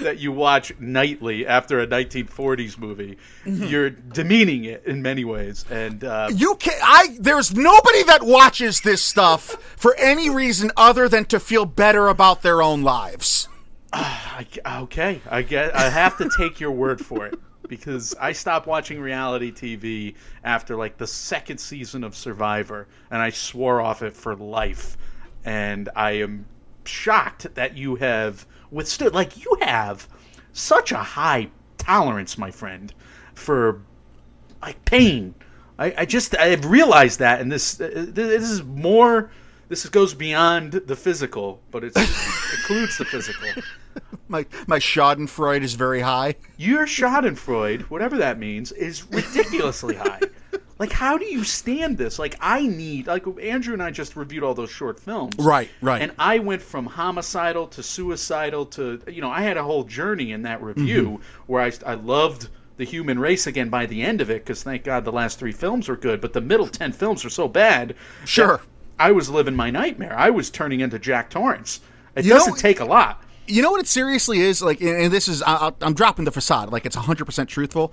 that 0.00 0.18
you 0.18 0.32
watch 0.32 0.72
nightly 0.78 1.46
after 1.46 1.80
a 1.80 1.86
1940s 1.86 2.78
movie, 2.78 3.16
Mm-hmm. 3.44 3.64
you're 3.64 3.90
demeaning 3.90 4.64
it 4.64 4.84
in 4.86 5.00
many 5.02 5.24
ways. 5.24 5.64
And 5.70 6.04
uh, 6.04 6.28
You 6.34 6.54
can 6.56 6.78
I 6.82 7.16
there's 7.20 7.54
nobody 7.54 8.02
that 8.04 8.22
watches 8.22 8.80
this 8.82 9.02
stuff 9.02 9.42
for 9.76 9.94
any 9.96 10.28
reason 10.30 10.70
other 10.76 11.08
than 11.08 11.24
to 11.26 11.40
feel 11.40 11.64
better 11.64 12.08
about 12.08 12.42
their 12.42 12.62
own 12.62 12.82
lives. 12.82 13.48
I, 13.92 14.46
okay, 14.82 15.20
I 15.30 15.42
get. 15.42 15.74
I 15.74 15.88
have 15.88 16.18
to 16.18 16.28
take 16.36 16.60
your 16.60 16.72
word 16.72 17.04
for 17.04 17.26
it 17.26 17.38
because 17.68 18.14
I 18.20 18.32
stopped 18.32 18.66
watching 18.66 19.00
reality 19.00 19.50
TV 19.50 20.14
after 20.44 20.76
like 20.76 20.98
the 20.98 21.06
second 21.06 21.58
season 21.58 22.04
of 22.04 22.14
Survivor, 22.14 22.86
and 23.10 23.20
I 23.22 23.30
swore 23.30 23.80
off 23.80 24.02
it 24.02 24.14
for 24.14 24.34
life. 24.36 24.96
And 25.44 25.88
I 25.96 26.12
am 26.12 26.44
shocked 26.84 27.54
that 27.54 27.76
you 27.76 27.96
have 27.96 28.46
withstood, 28.70 29.14
like 29.14 29.44
you 29.44 29.56
have, 29.62 30.08
such 30.52 30.92
a 30.92 30.98
high 30.98 31.50
tolerance, 31.76 32.36
my 32.36 32.50
friend, 32.50 32.92
for 33.34 33.82
like 34.60 34.84
pain. 34.84 35.34
I, 35.78 35.94
I 35.98 36.04
just 36.04 36.36
I've 36.36 36.64
realized 36.64 37.20
that, 37.20 37.40
and 37.40 37.50
this 37.50 37.80
uh, 37.80 38.06
this 38.08 38.48
is 38.48 38.62
more. 38.62 39.30
This 39.68 39.86
goes 39.88 40.14
beyond 40.14 40.72
the 40.72 40.96
physical, 40.96 41.60
but 41.70 41.84
it 41.84 41.94
includes 41.94 42.96
the 42.96 43.04
physical. 43.04 43.62
My 44.28 44.46
my 44.66 44.78
Schadenfreude 44.78 45.62
is 45.62 45.74
very 45.74 46.00
high. 46.00 46.34
Your 46.56 46.86
Schadenfreude, 46.86 47.82
whatever 47.82 48.16
that 48.18 48.38
means, 48.38 48.72
is 48.72 49.04
ridiculously 49.10 49.96
high. 49.96 50.20
Like, 50.80 50.92
how 50.92 51.18
do 51.18 51.24
you 51.24 51.42
stand 51.42 51.98
this? 51.98 52.20
Like, 52.20 52.36
I 52.40 52.64
need 52.64 53.08
like 53.08 53.24
Andrew 53.42 53.72
and 53.72 53.82
I 53.82 53.90
just 53.90 54.14
reviewed 54.14 54.44
all 54.44 54.54
those 54.54 54.70
short 54.70 55.00
films, 55.00 55.34
Right, 55.36 55.68
right. 55.82 56.00
And 56.00 56.12
I 56.20 56.38
went 56.38 56.62
from 56.62 56.86
homicidal 56.86 57.66
to 57.66 57.82
suicidal 57.82 58.64
to 58.66 59.00
you 59.08 59.20
know 59.20 59.28
I 59.28 59.40
had 59.40 59.56
a 59.56 59.64
whole 59.64 59.82
journey 59.82 60.30
in 60.30 60.42
that 60.42 60.62
review 60.62 61.02
Mm-hmm. 61.18 61.42
where 61.52 61.62
I 61.64 61.72
I 61.84 61.94
loved 61.94 62.48
the 62.76 62.84
human 62.84 63.18
race 63.18 63.48
again 63.48 63.70
by 63.70 63.86
the 63.86 64.02
end 64.02 64.20
of 64.20 64.30
it 64.30 64.44
because 64.44 64.62
thank 64.62 64.84
God 64.84 65.04
the 65.04 65.10
last 65.10 65.40
three 65.40 65.50
films 65.50 65.88
were 65.88 65.96
good, 65.96 66.20
but 66.20 66.32
the 66.32 66.40
middle 66.40 66.68
ten 66.68 66.92
films 66.92 67.24
are 67.24 67.30
so 67.30 67.48
bad. 67.48 67.96
Sure. 68.24 68.60
I 69.00 69.10
was 69.10 69.28
living 69.28 69.56
my 69.56 69.72
nightmare. 69.72 70.16
I 70.16 70.30
was 70.30 70.48
turning 70.48 70.78
into 70.78 71.00
Jack 71.00 71.28
Torrance. 71.28 71.80
It 72.14 72.24
You 72.24 72.34
doesn't 72.34 72.56
take 72.58 72.78
a 72.78 72.84
lot. 72.84 73.20
You 73.48 73.62
know 73.62 73.70
what 73.70 73.80
it 73.80 73.86
seriously 73.86 74.40
is 74.40 74.60
like, 74.62 74.80
and 74.80 75.10
this 75.12 75.26
is 75.26 75.42
I, 75.42 75.72
I'm 75.80 75.94
dropping 75.94 76.24
the 76.26 76.32
facade, 76.32 76.70
like 76.70 76.84
it's 76.86 76.96
100 76.96 77.24
percent 77.24 77.48
truthful. 77.48 77.92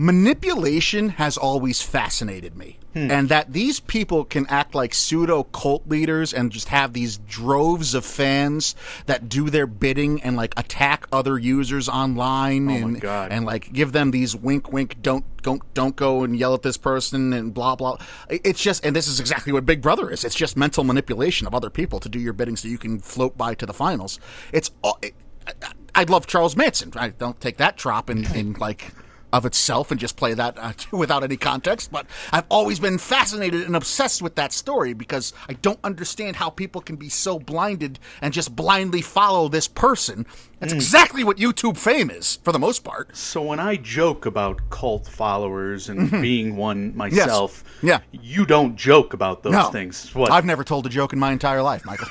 Manipulation 0.00 1.08
has 1.08 1.36
always 1.36 1.82
fascinated 1.82 2.56
me, 2.56 2.78
hmm. 2.92 3.10
and 3.10 3.28
that 3.30 3.52
these 3.52 3.80
people 3.80 4.24
can 4.24 4.46
act 4.46 4.72
like 4.72 4.94
pseudo 4.94 5.42
cult 5.42 5.88
leaders 5.88 6.32
and 6.32 6.52
just 6.52 6.68
have 6.68 6.92
these 6.92 7.18
droves 7.18 7.94
of 7.94 8.04
fans 8.04 8.76
that 9.06 9.28
do 9.28 9.50
their 9.50 9.66
bidding 9.66 10.22
and 10.22 10.36
like 10.36 10.54
attack 10.56 11.08
other 11.10 11.36
users 11.36 11.88
online 11.88 12.70
oh 12.70 12.74
and 12.74 13.04
and 13.04 13.44
like 13.44 13.72
give 13.72 13.90
them 13.90 14.12
these 14.12 14.36
wink 14.36 14.72
wink 14.72 15.02
don't 15.02 15.24
don't 15.42 15.62
don't 15.74 15.96
go 15.96 16.22
and 16.22 16.38
yell 16.38 16.54
at 16.54 16.62
this 16.62 16.76
person 16.76 17.32
and 17.32 17.52
blah 17.52 17.74
blah. 17.74 17.96
It's 18.30 18.62
just 18.62 18.86
and 18.86 18.94
this 18.94 19.08
is 19.08 19.18
exactly 19.18 19.52
what 19.52 19.66
Big 19.66 19.82
Brother 19.82 20.08
is. 20.12 20.22
It's 20.22 20.36
just 20.36 20.56
mental 20.56 20.84
manipulation 20.84 21.48
of 21.48 21.56
other 21.56 21.70
people 21.70 21.98
to 21.98 22.08
do 22.08 22.20
your 22.20 22.32
bidding 22.34 22.54
so 22.54 22.68
you 22.68 22.78
can 22.78 23.00
float 23.00 23.36
by 23.36 23.54
to 23.54 23.66
the 23.66 23.74
finals. 23.74 24.20
It's 24.52 24.70
all- 24.84 25.00
it, 25.02 25.14
I- 25.44 25.72
I'd 25.96 26.08
love 26.08 26.28
Charles 26.28 26.54
Manson. 26.54 26.92
I 26.94 27.08
don't 27.08 27.40
take 27.40 27.56
that 27.56 27.76
trop 27.76 28.08
and, 28.08 28.24
in 28.36 28.52
like 28.52 28.92
of 29.32 29.44
itself 29.44 29.90
and 29.90 30.00
just 30.00 30.16
play 30.16 30.34
that 30.34 30.56
uh, 30.58 30.72
without 30.96 31.22
any 31.22 31.36
context. 31.36 31.92
But 31.92 32.06
I've 32.32 32.46
always 32.48 32.80
been 32.80 32.98
fascinated 32.98 33.66
and 33.66 33.76
obsessed 33.76 34.22
with 34.22 34.34
that 34.36 34.52
story 34.52 34.92
because 34.94 35.32
I 35.48 35.52
don't 35.54 35.78
understand 35.84 36.36
how 36.36 36.50
people 36.50 36.80
can 36.80 36.96
be 36.96 37.08
so 37.08 37.38
blinded 37.38 37.98
and 38.22 38.32
just 38.32 38.54
blindly 38.56 39.02
follow 39.02 39.48
this 39.48 39.68
person. 39.68 40.26
That's 40.60 40.72
exactly 40.72 41.22
what 41.22 41.36
YouTube 41.36 41.76
fame 41.76 42.10
is 42.10 42.36
for 42.42 42.50
the 42.52 42.58
most 42.58 42.82
part. 42.82 43.16
So 43.16 43.42
when 43.42 43.60
I 43.60 43.76
joke 43.76 44.26
about 44.26 44.70
cult 44.70 45.06
followers 45.06 45.88
and 45.88 46.10
being 46.10 46.56
one 46.56 46.96
myself, 46.96 47.64
Mm-hmm. 47.78 47.86
Yeah. 47.86 48.00
you 48.12 48.44
don't 48.44 48.74
joke 48.76 49.12
about 49.14 49.42
those 49.42 49.52
No, 49.52 49.64
things. 49.70 50.14
What 50.14 50.32
I've 50.32 50.44
never 50.44 50.64
told 50.64 50.84
a 50.86 50.88
joke 50.88 51.12
in 51.12 51.18
my 51.18 51.30
entire 51.32 51.62
life, 51.62 51.84
Michael. 51.84 52.08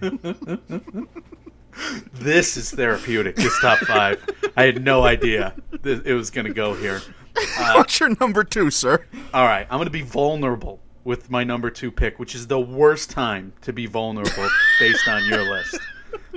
this 2.14 2.56
is 2.56 2.70
therapeutic. 2.70 3.36
This 3.36 3.58
top 3.60 3.78
five, 3.80 4.24
I 4.56 4.64
had 4.64 4.82
no 4.84 5.02
idea 5.04 5.54
that 5.82 6.06
it 6.06 6.14
was 6.14 6.30
going 6.30 6.46
to 6.46 6.52
go 6.54 6.74
here. 6.74 7.00
Uh, 7.36 7.72
What's 7.74 7.98
your 8.00 8.14
number 8.20 8.44
two, 8.44 8.70
sir? 8.70 9.04
All 9.32 9.44
right, 9.44 9.66
I'm 9.70 9.78
going 9.78 9.86
to 9.86 9.90
be 9.90 10.02
vulnerable 10.02 10.80
with 11.04 11.30
my 11.30 11.44
number 11.44 11.70
two 11.70 11.90
pick, 11.90 12.18
which 12.18 12.34
is 12.34 12.46
the 12.46 12.60
worst 12.60 13.10
time 13.10 13.52
to 13.62 13.72
be 13.72 13.86
vulnerable 13.86 14.48
based 14.78 15.06
on 15.08 15.24
your 15.26 15.42
list. 15.42 15.78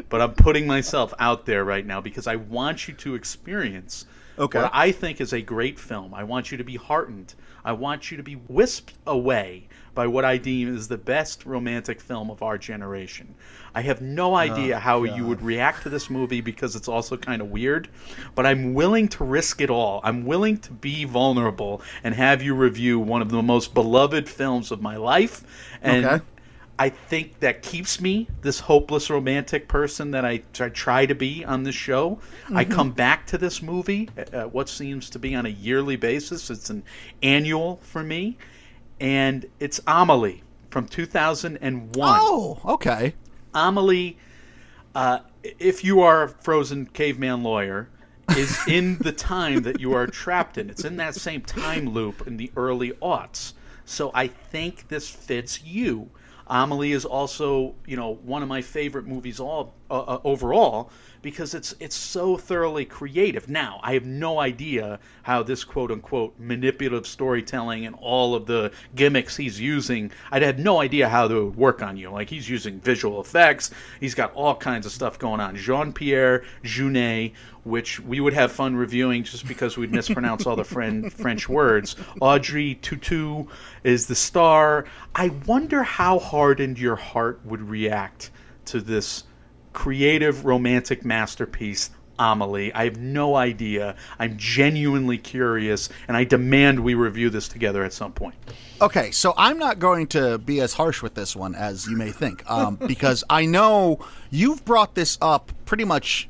But 0.10 0.22
I'm 0.22 0.34
putting 0.34 0.66
myself 0.68 1.14
out 1.20 1.46
there 1.46 1.64
right 1.66 1.86
now 1.86 2.02
because 2.02 2.28
I 2.28 2.36
want 2.36 2.88
you 2.88 2.94
to 2.96 3.16
experience 3.16 4.06
Okay. 4.40 4.62
what 4.62 4.72
I 4.74 4.92
think 4.92 5.20
is 5.22 5.34
a 5.34 5.42
great 5.42 5.80
film. 5.80 6.14
I 6.14 6.24
want 6.24 6.52
you 6.52 6.58
to 6.58 6.64
be 6.64 6.76
heartened. 6.76 7.34
I 7.66 7.72
want 7.72 8.12
you 8.12 8.18
to 8.18 8.24
be 8.24 8.34
whisked 8.36 8.94
away 9.08 9.68
by 9.96 10.06
what 10.08 10.24
I 10.26 10.38
deem 10.38 10.76
is 10.76 10.88
the 10.88 10.98
best 10.98 11.46
romantic 11.46 12.00
film 12.00 12.30
of 12.30 12.44
our 12.44 12.58
generation. 12.58 13.34
I 13.78 13.82
have 13.82 14.02
no 14.02 14.32
oh, 14.32 14.38
idea 14.38 14.80
how 14.80 15.04
you 15.04 15.24
would 15.28 15.40
react 15.40 15.84
to 15.84 15.90
this 15.90 16.10
movie 16.10 16.42
because 16.42 16.76
it's 16.76 16.88
also 16.88 17.16
kind 17.16 17.44
of 17.44 17.52
weird, 17.52 17.88
but 18.34 18.44
I'm 18.44 18.74
willing 18.74 19.08
to 19.10 19.24
risk 19.24 19.62
it 19.62 19.70
all. 19.70 20.02
I'm 20.04 20.26
willing 20.26 20.58
to 20.62 20.72
be 20.72 21.04
vulnerable 21.04 21.84
and 22.04 22.16
have 22.16 22.42
you 22.42 22.56
review 22.56 23.00
one 23.00 23.22
of 23.22 23.30
the 23.30 23.44
most 23.44 23.76
beloved 23.76 24.28
films 24.28 24.72
of 24.72 24.82
my 24.82 24.98
life. 24.98 25.44
And 25.84 26.06
Okay. 26.08 26.26
I 26.80 26.90
think 26.90 27.40
that 27.42 27.62
keeps 27.62 28.02
me 28.02 28.28
this 28.42 28.62
hopeless 28.62 29.12
romantic 29.12 29.68
person 29.68 30.10
that 30.10 30.26
I, 30.26 30.42
I 30.60 30.70
try 30.70 31.06
to 31.06 31.14
be 31.14 31.46
on 31.46 31.62
this 31.62 31.76
show. 31.76 32.18
I 32.52 32.64
mm-hmm. 32.64 32.74
come 32.74 32.92
back 32.94 33.28
to 33.28 33.38
this 33.38 33.62
movie 33.62 34.10
at 34.18 34.52
what 34.52 34.70
seems 34.70 35.08
to 35.12 35.20
be 35.20 35.36
on 35.36 35.46
a 35.46 35.50
yearly 35.50 35.98
basis. 35.98 36.50
It's 36.50 36.72
an 36.72 36.82
annual 37.22 37.80
for 37.84 38.02
me, 38.02 38.40
and 39.00 39.46
it's 39.60 39.80
Amelie 39.86 40.42
from 40.72 40.88
2001. 40.88 41.92
Oh, 41.96 42.60
okay. 42.66 43.14
Amelie, 43.58 44.18
uh, 44.94 45.20
if 45.44 45.84
you 45.84 46.02
are 46.02 46.24
a 46.24 46.30
frozen 46.30 46.86
caveman 46.86 47.42
lawyer, 47.42 47.90
is 48.30 48.56
in 48.68 48.98
the 49.00 49.12
time 49.12 49.64
that 49.64 49.80
you 49.80 49.94
are 49.94 50.06
trapped 50.06 50.58
in. 50.58 50.70
It's 50.70 50.86
in 50.86 50.98
that 50.98 51.16
same 51.16 51.42
time 51.42 51.90
loop 51.90 52.28
in 52.28 52.38
the 52.38 52.52
early 52.56 52.92
aughts. 53.02 53.54
So 53.84 54.12
I 54.14 54.28
think 54.28 54.90
this 54.90 55.10
fits 55.10 55.64
you. 55.64 56.10
Amelie 56.46 56.92
is 56.92 57.04
also, 57.04 57.76
you 57.86 57.98
know, 57.98 58.16
one 58.16 58.44
of 58.44 58.48
my 58.48 58.62
favorite 58.62 59.08
movies 59.08 59.40
all 59.40 59.74
uh, 59.90 60.00
uh, 60.00 60.20
overall 60.24 60.92
because 61.28 61.54
it's 61.54 61.76
it's 61.82 61.94
so 61.94 62.38
thoroughly 62.38 62.86
creative. 62.86 63.50
Now, 63.50 63.82
I 63.84 63.96
have 63.96 64.06
no 64.06 64.40
idea 64.40 64.98
how 65.24 65.44
this 65.44 65.66
quote 65.66 65.92
unquote 65.92 66.34
manipulative 66.40 67.06
storytelling 67.06 67.86
and 67.86 67.98
all 68.00 68.34
of 68.34 68.46
the 68.46 68.72
gimmicks 68.96 69.36
he's 69.36 69.60
using. 69.60 70.10
I'd 70.32 70.42
have 70.42 70.58
no 70.58 70.80
idea 70.80 71.10
how 71.10 71.28
they 71.28 71.36
would 71.36 71.58
work 71.58 71.84
on 71.84 71.98
you. 71.98 72.12
Like 72.12 72.30
he's 72.30 72.50
using 72.50 72.80
visual 72.80 73.20
effects. 73.20 73.72
He's 74.00 74.16
got 74.16 74.34
all 74.36 74.56
kinds 74.56 74.86
of 74.86 74.94
stuff 74.94 75.20
going 75.20 75.42
on. 75.42 75.58
Jean 75.58 75.92
Pierre 75.92 76.46
Jeunet, 76.64 77.34
which 77.66 78.00
we 78.00 78.22
would 78.22 78.34
have 78.34 78.54
fun 78.54 78.78
reviewing 78.78 79.24
just 79.24 79.46
because 79.50 79.78
we'd 79.78 79.92
mispronounce 79.92 80.46
all 80.48 80.56
the 80.56 80.64
Fren- 80.64 81.10
French 81.10 81.50
words. 81.50 81.98
Audrey 82.22 82.80
Tautou 82.82 83.50
is 83.84 84.08
the 84.08 84.16
star. 84.16 84.86
I 85.14 85.28
wonder 85.46 85.84
how 85.84 86.20
hardened 86.20 86.80
your 86.80 86.96
heart 86.96 87.42
would 87.44 87.68
react 87.68 88.32
to 88.68 88.80
this 88.80 89.26
creative 89.78 90.44
romantic 90.44 91.06
masterpiece. 91.06 91.92
Amelie. 92.20 92.74
I 92.74 92.86
have 92.86 92.98
no 92.98 93.36
idea. 93.36 93.96
I'm 94.18 94.38
genuinely 94.38 95.20
curious, 95.20 95.88
and 96.08 96.18
I 96.18 96.24
demand 96.24 96.80
we 96.80 96.96
review 96.96 97.30
this 97.30 97.48
together 97.48 97.84
at 97.84 97.94
some 97.94 98.12
point. 98.12 98.34
Okay, 98.82 99.12
so 99.12 99.36
I'm 99.38 99.60
not 99.60 99.78
going 99.78 100.08
to 100.08 100.40
be 100.40 100.62
as 100.62 100.74
harsh 100.74 101.04
with 101.04 101.14
this 101.14 101.36
one 101.36 101.54
as 101.54 101.86
you 101.86 101.96
may 101.96 102.10
think, 102.10 102.44
um, 102.50 102.76
because 102.88 103.24
I 103.30 103.46
know 103.46 104.00
you've 104.32 104.66
brought 104.66 104.96
this 104.96 105.20
up 105.22 105.52
pretty 105.66 105.84
much 105.84 106.28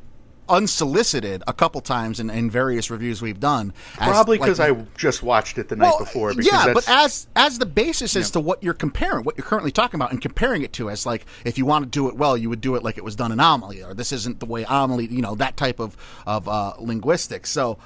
unsolicited 0.49 1.43
a 1.47 1.53
couple 1.53 1.81
times 1.81 2.19
in, 2.19 2.29
in 2.29 2.49
various 2.49 2.89
reviews 2.89 3.21
we've 3.21 3.39
done. 3.39 3.73
as, 3.99 4.09
Probably 4.09 4.37
like, 4.37 4.45
because 4.45 4.59
I 4.59 4.73
just 4.97 5.23
watched 5.23 5.57
it 5.57 5.69
the 5.69 5.75
night 5.75 5.97
before. 5.99 6.29
Because 6.29 6.45
yeah, 6.45 6.73
but 6.73 6.87
as 6.89 7.27
as 7.35 7.59
the 7.59 7.65
basis 7.65 8.15
as 8.15 8.31
to 8.31 8.39
what 8.39 8.63
you're 8.63 8.73
comparing, 8.73 9.23
what 9.23 9.37
you're 9.37 9.45
currently 9.45 9.71
talking 9.71 9.97
about, 9.97 10.11
and 10.11 10.21
comparing 10.21 10.61
it 10.61 10.73
to 10.73 10.89
as 10.89 11.05
like 11.05 11.25
if 11.45 11.57
you 11.57 11.65
want 11.65 11.85
to 11.85 11.89
do 11.89 12.07
it 12.09 12.15
well, 12.15 12.37
you 12.37 12.49
would 12.49 12.61
do 12.61 12.75
it 12.75 12.83
like 12.83 12.97
it 12.97 13.03
was 13.03 13.15
done 13.15 13.31
in 13.31 13.39
Amelie, 13.39 13.83
or 13.83 13.93
this 13.93 14.11
isn't 14.11 14.39
the 14.39 14.45
way 14.45 14.65
Amelie, 14.67 15.07
you 15.07 15.21
know, 15.21 15.35
that 15.35 15.57
type 15.57 15.79
of 15.79 15.97
of 16.25 16.47
uh, 16.47 16.73
linguistics. 16.79 17.49
So. 17.49 17.77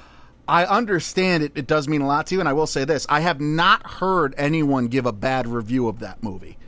I 0.48 0.66
understand 0.66 1.44
it, 1.44 1.52
it 1.54 1.68
does 1.68 1.86
mean 1.86 2.00
a 2.00 2.06
lot 2.06 2.26
to 2.26 2.34
you, 2.34 2.40
and 2.40 2.48
I 2.48 2.52
will 2.52 2.66
say 2.66 2.84
this: 2.84 3.06
I 3.08 3.20
have 3.20 3.40
not 3.40 3.86
heard 3.86 4.34
anyone 4.36 4.88
give 4.88 5.06
a 5.06 5.12
bad 5.12 5.46
review 5.46 5.86
of 5.86 6.00
that 6.00 6.20
movie. 6.20 6.58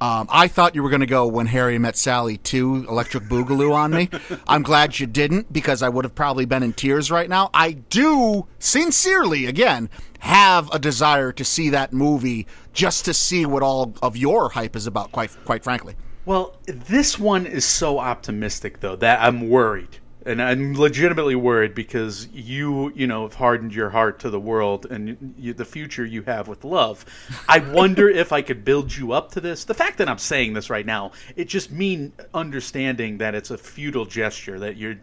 Um, 0.00 0.28
I 0.30 0.48
thought 0.48 0.74
you 0.74 0.82
were 0.82 0.90
going 0.90 1.00
to 1.00 1.06
go 1.06 1.26
when 1.26 1.46
Harry 1.46 1.78
met 1.78 1.96
Sally 1.96 2.36
two 2.36 2.84
Electric 2.88 3.24
Boogaloo 3.24 3.72
on 3.72 3.92
me. 3.92 4.10
I'm 4.48 4.62
glad 4.62 4.98
you 4.98 5.06
didn't 5.06 5.52
because 5.52 5.82
I 5.82 5.88
would 5.88 6.04
have 6.04 6.14
probably 6.14 6.44
been 6.44 6.62
in 6.62 6.74
tears 6.74 7.10
right 7.10 7.28
now. 7.28 7.48
I 7.54 7.72
do 7.72 8.46
sincerely, 8.58 9.46
again, 9.46 9.88
have 10.18 10.68
a 10.72 10.78
desire 10.78 11.32
to 11.32 11.44
see 11.44 11.70
that 11.70 11.92
movie 11.92 12.46
just 12.74 13.06
to 13.06 13.14
see 13.14 13.46
what 13.46 13.62
all 13.62 13.94
of 14.02 14.16
your 14.16 14.50
hype 14.50 14.76
is 14.76 14.86
about. 14.86 15.12
Quite, 15.12 15.34
quite 15.46 15.64
frankly. 15.64 15.94
Well, 16.26 16.56
this 16.66 17.18
one 17.18 17.46
is 17.46 17.64
so 17.64 17.98
optimistic, 17.98 18.80
though, 18.80 18.96
that 18.96 19.22
I'm 19.22 19.48
worried. 19.48 19.98
And 20.26 20.42
I'm 20.42 20.74
legitimately 20.74 21.36
worried 21.36 21.74
because 21.74 22.26
you, 22.32 22.92
you 22.96 23.06
know, 23.06 23.22
have 23.22 23.34
hardened 23.34 23.72
your 23.72 23.90
heart 23.90 24.18
to 24.20 24.30
the 24.30 24.40
world 24.40 24.86
and 24.90 25.34
you, 25.38 25.54
the 25.54 25.64
future 25.64 26.04
you 26.04 26.22
have 26.22 26.48
with 26.48 26.64
love. 26.64 27.04
I 27.48 27.58
wonder 27.72 28.08
if 28.08 28.32
I 28.32 28.42
could 28.42 28.64
build 28.64 28.94
you 28.94 29.12
up 29.12 29.30
to 29.32 29.40
this. 29.40 29.64
The 29.64 29.74
fact 29.74 29.98
that 29.98 30.08
I'm 30.08 30.18
saying 30.18 30.54
this 30.54 30.68
right 30.68 30.84
now, 30.84 31.12
it 31.36 31.44
just 31.44 31.70
mean 31.70 32.12
understanding 32.34 33.18
that 33.18 33.36
it's 33.36 33.50
a 33.50 33.58
futile 33.58 34.04
gesture 34.04 34.58
that 34.58 34.76
you're 34.76 34.96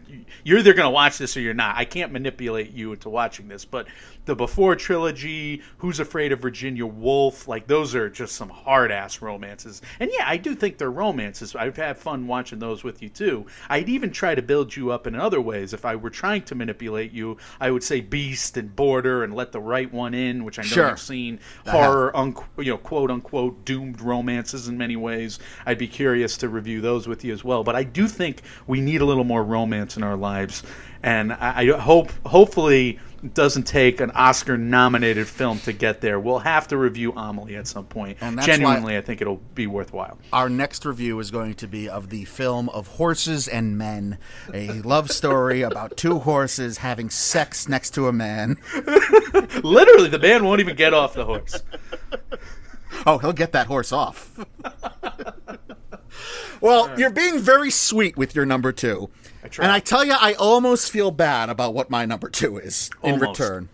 you're 0.44 0.58
either 0.58 0.74
going 0.74 0.86
to 0.86 0.90
watch 0.90 1.16
this 1.16 1.36
or 1.36 1.40
you're 1.40 1.54
not. 1.54 1.76
I 1.76 1.86
can't 1.86 2.12
manipulate 2.12 2.72
you 2.72 2.92
into 2.92 3.08
watching 3.08 3.48
this, 3.48 3.64
but 3.64 3.86
the 4.26 4.34
Before 4.34 4.74
trilogy, 4.76 5.62
Who's 5.78 6.00
Afraid 6.00 6.32
of 6.32 6.40
Virginia 6.40 6.86
Woolf, 6.86 7.46
like 7.48 7.66
those 7.66 7.94
are 7.94 8.08
just 8.08 8.36
some 8.36 8.48
hard 8.48 8.90
ass 8.90 9.20
romances. 9.20 9.82
And 10.00 10.10
yeah, 10.12 10.24
I 10.26 10.36
do 10.36 10.54
think 10.54 10.78
they're 10.78 10.90
romances. 10.90 11.54
I've 11.54 11.76
had 11.76 11.98
fun 11.98 12.26
watching 12.26 12.58
those 12.58 12.84
with 12.84 13.02
you 13.02 13.08
too. 13.08 13.46
I'd 13.68 13.88
even 13.88 14.10
try 14.10 14.34
to 14.34 14.42
build 14.42 14.74
you 14.74 14.90
up 14.90 15.06
in 15.14 15.20
other 15.20 15.40
ways. 15.40 15.72
If 15.72 15.84
I 15.84 15.96
were 15.96 16.10
trying 16.10 16.42
to 16.42 16.54
manipulate 16.54 17.12
you, 17.12 17.36
I 17.60 17.70
would 17.70 17.82
say 17.82 18.00
Beast 18.00 18.56
and 18.56 18.74
Border 18.74 19.24
and 19.24 19.34
Let 19.34 19.52
the 19.52 19.60
Right 19.60 19.92
One 19.92 20.12
In, 20.14 20.44
which 20.44 20.58
I 20.58 20.62
know 20.62 20.68
Sure. 20.68 20.88
you've 20.90 20.98
seen. 21.00 21.40
Horror, 21.66 22.12
unqu- 22.14 22.44
you 22.58 22.72
know, 22.72 22.78
quote 22.78 23.10
unquote, 23.10 23.64
doomed 23.64 24.00
romances 24.00 24.68
in 24.68 24.76
many 24.76 24.96
ways. 24.96 25.38
I'd 25.66 25.78
be 25.78 25.88
curious 25.88 26.36
to 26.38 26.48
review 26.48 26.80
those 26.80 27.06
with 27.08 27.24
you 27.24 27.32
as 27.32 27.44
well. 27.44 27.64
But 27.64 27.76
I 27.76 27.84
do 27.84 28.08
think 28.08 28.42
we 28.66 28.80
need 28.80 29.00
a 29.00 29.04
little 29.04 29.24
more 29.24 29.44
romance 29.44 29.96
in 29.96 30.02
our 30.02 30.16
lives. 30.16 30.62
And 31.04 31.32
I, 31.34 31.60
I 31.60 31.78
hope 31.78 32.10
hopefully 32.26 32.98
it 33.22 33.34
doesn't 33.34 33.62
take 33.64 34.00
an 34.00 34.10
Oscar 34.12 34.56
nominated 34.58 35.26
film 35.28 35.58
to 35.60 35.72
get 35.72 36.00
there. 36.00 36.18
We'll 36.18 36.40
have 36.40 36.68
to 36.68 36.76
review 36.76 37.12
Amelie 37.12 37.56
at 37.56 37.66
some 37.66 37.84
point. 37.84 38.18
And 38.20 38.36
that's 38.38 38.46
Genuinely, 38.46 38.94
why- 38.94 38.98
I 38.98 39.00
think 39.02 39.20
it'll 39.20 39.40
be 39.54 39.66
worthwhile. 39.66 40.18
Our 40.32 40.48
next 40.48 40.84
review 40.84 41.18
is 41.20 41.30
going 41.30 41.54
to 41.54 41.66
be 41.66 41.88
of 41.88 42.08
the 42.10 42.24
film 42.24 42.68
of 42.70 42.86
Horses 42.88 43.46
and 43.48 43.78
Men, 43.78 44.18
a 44.52 44.80
love 44.82 45.10
story 45.10 45.62
about 45.62 45.96
two 45.96 46.20
horses 46.20 46.78
having 46.78 47.08
sex 47.10 47.68
next 47.68 47.90
to 47.94 48.08
a 48.08 48.12
man. 48.12 48.56
Literally, 49.62 50.08
the 50.08 50.18
man 50.20 50.44
won't 50.44 50.60
even 50.60 50.76
get 50.76 50.92
off 50.94 51.14
the 51.14 51.24
horse. 51.24 51.62
Oh, 53.06 53.18
he'll 53.18 53.32
get 53.32 53.52
that 53.52 53.66
horse 53.66 53.92
off. 53.92 54.38
well, 56.60 56.98
you're 56.98 57.10
being 57.10 57.38
very 57.38 57.70
sweet 57.70 58.16
with 58.16 58.34
your 58.34 58.46
number 58.46 58.72
two. 58.72 59.10
I. 59.44 59.62
And 59.62 59.70
I 59.72 59.78
tell 59.80 60.04
you, 60.04 60.14
I 60.18 60.34
almost 60.34 60.90
feel 60.90 61.10
bad 61.10 61.50
about 61.50 61.74
what 61.74 61.90
my 61.90 62.04
number 62.06 62.28
two 62.28 62.58
is 62.58 62.90
in 63.02 63.14
Almost. 63.20 63.38
return. 63.40 63.68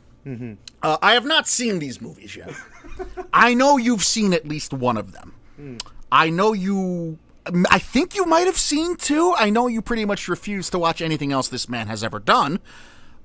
Uh, 0.83 0.97
I 1.03 1.13
have 1.13 1.25
not 1.25 1.49
seen 1.49 1.79
these 1.79 2.01
movies 2.01 2.37
yet. 2.37 2.53
I 3.33 3.55
know 3.55 3.77
you've 3.77 4.05
seen 4.05 4.33
at 4.33 4.47
least 4.47 4.73
one 4.73 4.97
of 4.97 5.13
them. 5.13 5.79
I 6.13 6.31
know 6.31 6.53
you. 6.53 7.19
I 7.71 7.79
think 7.79 8.15
you 8.15 8.25
might 8.27 8.47
have 8.47 8.59
seen 8.59 8.97
two. 8.97 9.35
I 9.37 9.51
know 9.51 9.67
you 9.67 9.81
pretty 9.83 10.05
much 10.05 10.29
refuse 10.29 10.71
to 10.71 10.79
watch 10.79 11.01
anything 11.01 11.33
else 11.33 11.49
this 11.49 11.69
man 11.69 11.87
has 11.89 12.05
ever 12.05 12.19
done. 12.19 12.61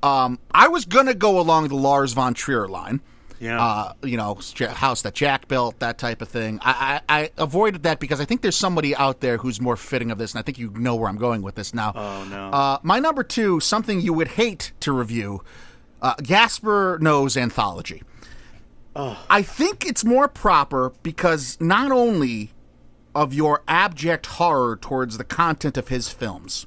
Um, 0.04 0.39
I 0.52 0.68
was 0.68 0.86
gonna 0.86 1.14
go 1.14 1.39
along 1.39 1.68
the 1.68 1.76
Lars 1.76 2.14
von 2.14 2.34
Trier 2.34 2.68
line. 2.68 3.02
Yeah. 3.46 3.64
Uh, 3.64 3.93
you 4.04 4.18
know, 4.18 4.39
house 4.70 5.02
that 5.04 5.14
Jack 5.14 5.48
built, 5.48 5.80
that 5.80 5.98
type 5.98 6.22
of 6.22 6.30
thing. 6.30 6.60
I, 6.62 7.02
I, 7.08 7.22
I 7.22 7.32
avoided 7.38 7.84
that 7.84 8.00
because 8.00 8.20
I 8.20 8.26
think 8.26 8.41
there's 8.41 8.56
somebody 8.56 8.96
out 8.96 9.22
there 9.22 9.38
who's 9.38 9.62
more 9.62 9.78
fitting 9.78 10.12
of 10.12 10.18
this, 10.18 10.34
and 10.34 10.39
I 10.39 10.41
think 10.41 10.58
you 10.58 10.72
know 10.72 10.96
where 10.96 11.10
I'm 11.10 11.18
going 11.18 11.41
with 11.41 11.56
this 11.56 11.74
now. 11.74 11.93
Oh, 11.96 12.26
no. 12.30 12.50
Uh, 12.50 12.80
my 12.84 13.00
number 13.00 13.24
two, 13.24 13.60
something 13.60 14.02
you 14.02 14.14
would 14.14 14.30
hate 14.30 14.72
to 14.82 14.91
review, 14.91 15.43
uh, 16.02 16.16
Gaspar 16.22 17.00
Noé's 17.00 17.38
Anthology. 17.38 18.04
I 19.30 19.41
think 19.41 19.86
it's 19.86 20.06
more 20.06 20.28
proper 20.28 20.93
because 21.04 21.58
not 21.60 21.91
only 21.91 22.52
of 23.14 23.34
your 23.34 23.62
abject 23.68 24.26
horror 24.26 24.78
towards 24.78 25.18
the 25.18 25.24
content 25.24 25.78
of 25.78 25.89
his 25.89 26.10
films, 26.10 26.66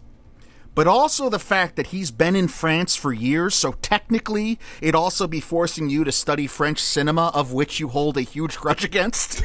but 0.79 0.87
also 0.87 1.29
the 1.29 1.41
fact 1.41 1.74
that 1.74 1.89
he's 1.89 2.12
been 2.12 2.37
in 2.37 2.47
France 2.47 2.95
for 2.95 3.12
years, 3.12 3.53
so 3.53 3.72
technically 3.83 4.61
it'd 4.81 4.95
also 4.95 5.26
be 5.26 5.41
forcing 5.41 5.91
you 5.91 6.05
to 6.05 6.12
study 6.12 6.47
French 6.47 6.79
cinema, 6.79 7.33
of 7.35 7.53
which 7.53 7.81
you 7.81 7.89
hold 7.89 8.16
a 8.16 8.20
huge 8.20 8.57
grudge 8.57 8.85
against. 8.93 9.43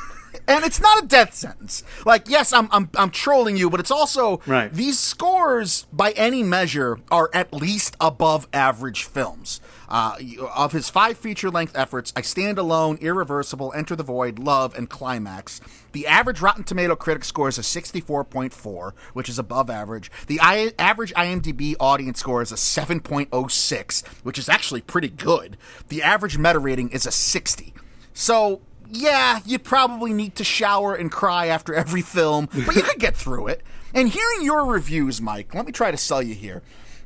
and 0.50 0.64
it's 0.64 0.80
not 0.80 1.02
a 1.04 1.06
death 1.06 1.34
sentence. 1.34 1.82
Like, 2.04 2.28
yes, 2.28 2.52
I'm 2.52 2.68
I'm 2.72 2.90
I'm 2.96 3.10
trolling 3.10 3.56
you, 3.56 3.70
but 3.70 3.80
it's 3.80 3.90
also 3.90 4.40
Right. 4.46 4.72
these 4.72 4.98
scores 4.98 5.86
by 5.92 6.10
any 6.12 6.42
measure 6.42 6.98
are 7.10 7.30
at 7.32 7.52
least 7.54 7.96
above 8.00 8.46
average 8.52 9.04
films. 9.04 9.60
Uh, 9.88 10.14
of 10.54 10.70
his 10.70 10.88
five 10.88 11.18
feature 11.18 11.50
length 11.50 11.76
efforts, 11.76 12.12
I 12.14 12.20
Stand 12.20 12.58
Alone, 12.58 12.96
Irreversible, 13.00 13.72
Enter 13.74 13.96
the 13.96 14.04
Void, 14.04 14.38
Love, 14.38 14.72
and 14.78 14.88
Climax, 14.88 15.60
the 15.90 16.06
average 16.06 16.40
Rotten 16.40 16.62
Tomato 16.62 16.94
critic 16.94 17.24
score 17.24 17.48
is 17.48 17.58
a 17.58 17.62
64.4, 17.62 18.92
which 19.14 19.28
is 19.28 19.36
above 19.36 19.68
average. 19.68 20.08
The 20.28 20.38
I- 20.40 20.72
average 20.78 21.12
IMDb 21.14 21.74
audience 21.80 22.20
score 22.20 22.40
is 22.40 22.52
a 22.52 22.56
7.06, 22.56 24.06
which 24.22 24.38
is 24.38 24.48
actually 24.48 24.80
pretty 24.82 25.08
good. 25.08 25.56
The 25.88 26.04
average 26.04 26.38
meta 26.38 26.60
rating 26.60 26.90
is 26.90 27.04
a 27.04 27.10
60. 27.12 27.74
So, 28.14 28.60
yeah, 28.90 29.40
you 29.44 29.58
probably 29.58 30.12
need 30.12 30.36
to 30.36 30.44
shower 30.44 30.94
and 30.94 31.10
cry 31.10 31.46
after 31.46 31.74
every 31.74 32.02
film, 32.02 32.48
but 32.66 32.76
you 32.76 32.82
could 32.82 32.98
get 32.98 33.16
through 33.16 33.48
it. 33.48 33.62
And 33.94 34.08
hearing 34.08 34.42
your 34.42 34.64
reviews, 34.64 35.20
Mike, 35.20 35.54
let 35.54 35.66
me 35.66 35.72
try 35.72 35.90
to 35.90 35.96
sell 35.96 36.22
you 36.22 36.34
here. 36.34 36.62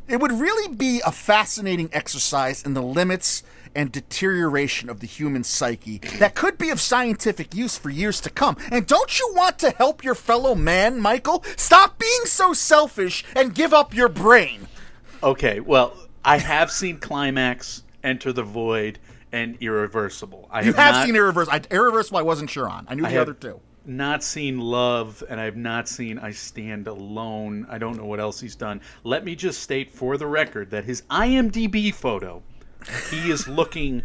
It 0.06 0.20
would 0.20 0.32
really 0.32 0.74
be 0.74 1.00
a 1.04 1.12
fascinating 1.12 1.88
exercise 1.92 2.62
in 2.62 2.74
the 2.74 2.82
limits 2.82 3.42
and 3.74 3.90
deterioration 3.90 4.88
of 4.88 5.00
the 5.00 5.06
human 5.06 5.42
psyche 5.42 5.98
that 6.18 6.34
could 6.34 6.58
be 6.58 6.70
of 6.70 6.80
scientific 6.80 7.54
use 7.54 7.76
for 7.76 7.90
years 7.90 8.20
to 8.20 8.30
come. 8.30 8.56
And 8.70 8.86
don't 8.86 9.18
you 9.18 9.32
want 9.34 9.58
to 9.60 9.70
help 9.70 10.04
your 10.04 10.14
fellow 10.14 10.54
man, 10.54 11.00
Michael? 11.00 11.42
Stop 11.56 11.98
being 11.98 12.24
so 12.26 12.52
selfish 12.52 13.24
and 13.34 13.54
give 13.54 13.72
up 13.72 13.94
your 13.94 14.08
brain. 14.08 14.68
Okay, 15.22 15.60
well, 15.60 15.96
I 16.24 16.38
have 16.38 16.70
seen 16.70 16.98
Climax, 16.98 17.82
Enter 18.02 18.32
the 18.32 18.42
Void, 18.42 18.98
and 19.34 19.56
Irreversible. 19.60 20.48
I 20.50 20.60
You 20.62 20.72
have 20.72 20.94
not, 20.94 21.06
seen 21.06 21.16
Irreversible. 21.16 21.58
I, 21.58 21.74
Irreversible, 21.74 22.18
I 22.18 22.22
wasn't 22.22 22.48
sure 22.50 22.68
on. 22.68 22.86
I 22.88 22.94
knew 22.94 23.02
the 23.02 23.08
have- 23.10 23.22
other 23.22 23.34
two. 23.34 23.60
Not 23.86 24.22
seen 24.24 24.58
Love, 24.60 25.22
and 25.28 25.38
I've 25.38 25.56
not 25.56 25.88
seen 25.90 26.18
I 26.18 26.30
Stand 26.30 26.86
Alone. 26.88 27.66
I 27.68 27.76
don't 27.76 27.98
know 27.98 28.06
what 28.06 28.18
else 28.18 28.40
he's 28.40 28.56
done. 28.56 28.80
Let 29.02 29.26
me 29.26 29.36
just 29.36 29.60
state 29.62 29.90
for 29.90 30.16
the 30.16 30.26
record 30.26 30.70
that 30.70 30.84
his 30.84 31.02
IMDb 31.10 31.92
photo, 31.92 32.42
he 33.10 33.30
is 33.30 33.46
looking. 33.60 34.02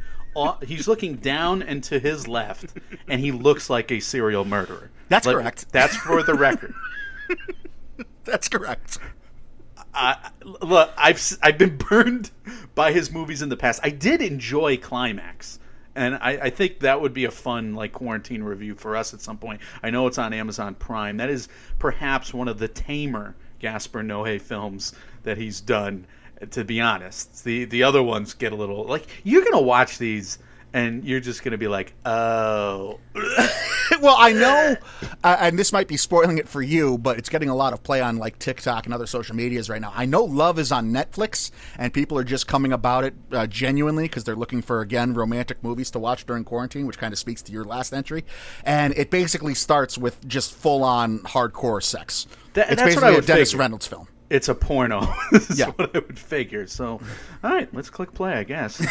He's 0.65 0.87
looking 0.87 1.15
down 1.15 1.61
and 1.63 1.81
to 1.85 1.97
his 1.99 2.27
left, 2.27 2.73
and 3.07 3.21
he 3.21 3.31
looks 3.31 3.69
like 3.69 3.89
a 3.91 3.99
serial 4.01 4.43
murderer. 4.45 4.89
That's 5.07 5.25
Let- 5.25 5.33
correct. 5.35 5.71
That's 5.71 5.95
for 5.95 6.23
the 6.23 6.33
record. 6.33 6.73
That's 8.25 8.47
correct. 8.49 8.99
Look, 10.43 10.91
I've 10.97 11.37
I've 11.41 11.57
been 11.57 11.77
burned 11.89 12.31
by 12.75 12.91
his 12.91 13.11
movies 13.11 13.41
in 13.41 13.49
the 13.49 13.57
past. 13.57 13.79
I 13.83 13.89
did 13.89 14.21
enjoy 14.21 14.77
Climax, 14.77 15.59
and 15.95 16.15
I, 16.15 16.31
I 16.43 16.49
think 16.49 16.79
that 16.79 17.01
would 17.01 17.13
be 17.13 17.25
a 17.25 17.31
fun 17.31 17.75
like 17.75 17.91
quarantine 17.91 18.43
review 18.43 18.75
for 18.75 18.95
us 18.95 19.13
at 19.13 19.21
some 19.21 19.37
point. 19.37 19.61
I 19.83 19.89
know 19.89 20.07
it's 20.07 20.17
on 20.17 20.33
Amazon 20.33 20.75
Prime. 20.75 21.17
That 21.17 21.29
is 21.29 21.49
perhaps 21.77 22.33
one 22.33 22.47
of 22.47 22.59
the 22.59 22.67
tamer 22.67 23.35
Gaspar 23.59 24.03
Noé 24.03 24.39
films 24.41 24.93
that 25.23 25.37
he's 25.37 25.61
done. 25.61 26.05
To 26.51 26.63
be 26.63 26.79
honest, 26.79 27.43
the 27.43 27.65
the 27.65 27.83
other 27.83 28.01
ones 28.01 28.33
get 28.33 28.53
a 28.53 28.55
little 28.55 28.85
like 28.85 29.07
you're 29.23 29.43
gonna 29.43 29.61
watch 29.61 29.97
these. 29.97 30.39
And 30.73 31.03
you're 31.03 31.19
just 31.19 31.43
gonna 31.43 31.57
be 31.57 31.67
like, 31.67 31.93
oh, 32.05 32.99
well, 34.01 34.15
I 34.17 34.33
know, 34.33 34.75
uh, 35.23 35.37
and 35.39 35.57
this 35.57 35.73
might 35.73 35.87
be 35.87 35.97
spoiling 35.97 36.37
it 36.37 36.47
for 36.47 36.61
you, 36.61 36.97
but 36.97 37.17
it's 37.17 37.29
getting 37.29 37.49
a 37.49 37.55
lot 37.55 37.73
of 37.73 37.81
play 37.83 38.01
on 38.01 38.17
like 38.17 38.37
TikTok 38.39 38.85
and 38.85 38.93
other 38.93 39.07
social 39.07 39.35
medias 39.35 39.69
right 39.69 39.81
now. 39.81 39.91
I 39.95 40.05
know 40.05 40.23
Love 40.23 40.59
is 40.59 40.71
on 40.71 40.91
Netflix, 40.91 41.51
and 41.77 41.91
people 41.93 42.17
are 42.17 42.23
just 42.23 42.47
coming 42.47 42.71
about 42.71 43.03
it 43.03 43.15
uh, 43.31 43.47
genuinely 43.47 44.03
because 44.03 44.23
they're 44.23 44.35
looking 44.35 44.61
for 44.61 44.81
again 44.81 45.13
romantic 45.13 45.63
movies 45.63 45.89
to 45.91 45.99
watch 45.99 46.25
during 46.25 46.43
quarantine, 46.43 46.85
which 46.85 46.97
kind 46.99 47.13
of 47.13 47.19
speaks 47.19 47.41
to 47.43 47.51
your 47.51 47.63
last 47.63 47.93
entry. 47.93 48.23
And 48.63 48.93
it 48.95 49.09
basically 49.09 49.55
starts 49.55 49.97
with 49.97 50.27
just 50.27 50.53
full 50.53 50.83
on 50.83 51.19
hardcore 51.19 51.81
sex. 51.81 52.27
That- 52.53 52.71
it's 52.71 52.81
basically 52.81 53.15
a 53.15 53.21
Dennis 53.21 53.51
figure. 53.51 53.59
Reynolds 53.59 53.87
film. 53.87 54.07
It's 54.29 54.49
a 54.49 54.55
porno. 54.55 55.07
this 55.31 55.49
is 55.49 55.61
what 55.61 55.95
I 55.95 55.99
would 55.99 56.19
figure. 56.19 56.67
So, 56.67 56.99
all 57.43 57.51
right, 57.51 57.73
let's 57.73 57.89
click 57.89 58.13
play, 58.13 58.33
I 58.33 58.43
guess. 58.43 58.79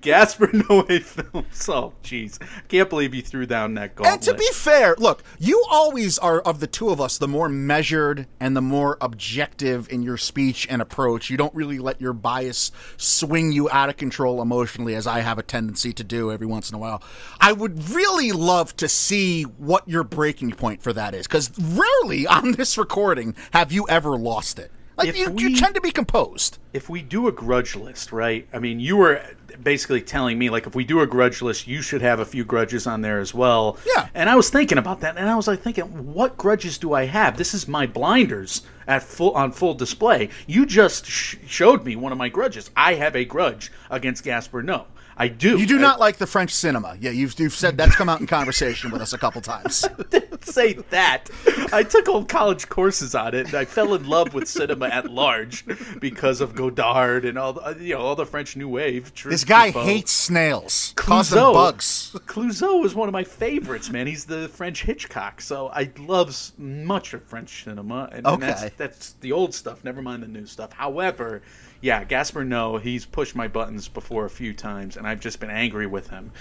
Gaspar 0.00 0.48
Noé 0.48 1.02
films. 1.02 1.68
Oh, 1.68 1.92
jeez. 2.02 2.38
Can't 2.68 2.88
believe 2.88 3.14
you 3.14 3.22
threw 3.22 3.46
down 3.46 3.74
that 3.74 3.94
gauntlet. 3.94 4.14
And 4.14 4.22
to 4.22 4.34
be 4.34 4.46
fair, 4.52 4.94
look, 4.98 5.22
you 5.38 5.62
always 5.70 6.18
are 6.18 6.40
of 6.40 6.60
the 6.60 6.66
two 6.66 6.90
of 6.90 7.00
us 7.00 7.18
the 7.18 7.28
more 7.28 7.48
measured 7.48 8.26
and 8.40 8.56
the 8.56 8.62
more 8.62 8.96
objective 9.00 9.88
in 9.90 10.02
your 10.02 10.16
speech 10.16 10.66
and 10.70 10.82
approach. 10.82 11.30
You 11.30 11.36
don't 11.36 11.54
really 11.54 11.78
let 11.78 12.00
your 12.00 12.12
bias 12.12 12.72
swing 12.96 13.52
you 13.52 13.70
out 13.70 13.88
of 13.88 13.96
control 13.96 14.42
emotionally, 14.42 14.94
as 14.94 15.06
I 15.06 15.20
have 15.20 15.38
a 15.38 15.42
tendency 15.42 15.92
to 15.94 16.04
do 16.04 16.30
every 16.30 16.46
once 16.46 16.70
in 16.70 16.76
a 16.76 16.78
while. 16.78 17.02
I 17.40 17.52
would 17.52 17.90
really 17.90 18.32
love 18.32 18.76
to 18.76 18.88
see 18.88 19.42
what 19.42 19.88
your 19.88 20.04
breaking 20.04 20.52
point 20.52 20.82
for 20.82 20.92
that 20.92 21.14
is, 21.14 21.26
because 21.26 21.50
rarely 21.58 22.03
on 22.04 22.52
this 22.52 22.76
recording 22.76 23.34
have 23.52 23.72
you 23.72 23.86
ever 23.88 24.16
lost 24.18 24.58
it. 24.58 24.70
Like 24.96 25.16
you, 25.16 25.30
we- 25.30 25.42
you 25.42 25.56
tend 25.56 25.74
to 25.74 25.80
be 25.80 25.90
composed. 25.90 26.58
if 26.72 26.88
we 26.88 27.02
do 27.02 27.26
a 27.26 27.32
grudge 27.32 27.74
list, 27.74 28.12
right? 28.12 28.46
I 28.52 28.58
mean, 28.60 28.78
you 28.78 28.96
were 28.96 29.20
basically 29.62 30.00
telling 30.02 30.38
me 30.38 30.50
like 30.50 30.66
if 30.68 30.74
we 30.74 30.84
do 30.84 31.00
a 31.00 31.06
grudge 31.06 31.40
list, 31.42 31.66
you 31.66 31.80
should 31.82 32.02
have 32.02 32.20
a 32.20 32.24
few 32.24 32.44
grudges 32.44 32.86
on 32.86 33.00
there 33.00 33.18
as 33.18 33.32
well. 33.34 33.78
Yeah. 33.96 34.08
And 34.14 34.28
I 34.28 34.36
was 34.36 34.50
thinking 34.50 34.78
about 34.78 35.00
that, 35.00 35.16
and 35.16 35.28
I 35.28 35.34
was 35.34 35.48
like 35.48 35.62
thinking, 35.62 35.84
what 36.14 36.36
grudges 36.36 36.78
do 36.78 36.92
I 36.92 37.06
have? 37.06 37.36
This 37.36 37.54
is 37.54 37.66
my 37.66 37.86
blinders 37.86 38.62
at 38.86 39.02
full 39.02 39.32
on 39.32 39.50
full 39.50 39.74
display. 39.74 40.28
You 40.46 40.64
just 40.66 41.06
sh- 41.06 41.36
showed 41.46 41.84
me 41.84 41.96
one 41.96 42.12
of 42.12 42.18
my 42.18 42.28
grudges. 42.28 42.70
I 42.76 42.94
have 42.94 43.16
a 43.16 43.24
grudge 43.24 43.72
against 43.90 44.22
Gaspar. 44.22 44.62
No, 44.62 44.86
I 45.16 45.28
do. 45.28 45.58
You 45.58 45.66
do 45.66 45.78
I- 45.78 45.82
not 45.82 46.00
like 46.00 46.16
the 46.16 46.26
French 46.26 46.50
cinema. 46.52 46.96
Yeah, 47.00 47.10
you've, 47.12 47.38
you've 47.38 47.54
said 47.54 47.76
that's 47.76 47.94
come 47.94 48.08
out 48.08 48.20
in 48.20 48.26
conversation 48.26 48.90
with 48.90 49.00
us 49.00 49.12
a 49.12 49.18
couple 49.18 49.40
times. 49.40 49.86
didn't 50.10 50.44
say 50.44 50.74
that. 50.90 51.28
I 51.72 51.82
took 51.84 52.08
old 52.08 52.28
college 52.28 52.68
courses 52.68 53.14
on 53.14 53.34
it, 53.34 53.46
and 53.46 53.54
I 53.54 53.64
fell 53.64 53.94
in 53.94 54.08
love 54.08 54.34
with 54.34 54.48
cinema 54.48 54.86
at 54.86 55.10
large 55.10 55.64
because 56.00 56.40
of 56.40 56.54
Godard 56.54 57.24
and 57.24 57.38
all 57.38 57.52
the 57.52 57.60
uh, 57.62 57.74
you 57.78 57.94
know 57.94 58.00
all 58.00 58.16
the 58.16 58.26
French 58.26 58.56
New 58.56 58.68
Wave. 58.68 59.14
Tr- 59.14 59.30
This 59.30 59.44
guy 59.44 59.70
Truffaut. 59.70 59.84
hates 59.84 60.12
snails. 60.12 60.94
Them 60.96 61.52
bugs. 61.52 62.14
Clouzot 62.26 62.84
is 62.84 62.94
one 62.94 63.08
of 63.08 63.12
my 63.12 63.24
favorites, 63.24 63.90
man. 63.90 64.06
He's 64.06 64.24
the 64.24 64.48
French 64.48 64.82
Hitchcock, 64.82 65.40
so 65.40 65.68
I 65.68 65.90
love 65.98 66.34
much 66.58 67.14
of 67.14 67.22
French 67.22 67.64
cinema, 67.64 68.08
and, 68.12 68.26
and 68.26 68.42
that's, 68.42 68.62
Okay. 68.64 68.74
that's 68.76 69.12
the 69.20 69.32
old 69.32 69.54
stuff. 69.54 69.84
Never 69.84 70.02
mind 70.02 70.22
the 70.22 70.28
new 70.28 70.46
stuff. 70.46 70.72
However, 70.72 71.42
yeah, 71.84 72.02
Gaspar 72.04 72.44
Noé, 72.44 72.80
he's 72.80 73.04
pushed 73.04 73.36
my 73.36 73.46
buttons 73.46 73.88
before 73.88 74.24
a 74.24 74.30
few 74.30 74.54
times, 74.54 74.96
and 74.96 75.06
I've 75.06 75.20
just 75.20 75.38
been 75.38 75.50
angry 75.50 75.86
with 75.86 76.08
him. 76.08 76.32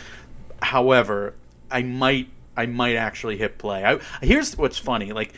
However, 0.61 1.33
I 1.69 1.83
might, 1.83 2.29
I 2.55 2.65
might 2.65 2.95
actually 2.95 3.35
hit 3.37 3.57
play. 3.57 3.83
I, 3.83 3.99
here's 4.21 4.57
what's 4.57 4.77
funny, 4.77 5.11
like. 5.11 5.33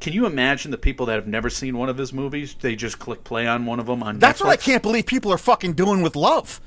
can 0.00 0.12
you 0.12 0.26
imagine 0.26 0.72
the 0.72 0.76
people 0.78 1.06
that 1.06 1.14
have 1.14 1.28
never 1.28 1.48
seen 1.48 1.78
one 1.78 1.88
of 1.88 1.96
his 1.96 2.12
movies? 2.12 2.54
They 2.60 2.74
just 2.74 2.98
click 2.98 3.22
play 3.22 3.46
on 3.46 3.64
one 3.64 3.78
of 3.78 3.86
them 3.86 4.02
on. 4.02 4.18
That's 4.18 4.40
Netflix? 4.40 4.44
what 4.44 4.52
I 4.52 4.56
can't 4.56 4.82
believe 4.82 5.06
people 5.06 5.32
are 5.32 5.38
fucking 5.38 5.74
doing 5.74 6.02
with 6.02 6.16
love. 6.16 6.60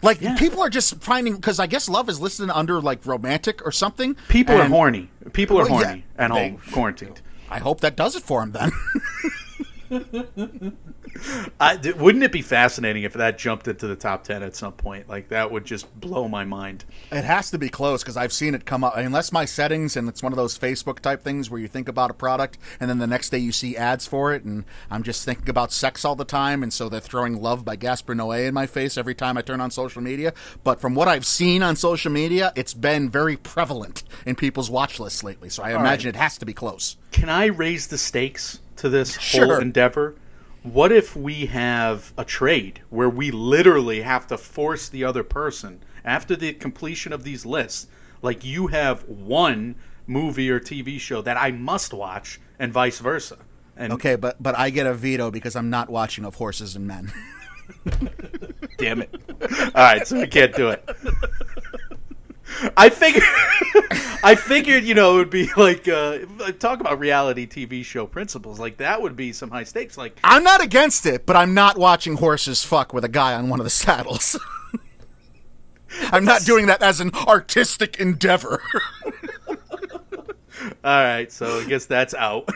Like 0.00 0.20
Yeah. 0.22 0.36
people 0.38 0.60
are 0.62 0.70
just 0.70 1.00
finding 1.02 1.36
because 1.36 1.60
I 1.60 1.66
guess 1.66 1.88
love 1.88 2.08
is 2.08 2.18
listed 2.18 2.48
under 2.50 2.80
like 2.80 3.04
romantic 3.06 3.64
or 3.64 3.70
something. 3.72 4.16
People 4.28 4.56
are 4.56 4.66
horny. 4.68 5.10
People 5.34 5.58
are 5.60 5.64
Well, 5.68 5.80
yeah, 5.80 5.86
horny 5.86 6.04
at 6.16 6.32
they- 6.32 6.48
home, 6.50 6.60
quarantined. 6.72 7.20
I 7.50 7.58
hope 7.58 7.80
that 7.82 7.94
does 7.94 8.16
it 8.16 8.22
for 8.22 8.44
them 8.46 8.72
then. 9.90 10.72
I, 11.60 11.76
wouldn't 11.98 12.24
it 12.24 12.32
be 12.32 12.42
fascinating 12.42 13.02
if 13.04 13.12
that 13.14 13.38
jumped 13.38 13.68
into 13.68 13.86
the 13.86 13.96
top 13.96 14.24
ten 14.24 14.42
at 14.42 14.56
some 14.56 14.72
point? 14.72 15.08
Like 15.08 15.28
that 15.28 15.50
would 15.50 15.64
just 15.64 15.92
blow 16.00 16.28
my 16.28 16.44
mind. 16.44 16.84
It 17.10 17.24
has 17.24 17.50
to 17.50 17.58
be 17.58 17.68
close 17.68 18.02
because 18.02 18.16
I've 18.16 18.32
seen 18.32 18.54
it 18.54 18.64
come 18.64 18.84
up. 18.84 18.96
Unless 18.96 19.32
my 19.32 19.44
settings, 19.44 19.96
and 19.96 20.08
it's 20.08 20.22
one 20.22 20.32
of 20.32 20.36
those 20.36 20.58
Facebook 20.58 21.00
type 21.00 21.22
things 21.22 21.50
where 21.50 21.60
you 21.60 21.68
think 21.68 21.88
about 21.88 22.10
a 22.10 22.14
product 22.14 22.58
and 22.80 22.88
then 22.90 22.98
the 22.98 23.06
next 23.06 23.30
day 23.30 23.38
you 23.38 23.52
see 23.52 23.76
ads 23.76 24.06
for 24.06 24.32
it, 24.34 24.44
and 24.44 24.64
I'm 24.90 25.02
just 25.02 25.24
thinking 25.24 25.48
about 25.48 25.72
sex 25.72 26.04
all 26.04 26.16
the 26.16 26.24
time, 26.24 26.62
and 26.62 26.72
so 26.72 26.88
they're 26.88 27.00
throwing 27.00 27.40
"Love" 27.40 27.64
by 27.64 27.76
Gaspar 27.76 28.14
Noé 28.14 28.46
in 28.48 28.54
my 28.54 28.66
face 28.66 28.96
every 28.98 29.14
time 29.14 29.36
I 29.36 29.42
turn 29.42 29.60
on 29.60 29.70
social 29.70 30.02
media. 30.02 30.32
But 30.64 30.80
from 30.80 30.94
what 30.94 31.08
I've 31.08 31.26
seen 31.26 31.62
on 31.62 31.76
social 31.76 32.10
media, 32.12 32.52
it's 32.56 32.74
been 32.74 33.10
very 33.10 33.36
prevalent 33.36 34.02
in 34.26 34.34
people's 34.36 34.70
watch 34.70 34.98
lists 35.00 35.22
lately. 35.24 35.48
So 35.48 35.62
I 35.62 35.70
imagine 35.78 36.08
it 36.08 36.16
has 36.16 36.38
to 36.38 36.46
be 36.46 36.52
close. 36.52 36.96
Can 37.12 37.28
I 37.28 37.46
raise 37.46 37.86
the 37.88 37.98
stakes 37.98 38.60
to 38.76 38.88
this 38.88 39.14
whole 39.16 39.22
Sure. 39.46 39.60
endeavor? 39.60 40.14
What 40.62 40.92
if 40.92 41.16
we 41.16 41.46
have 41.46 42.12
a 42.16 42.24
trade 42.24 42.82
where 42.88 43.10
we 43.10 43.32
literally 43.32 44.02
have 44.02 44.28
to 44.28 44.38
force 44.38 44.88
the 44.88 45.02
other 45.02 45.24
person 45.24 45.82
after 46.04 46.36
the 46.36 46.52
completion 46.52 47.12
of 47.12 47.24
these 47.24 47.44
lists? 47.44 47.88
Like 48.22 48.44
you 48.44 48.68
have 48.68 49.02
one 49.08 49.74
movie 50.06 50.50
or 50.50 50.60
TV 50.60 51.00
show 51.00 51.20
that 51.22 51.36
I 51.36 51.50
must 51.50 51.92
watch, 51.92 52.40
and 52.58 52.72
vice 52.72 53.00
versa. 53.00 53.38
And 53.76 53.92
Okay, 53.92 54.14
but 54.14 54.40
but 54.40 54.56
I 54.56 54.70
get 54.70 54.86
a 54.86 54.94
veto 54.94 55.32
because 55.32 55.56
I'm 55.56 55.70
not 55.70 55.90
watching 55.90 56.24
of 56.24 56.36
Horses 56.36 56.76
and 56.76 56.86
Men. 56.86 57.12
damn 58.78 59.02
it! 59.02 59.14
All 59.74 59.82
right, 59.82 60.06
so 60.06 60.20
I 60.20 60.26
can't 60.26 60.54
do 60.54 60.68
it. 60.68 60.88
I 62.76 62.90
figured, 62.90 63.24
I 64.24 64.34
figured, 64.34 64.84
you 64.84 64.94
know, 64.94 65.14
it 65.14 65.18
would 65.18 65.30
be 65.30 65.50
like 65.56 65.88
uh, 65.88 66.18
talk 66.58 66.80
about 66.80 66.98
reality 66.98 67.46
TV 67.46 67.84
show 67.84 68.06
principles. 68.06 68.58
Like 68.58 68.78
that 68.78 69.02
would 69.02 69.16
be 69.16 69.32
some 69.32 69.50
high 69.50 69.64
stakes. 69.64 69.96
Like 69.96 70.18
I'm 70.24 70.44
not 70.44 70.62
against 70.62 71.06
it, 71.06 71.26
but 71.26 71.36
I'm 71.36 71.54
not 71.54 71.76
watching 71.76 72.16
horses 72.16 72.64
fuck 72.64 72.92
with 72.92 73.04
a 73.04 73.08
guy 73.08 73.34
on 73.34 73.48
one 73.48 73.60
of 73.60 73.64
the 73.64 73.70
saddles. 73.70 74.38
I'm 76.10 76.24
not 76.24 76.42
doing 76.42 76.66
that 76.66 76.82
as 76.82 77.00
an 77.00 77.10
artistic 77.14 77.98
endeavor. 78.00 78.62
All 80.84 81.04
right, 81.04 81.30
so 81.30 81.60
I 81.60 81.64
guess 81.64 81.86
that's 81.86 82.14
out. 82.14 82.48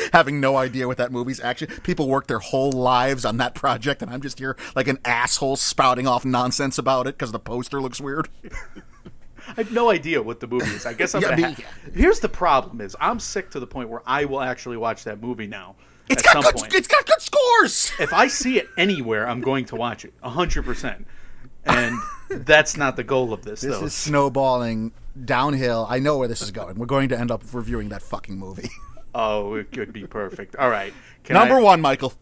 Having 0.12 0.40
no 0.40 0.56
idea 0.56 0.86
what 0.86 0.96
that 0.98 1.12
movie's 1.12 1.40
actually. 1.40 1.74
People 1.82 2.08
work 2.08 2.26
their 2.26 2.38
whole 2.38 2.72
lives 2.72 3.24
on 3.24 3.36
that 3.38 3.54
project, 3.54 4.02
and 4.02 4.10
I'm 4.10 4.20
just 4.20 4.38
here 4.38 4.56
like 4.74 4.88
an 4.88 4.98
asshole 5.04 5.56
spouting 5.56 6.06
off 6.06 6.24
nonsense 6.24 6.78
about 6.78 7.06
it 7.06 7.16
because 7.16 7.32
the 7.32 7.38
poster 7.38 7.80
looks 7.80 8.00
weird. 8.00 8.28
I 9.48 9.54
have 9.56 9.72
no 9.72 9.90
idea 9.90 10.22
what 10.22 10.38
the 10.40 10.46
movie 10.46 10.70
is. 10.70 10.86
I 10.86 10.92
guess 10.92 11.14
I'm 11.14 11.22
Yeah, 11.22 11.30
gonna. 11.30 11.52
ha- 11.54 11.62
Here's 11.94 12.20
the 12.20 12.28
problem: 12.28 12.80
is 12.80 12.94
I'm 13.00 13.18
sick 13.18 13.50
to 13.50 13.60
the 13.60 13.66
point 13.66 13.88
where 13.88 14.02
I 14.06 14.24
will 14.26 14.40
actually 14.40 14.76
watch 14.76 15.04
that 15.04 15.20
movie 15.20 15.46
now. 15.46 15.74
It's 16.08 16.26
at 16.26 16.34
got 16.34 16.44
good. 16.44 16.54
point. 16.56 16.74
It's 16.74 16.88
got 16.88 17.04
good 17.06 17.20
scores. 17.20 17.92
if 17.98 18.12
I 18.12 18.26
see 18.28 18.58
it 18.58 18.68
anywhere, 18.78 19.28
I'm 19.28 19.40
going 19.40 19.64
to 19.66 19.76
watch 19.76 20.04
it 20.04 20.12
hundred 20.22 20.64
percent. 20.64 21.06
And 21.66 21.98
that's 22.30 22.76
not 22.76 22.96
the 22.96 23.04
goal 23.04 23.32
of 23.32 23.42
this, 23.44 23.60
This 23.60 23.78
though. 23.78 23.84
is 23.86 23.94
snowballing 23.94 24.92
downhill. 25.24 25.86
I 25.90 25.98
know 25.98 26.16
where 26.18 26.26
this 26.28 26.40
is 26.42 26.50
going. 26.52 26.78
We're 26.78 26.86
going 26.86 27.08
to 27.10 27.18
end 27.18 27.30
up 27.30 27.42
reviewing 27.52 27.90
that 27.90 28.02
fucking 28.02 28.38
movie. 28.38 28.70
Oh, 29.14 29.54
it 29.54 29.72
could 29.72 29.92
be 29.92 30.06
perfect. 30.06 30.56
All 30.56 30.70
right, 30.70 30.92
Can 31.24 31.34
Number 31.34 31.56
I- 31.56 31.62
one, 31.62 31.80
Michael. 31.80 32.12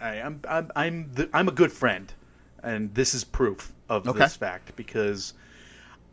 I, 0.00 0.20
I'm 0.20 0.40
I'm 0.48 0.70
I'm, 0.76 1.10
the, 1.12 1.28
I'm 1.32 1.48
a 1.48 1.52
good 1.52 1.72
friend, 1.72 2.12
and 2.62 2.94
this 2.94 3.14
is 3.14 3.24
proof 3.24 3.72
of 3.88 4.06
Okay. 4.06 4.18
this 4.20 4.36
fact 4.36 4.76
because 4.76 5.34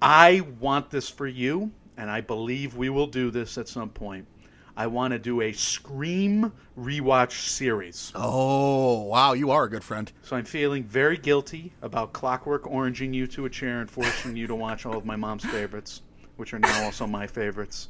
I 0.01 0.41
want 0.59 0.89
this 0.89 1.07
for 1.09 1.28
you, 1.28 1.72
and 1.97 2.09
I 2.09 2.22
believe 2.22 2.76
we 2.76 2.89
will 2.89 3.05
do 3.07 3.30
this 3.30 3.57
at 3.57 3.68
some 3.68 3.89
point. 3.89 4.26
I 4.78 4.88
want 4.88 5.11
to 5.13 5.20
do 5.20 5.39
a 5.41 5.53
Scream 5.53 6.51
rewatch 6.78 7.47
series. 7.47 8.11
Oh 8.16 9.03
wow, 9.03 9.34
you 9.34 9.51
are 9.51 9.66
a 9.66 9.70
good 9.70 9.84
friend. 9.84 10.11
So 10.24 10.36
I'm 10.36 10.45
feeling 10.45 10.84
very 10.84 11.18
guilty 11.18 11.72
about 11.84 12.11
Clockwork 12.11 12.63
oranging 12.63 13.13
you 13.13 13.28
to 13.28 13.45
a 13.45 13.49
chair 13.49 13.82
and 13.82 13.89
forcing 13.89 14.36
you 14.36 14.47
to 14.47 14.55
watch 14.55 14.86
all 14.86 14.97
of 14.97 15.05
my 15.05 15.16
mom's 15.16 15.45
favorites, 15.45 16.01
which 16.38 16.53
are 16.53 16.59
now 16.59 16.84
also 16.86 17.05
my 17.05 17.28
favorites. 17.28 17.88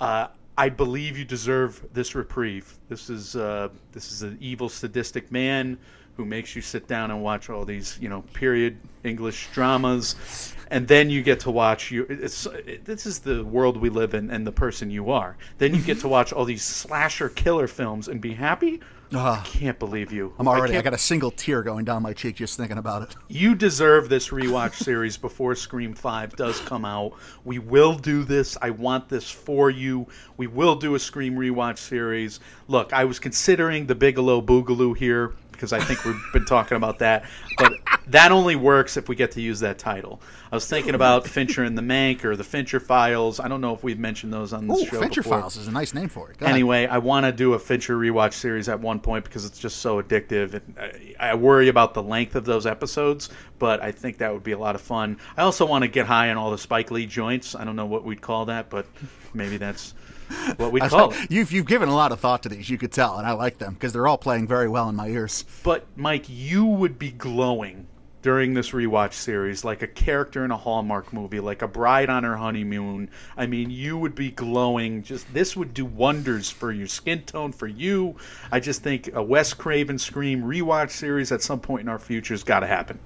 Uh, 0.00 0.28
I 0.60 0.68
believe 0.68 1.16
you 1.16 1.24
deserve 1.24 1.82
this 1.94 2.14
reprieve. 2.14 2.74
This 2.90 3.08
is 3.08 3.34
uh, 3.34 3.70
this 3.92 4.12
is 4.12 4.20
an 4.20 4.36
evil, 4.42 4.68
sadistic 4.68 5.32
man 5.32 5.78
who 6.18 6.26
makes 6.26 6.54
you 6.54 6.60
sit 6.60 6.86
down 6.86 7.10
and 7.10 7.22
watch 7.22 7.48
all 7.48 7.64
these, 7.64 7.98
you 7.98 8.10
know, 8.10 8.20
period 8.34 8.76
English 9.02 9.48
dramas, 9.54 10.54
and 10.70 10.86
then 10.86 11.08
you 11.08 11.22
get 11.22 11.40
to 11.40 11.50
watch 11.50 11.90
you. 11.90 12.04
It's 12.10 12.44
it, 12.44 12.84
this 12.84 13.06
is 13.06 13.20
the 13.20 13.42
world 13.42 13.78
we 13.78 13.88
live 13.88 14.12
in 14.12 14.30
and 14.30 14.46
the 14.46 14.52
person 14.52 14.90
you 14.90 15.10
are. 15.10 15.38
Then 15.56 15.74
you 15.74 15.80
get 15.80 15.98
to 16.00 16.08
watch 16.16 16.30
all 16.30 16.44
these 16.44 16.62
slasher 16.62 17.30
killer 17.30 17.66
films 17.66 18.08
and 18.08 18.20
be 18.20 18.34
happy. 18.34 18.80
Ah. 19.12 19.42
I 19.42 19.46
can't 19.46 19.78
believe 19.78 20.12
you. 20.12 20.32
I'm 20.38 20.46
already. 20.46 20.72
I, 20.72 20.76
can't- 20.76 20.84
got 20.84 20.94
a 20.94 20.98
single 20.98 21.30
tear 21.32 21.62
going 21.62 21.84
down 21.84 22.02
my 22.02 22.12
cheek 22.12 22.36
just 22.36 22.56
thinking 22.56 22.78
about 22.78 23.02
it. 23.02 23.16
you 23.28 23.54
deserve 23.54 24.08
this 24.08 24.28
rewatch 24.28 24.74
series 24.84 25.16
before 25.16 25.54
Scream 25.54 25.94
5 25.94 26.36
does 26.36 26.60
come 26.60 26.84
out. 26.84 27.14
We 27.44 27.58
will 27.58 27.94
do 27.94 28.22
this. 28.22 28.56
I 28.62 28.70
want 28.70 29.08
this 29.08 29.28
for 29.30 29.68
you. 29.70 30.06
We 30.36 30.46
will 30.46 30.76
do 30.76 30.94
a 30.94 30.98
Scream 30.98 31.34
rewatch 31.34 31.78
series. 31.78 32.38
Look, 32.68 32.92
I 32.92 33.04
was 33.04 33.18
considering 33.18 33.86
the 33.86 33.94
Bigelow 33.96 34.42
Boogaloo 34.42 34.96
here 34.96 35.34
because 35.60 35.74
I 35.74 35.80
think 35.80 36.02
we've 36.06 36.22
been 36.32 36.46
talking 36.46 36.78
about 36.78 37.00
that, 37.00 37.24
but 37.58 37.74
that 38.06 38.32
only 38.32 38.56
works 38.56 38.96
if 38.96 39.10
we 39.10 39.14
get 39.14 39.32
to 39.32 39.42
use 39.42 39.60
that 39.60 39.78
title. 39.78 40.22
I 40.50 40.56
was 40.56 40.66
thinking 40.66 40.94
about 40.94 41.26
Fincher 41.26 41.64
and 41.64 41.76
the 41.76 41.82
Mank 41.82 42.24
or 42.24 42.34
the 42.34 42.44
Fincher 42.44 42.80
Files. 42.80 43.38
I 43.38 43.46
don't 43.46 43.60
know 43.60 43.74
if 43.74 43.84
we've 43.84 43.98
mentioned 43.98 44.32
those 44.32 44.54
on 44.54 44.66
this 44.66 44.80
Ooh, 44.80 44.86
show 44.86 45.00
Fincher 45.00 45.22
before. 45.22 45.40
Files 45.40 45.58
is 45.58 45.68
a 45.68 45.70
nice 45.70 45.92
name 45.92 46.08
for 46.08 46.30
it. 46.30 46.38
Go 46.38 46.46
ahead. 46.46 46.54
Anyway, 46.54 46.86
I 46.86 46.96
want 46.96 47.26
to 47.26 47.32
do 47.32 47.52
a 47.52 47.58
Fincher 47.58 47.98
rewatch 47.98 48.32
series 48.32 48.70
at 48.70 48.80
one 48.80 49.00
point 49.00 49.24
because 49.24 49.44
it's 49.44 49.58
just 49.58 49.80
so 49.80 50.02
addictive. 50.02 50.54
And 50.54 50.76
I, 51.20 51.32
I 51.32 51.34
worry 51.34 51.68
about 51.68 51.92
the 51.92 52.02
length 52.02 52.36
of 52.36 52.46
those 52.46 52.64
episodes, 52.64 53.28
but 53.58 53.82
I 53.82 53.92
think 53.92 54.16
that 54.18 54.32
would 54.32 54.42
be 54.42 54.52
a 54.52 54.58
lot 54.58 54.74
of 54.74 54.80
fun. 54.80 55.18
I 55.36 55.42
also 55.42 55.66
want 55.66 55.82
to 55.82 55.88
get 55.88 56.06
high 56.06 56.30
on 56.30 56.38
all 56.38 56.50
the 56.50 56.58
Spike 56.58 56.90
Lee 56.90 57.04
joints. 57.04 57.54
I 57.54 57.64
don't 57.64 57.76
know 57.76 57.86
what 57.86 58.04
we'd 58.04 58.22
call 58.22 58.46
that, 58.46 58.70
but 58.70 58.86
maybe 59.34 59.58
that's 59.58 59.92
what 60.56 60.72
we'd 60.72 60.82
call 60.84 61.12
it. 61.12 61.30
You've 61.30 61.52
you've 61.52 61.66
given 61.66 61.88
a 61.88 61.94
lot 61.94 62.12
of 62.12 62.20
thought 62.20 62.42
to 62.44 62.48
these. 62.48 62.70
You 62.70 62.78
could 62.78 62.92
tell, 62.92 63.18
and 63.18 63.26
I 63.26 63.32
like 63.32 63.58
them 63.58 63.74
because 63.74 63.92
they're 63.92 64.06
all 64.06 64.18
playing 64.18 64.46
very 64.46 64.68
well 64.68 64.88
in 64.88 64.96
my 64.96 65.08
ears. 65.08 65.44
But 65.62 65.86
Mike, 65.96 66.26
you 66.28 66.64
would 66.64 66.98
be 66.98 67.10
glowing 67.10 67.86
during 68.22 68.52
this 68.52 68.70
rewatch 68.70 69.14
series 69.14 69.64
like 69.64 69.82
a 69.82 69.86
character 69.86 70.44
in 70.44 70.50
a 70.50 70.56
Hallmark 70.56 71.12
movie, 71.12 71.40
like 71.40 71.62
a 71.62 71.68
bride 71.68 72.10
on 72.10 72.24
her 72.24 72.36
honeymoon. 72.36 73.10
I 73.36 73.46
mean, 73.46 73.70
you 73.70 73.96
would 73.96 74.14
be 74.14 74.30
glowing. 74.30 75.02
Just 75.02 75.32
this 75.32 75.56
would 75.56 75.72
do 75.72 75.84
wonders 75.84 76.50
for 76.50 76.70
your 76.70 76.86
skin 76.86 77.22
tone, 77.22 77.52
for 77.52 77.66
you. 77.66 78.16
I 78.52 78.60
just 78.60 78.82
think 78.82 79.14
a 79.14 79.22
Wes 79.22 79.54
Craven 79.54 79.98
Scream 79.98 80.42
rewatch 80.42 80.90
series 80.90 81.32
at 81.32 81.42
some 81.42 81.60
point 81.60 81.82
in 81.82 81.88
our 81.88 81.98
future's 81.98 82.44
got 82.44 82.60
to 82.60 82.66
happen. 82.66 83.00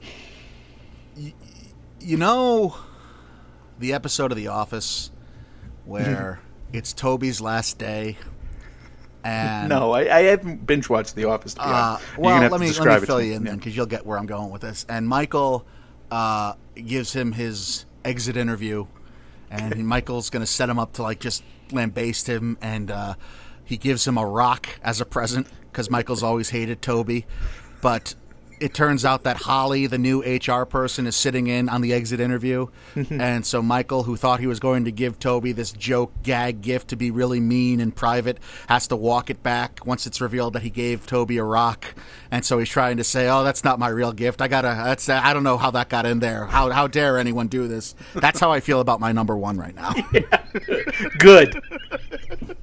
You 2.01 2.17
know, 2.17 2.77
the 3.79 3.93
episode 3.93 4.33
of 4.33 4.37
The 4.37 4.49
Office 4.49 5.11
where 5.85 6.41
it's 6.75 6.93
Toby's 6.93 7.41
last 7.41 7.79
day, 7.79 8.17
and 9.23 9.69
No, 9.69 9.93
I, 9.93 10.01
I 10.15 10.23
haven't 10.23 10.67
binge 10.67 10.89
watched 10.89 11.15
The 11.15 11.25
Office. 11.25 11.55
To 11.55 11.61
be 11.61 11.67
Uh, 11.67 11.99
well, 12.19 12.41
let 12.51 12.61
me 12.61 12.73
let 12.73 13.01
me 13.01 13.07
fill 13.07 13.23
you 13.23 13.35
in 13.35 13.43
Yeah. 13.43 13.51
then, 13.51 13.59
because 13.59 13.77
you'll 13.77 13.87
get 13.87 14.05
where 14.05 14.19
I'm 14.19 14.27
going 14.27 14.51
with 14.51 14.63
this. 14.63 14.85
And 14.89 15.09
Michael 15.09 15.67
uh, 16.11 16.55
gives 16.75 17.13
him 17.13 17.33
his 17.33 17.87
exit 18.05 18.37
interview, 18.37 18.87
and 19.51 19.87
Michael's 19.87 20.31
going 20.31 20.43
to 20.43 20.51
set 20.51 20.69
him 20.69 20.79
up 20.79 20.93
to 20.95 21.03
like 21.03 21.21
just 21.21 21.43
lambaste 21.71 22.27
him, 22.29 22.59
and 22.61 22.91
uh, 22.91 23.15
he 23.65 23.77
gives 23.77 24.07
him 24.07 24.19
a 24.19 24.27
rock 24.27 24.69
as 24.83 25.01
a 25.01 25.07
present 25.07 25.47
because 25.71 25.91
Michael's 25.91 26.23
always 26.23 26.51
hated 26.51 26.83
Toby, 26.83 27.27
but. 27.81 28.15
It 28.61 28.75
turns 28.75 29.05
out 29.05 29.25
that 29.25 29.37
Holly, 29.37 29.87
the 29.87 29.99
new 29.99 30.23
HR 30.23 30.65
person, 30.65 31.07
is 31.07 31.17
sitting 31.17 31.47
in 31.47 31.69
on 31.69 31.81
the 31.81 31.93
exit 31.93 32.21
interview. 32.21 32.69
and 33.11 33.45
so 33.45 33.63
Michael, 33.63 34.05
who 34.05 34.17
thought 34.17 34.41
he 34.41 34.47
was 34.47 34.61
going 34.61 34.85
to 34.85 34.93
give 34.93 35.19
Toby 35.19 35.53
this 35.53 35.73
joke 35.73 36.13
gag 36.23 36.61
gift 36.61 36.89
to 36.89 36.97
be 36.97 37.11
really 37.11 37.41
mean 37.41 37.81
in 37.81 37.93
private, 37.93 38.39
has 38.69 38.89
to 38.89 38.97
walk 38.97 39.31
it 39.31 39.43
back 39.43 39.85
once 39.85 40.07
it's 40.07 40.21
revealed 40.21 40.55
that 40.55 40.63
he 40.63 40.71
gave 40.71 41.07
Toby 41.07 41.39
a 41.39 41.45
rock. 41.45 41.95
And 42.31 42.45
so 42.45 42.59
he's 42.59 42.69
trying 42.69 42.97
to 42.97 43.05
say, 43.05 43.29
"Oh, 43.29 43.45
that's 43.45 43.65
not 43.65 43.79
my 43.79 43.89
real 43.89 44.13
gift. 44.13 44.43
I 44.43 44.49
gotta. 44.49 44.69
That's. 44.69 45.09
I 45.09 45.33
don't 45.33 45.45
know 45.45 45.59
how 45.59 45.71
that 45.73 45.89
got 45.89 46.07
in 46.07 46.21
there. 46.21 46.47
How 46.47 46.71
how 46.71 46.87
dare 46.87 47.19
anyone 47.19 47.49
do 47.49 47.69
this? 47.69 47.95
That's 48.15 48.41
how 48.41 48.51
I 48.51 48.61
feel 48.61 48.81
about 48.81 49.01
my 49.01 49.13
number 49.13 49.37
one 49.37 49.57
right 49.57 49.75
now. 49.75 49.95
Good. 51.19 51.61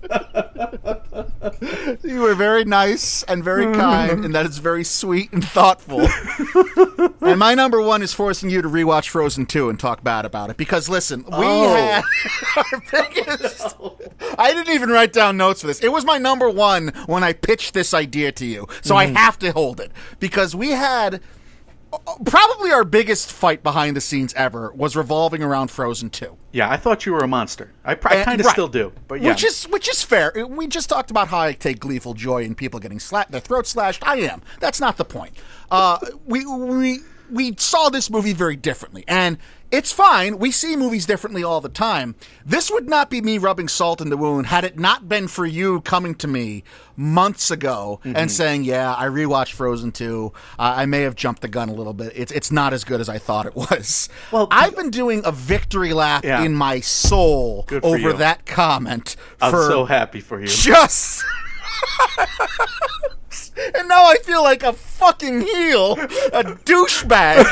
you 2.03 2.21
were 2.21 2.35
very 2.35 2.65
nice 2.65 3.23
and 3.23 3.43
very 3.43 3.65
kind, 3.73 4.25
and 4.25 4.35
that 4.35 4.45
is 4.45 4.57
very 4.57 4.83
sweet 4.83 5.31
and 5.31 5.43
thoughtful. 5.45 6.01
and 7.21 7.39
my 7.39 7.53
number 7.53 7.81
one 7.81 8.01
is 8.01 8.13
forcing 8.13 8.49
you 8.49 8.61
to 8.61 8.67
rewatch 8.67 9.09
Frozen 9.09 9.45
2 9.47 9.69
and 9.69 9.79
talk 9.79 10.03
bad 10.03 10.25
about 10.25 10.49
it. 10.49 10.57
Because, 10.57 10.89
listen, 10.89 11.23
we 11.25 11.45
Oh. 11.45 11.73
had 11.73 12.03
our 12.57 12.83
biggest. 12.91 13.75
I 14.37 14.53
didn't 14.53 14.73
even 14.73 14.89
write 14.89 15.13
down 15.13 15.37
notes 15.37 15.61
for 15.61 15.67
this. 15.67 15.79
It 15.79 15.91
was 15.91 16.05
my 16.05 16.17
number 16.17 16.49
one 16.49 16.89
when 17.05 17.23
I 17.23 17.33
pitched 17.33 17.73
this 17.73 17.93
idea 17.93 18.31
to 18.33 18.45
you. 18.45 18.67
So 18.81 18.95
I 18.95 19.05
mm-hmm. 19.05 19.15
have 19.15 19.39
to 19.39 19.51
hold 19.51 19.79
it. 19.79 19.91
Because 20.19 20.55
we 20.55 20.69
had. 20.71 21.21
Probably 22.25 22.71
our 22.71 22.83
biggest 22.83 23.31
fight 23.31 23.63
behind 23.63 23.95
the 23.97 24.01
scenes 24.01 24.33
ever 24.35 24.71
was 24.73 24.95
revolving 24.95 25.43
around 25.43 25.71
Frozen 25.71 26.11
2. 26.11 26.37
Yeah, 26.53 26.69
I 26.69 26.77
thought 26.77 27.05
you 27.05 27.11
were 27.13 27.19
a 27.19 27.27
monster. 27.27 27.73
I, 27.83 27.95
pr- 27.95 28.09
I 28.09 28.23
kind 28.23 28.39
of 28.39 28.45
right. 28.45 28.53
still 28.53 28.67
do, 28.67 28.93
but 29.07 29.21
yeah, 29.21 29.29
Which 29.29 29.43
is 29.43 29.65
which 29.65 29.89
is 29.89 30.01
fair. 30.03 30.33
We 30.47 30.67
just 30.67 30.89
talked 30.89 31.11
about 31.11 31.27
how 31.27 31.39
I 31.39 31.53
take 31.53 31.79
gleeful 31.79 32.13
joy 32.13 32.43
in 32.43 32.55
people 32.55 32.79
getting 32.79 32.99
slapped, 32.99 33.31
their 33.31 33.41
throats 33.41 33.71
slashed. 33.71 34.05
I 34.07 34.17
am. 34.17 34.41
That's 34.59 34.79
not 34.79 34.97
the 34.97 35.05
point. 35.05 35.33
Uh, 35.69 35.99
we 36.25 36.45
we 36.45 36.99
we 37.29 37.55
saw 37.57 37.89
this 37.89 38.09
movie 38.09 38.33
very 38.33 38.55
differently, 38.55 39.03
and 39.07 39.37
it's 39.71 39.91
fine. 39.91 40.37
We 40.37 40.51
see 40.51 40.75
movies 40.75 41.05
differently 41.05 41.43
all 41.43 41.61
the 41.61 41.69
time. 41.69 42.15
This 42.45 42.69
would 42.69 42.89
not 42.89 43.09
be 43.09 43.21
me 43.21 43.37
rubbing 43.37 43.67
salt 43.67 44.01
in 44.01 44.09
the 44.09 44.17
wound 44.17 44.47
had 44.47 44.63
it 44.63 44.77
not 44.77 45.07
been 45.07 45.27
for 45.27 45.45
you 45.45 45.81
coming 45.81 46.13
to 46.15 46.27
me 46.27 46.63
months 46.97 47.49
ago 47.49 47.99
Mm-hmm. 48.03 48.15
and 48.17 48.31
saying, 48.31 48.63
"Yeah, 48.63 48.93
I 48.93 49.05
rewatched 49.05 49.53
Frozen 49.53 49.93
2. 49.93 50.31
Uh, 50.59 50.73
I 50.77 50.85
may 50.85 51.01
have 51.01 51.15
jumped 51.15 51.41
the 51.41 51.47
gun 51.47 51.69
a 51.69 51.73
little 51.73 51.93
bit. 51.93 52.11
It's 52.15 52.31
it's 52.31 52.51
not 52.51 52.73
as 52.73 52.83
good 52.83 52.99
as 53.01 53.09
I 53.09 53.17
thought 53.17 53.45
it 53.45 53.55
was." 53.55 54.09
Well, 54.31 54.47
I've 54.51 54.75
been 54.75 54.89
doing 54.91 55.21
a 55.25 55.31
victory 55.31 55.93
lap 55.93 56.23
Yeah. 56.23 56.43
in 56.43 56.53
my 56.53 56.79
soul 56.81 57.65
over 57.83 57.97
you. 57.97 58.13
that 58.13 58.45
comment 58.45 59.15
I'm 59.41 59.51
so 59.51 59.85
happy 59.85 60.19
for 60.19 60.39
you. 60.39 60.47
just. 60.47 61.23
and 63.75 63.87
now 63.87 64.05
I 64.05 64.15
feel 64.23 64.43
like 64.43 64.63
a 64.63 64.73
fucking 64.73 65.41
heel, 65.41 65.93
a 65.93 66.43
douchebag. 66.65 67.45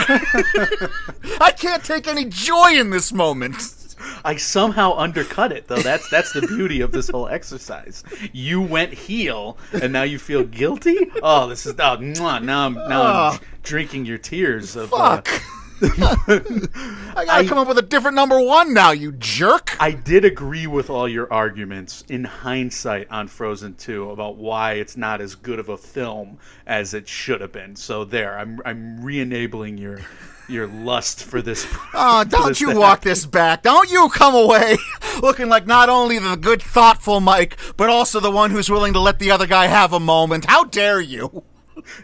I 1.42 1.52
can't 1.52 1.84
take 1.84 2.08
any 2.08 2.26
joy 2.26 2.74
in 2.80 2.90
this 2.90 3.12
moment. 3.12 3.76
I 4.24 4.38
somehow 4.38 4.94
undercut 4.98 5.52
it 5.52 5.68
though. 5.68 5.82
That's 5.82 6.10
that's 6.10 6.32
the 6.34 6.42
beauty 6.42 6.82
of 6.82 6.92
this 6.92 7.10
whole 7.10 7.28
exercise. 7.28 8.04
You 8.32 8.62
went 8.62 8.94
heel, 8.94 9.58
and 9.74 9.92
now 9.94 10.04
you 10.04 10.18
feel 10.20 10.44
guilty. 10.44 10.98
Oh, 11.22 11.48
this 11.48 11.66
is 11.66 11.74
oh, 11.74 11.98
mwah, 11.98 12.42
now 12.44 12.66
I'm 12.66 12.74
now 12.76 13.02
I'm 13.04 13.34
Oh. 13.34 13.40
drinking 13.64 14.06
your 14.06 14.18
tears. 14.18 14.76
Of, 14.76 14.94
uh, 14.94 15.22
Fuck. 15.22 15.42
I 17.16 17.24
gotta 17.26 17.48
come 17.48 17.58
up 17.58 17.68
with 17.68 17.78
a 17.78 17.84
different 17.84 18.16
number 18.16 18.40
one 18.40 18.74
now, 18.74 18.92
you 18.92 19.14
jerk. 19.14 19.76
I 19.80 19.92
did 19.92 20.26
agree 20.26 20.68
with 20.68 20.90
all 20.90 21.08
your 21.08 21.32
arguments 21.32 22.04
in 22.10 22.24
hindsight 22.24 23.10
on 23.10 23.28
Frozen 23.28 23.76
2 23.76 24.12
about 24.12 24.36
why 24.36 24.74
it's 24.74 24.98
not 24.98 25.22
as 25.22 25.36
good 25.36 25.60
of 25.60 25.70
a 25.70 25.78
film 25.78 26.38
as 26.68 26.94
it 26.94 27.08
should 27.08 27.42
have 27.42 27.52
been. 27.52 27.76
So 27.76 28.04
there, 28.04 28.38
I'm 28.38 28.60
I'm 28.66 29.04
re-enabling 29.04 29.78
your 29.78 30.02
your 30.50 30.68
lust 30.68 31.24
for 31.24 31.42
this. 31.42 31.66
Oh, 31.94 32.24
for 32.24 32.30
don't 32.30 32.48
this 32.50 32.62
you 32.62 32.74
to 32.74 32.80
walk 32.80 33.02
this 33.02 33.26
back. 33.26 33.64
Don't 33.64 33.90
you 33.90 34.10
come 34.10 34.36
away 34.36 34.78
looking 35.22 35.48
like 35.48 35.66
not 35.66 35.90
only 35.90 36.20
the 36.20 36.36
good, 36.36 36.62
thoughtful 36.62 37.22
Mike, 37.22 37.58
but 37.78 37.90
also 37.90 38.20
the 38.20 38.32
one 38.32 38.52
who's 38.52 38.70
willing 38.70 38.94
to 38.94 39.00
let 39.00 39.20
the 39.20 39.32
other 39.32 39.48
guy 39.48 39.68
have 39.68 39.94
a 39.94 40.00
moment. 40.00 40.46
How 40.46 40.66
dare 40.66 41.00
you? 41.00 41.44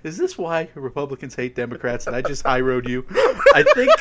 Is 0.04 0.18
this 0.18 0.38
why 0.38 0.70
Republicans 0.76 1.36
hate 1.36 1.56
Democrats? 1.56 2.08
And 2.08 2.16
I 2.16 2.22
just 2.22 2.44
high 2.44 2.62
road 2.62 2.88
you. 2.88 3.06
I 3.54 3.64
think. 3.74 3.92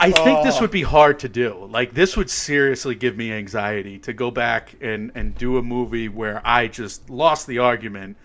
I 0.00 0.12
think 0.12 0.44
this 0.44 0.60
would 0.60 0.70
be 0.70 0.82
hard 0.82 1.18
to 1.20 1.28
do. 1.28 1.66
Like 1.70 1.92
this 1.92 2.16
would 2.16 2.30
seriously 2.30 2.94
give 2.94 3.16
me 3.16 3.32
anxiety 3.32 3.98
to 4.00 4.12
go 4.12 4.30
back 4.30 4.74
and 4.80 5.10
and 5.14 5.34
do 5.34 5.56
a 5.58 5.62
movie 5.62 6.08
where 6.08 6.40
I 6.44 6.68
just 6.68 7.10
lost 7.10 7.46
the 7.48 7.58
argument 7.58 8.16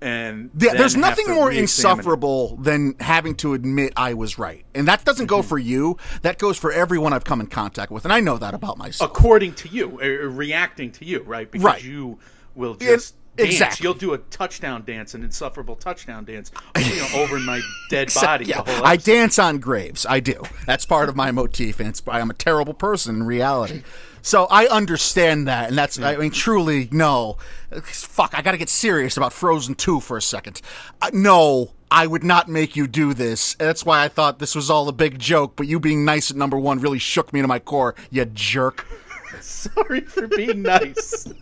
and 0.00 0.50
Yeah, 0.56 0.74
there's 0.74 0.96
nothing 0.96 1.26
more 1.26 1.48
re-examine 1.48 1.58
it. 1.58 1.60
insufferable 1.60 2.56
than 2.56 2.94
having 3.00 3.34
to 3.36 3.52
admit 3.54 3.92
I 3.96 4.14
was 4.14 4.38
right. 4.38 4.64
And 4.74 4.86
that 4.88 5.04
doesn't 5.04 5.26
Mm-hmm. 5.26 5.36
go 5.36 5.42
for 5.42 5.58
you. 5.58 5.98
That 6.22 6.38
goes 6.38 6.56
for 6.56 6.72
everyone 6.72 7.12
I've 7.12 7.24
come 7.24 7.40
in 7.40 7.48
contact 7.48 7.90
with. 7.90 8.04
And 8.04 8.12
I 8.12 8.20
know 8.20 8.38
that 8.38 8.54
about 8.54 8.78
myself. 8.78 9.10
according 9.10 9.54
to 9.54 9.68
you, 9.68 9.98
uh, 10.00 10.06
reacting 10.28 10.92
to 10.92 11.04
you, 11.04 11.24
right? 11.24 11.50
Because 11.50 11.64
Right. 11.64 11.84
you 11.84 12.18
will 12.54 12.76
just 12.76 13.16
dance. 13.38 13.52
exactly. 13.52 13.84
You'll 13.84 13.94
do 13.94 14.12
a 14.12 14.18
touchdown 14.18 14.84
dance, 14.84 15.14
an 15.14 15.22
insufferable 15.22 15.76
touchdown 15.76 16.24
dance, 16.24 16.50
you 16.78 16.96
know, 16.96 17.08
over 17.14 17.38
my 17.38 17.60
dead 17.90 18.12
body. 18.14 18.46
yeah, 18.46 18.62
I 18.66 18.96
dance 18.96 19.38
on 19.38 19.58
graves. 19.58 20.06
I 20.08 20.20
do. 20.20 20.42
That's 20.66 20.84
part 20.84 21.08
of 21.08 21.16
my 21.16 21.30
motif, 21.30 21.80
and 21.80 21.88
it's, 21.88 22.02
I'm 22.06 22.30
a 22.30 22.34
terrible 22.34 22.74
person 22.74 23.16
in 23.16 23.22
reality. 23.24 23.82
So 24.22 24.46
I 24.50 24.66
understand 24.66 25.48
that, 25.48 25.68
and 25.70 25.78
that's 25.78 25.98
I 25.98 26.16
mean 26.16 26.30
truly 26.30 26.88
no. 26.90 27.38
Fuck, 27.82 28.36
I 28.36 28.42
got 28.42 28.52
to 28.52 28.58
get 28.58 28.68
serious 28.68 29.16
about 29.16 29.32
Frozen 29.32 29.76
Two 29.76 30.00
for 30.00 30.16
a 30.16 30.22
second. 30.22 30.60
Uh, 31.00 31.10
no, 31.12 31.72
I 31.90 32.06
would 32.06 32.24
not 32.24 32.48
make 32.48 32.76
you 32.76 32.86
do 32.86 33.14
this. 33.14 33.54
That's 33.54 33.84
why 33.84 34.04
I 34.04 34.08
thought 34.08 34.38
this 34.38 34.54
was 34.54 34.70
all 34.70 34.88
a 34.88 34.92
big 34.92 35.18
joke. 35.18 35.56
But 35.56 35.66
you 35.66 35.80
being 35.80 36.04
nice 36.04 36.30
at 36.30 36.36
number 36.36 36.58
one 36.58 36.80
really 36.80 36.98
shook 36.98 37.32
me 37.32 37.40
to 37.40 37.48
my 37.48 37.58
core. 37.58 37.94
You 38.10 38.24
jerk. 38.26 38.86
Sorry 39.40 40.00
for 40.02 40.26
being 40.26 40.62
nice. 40.62 41.26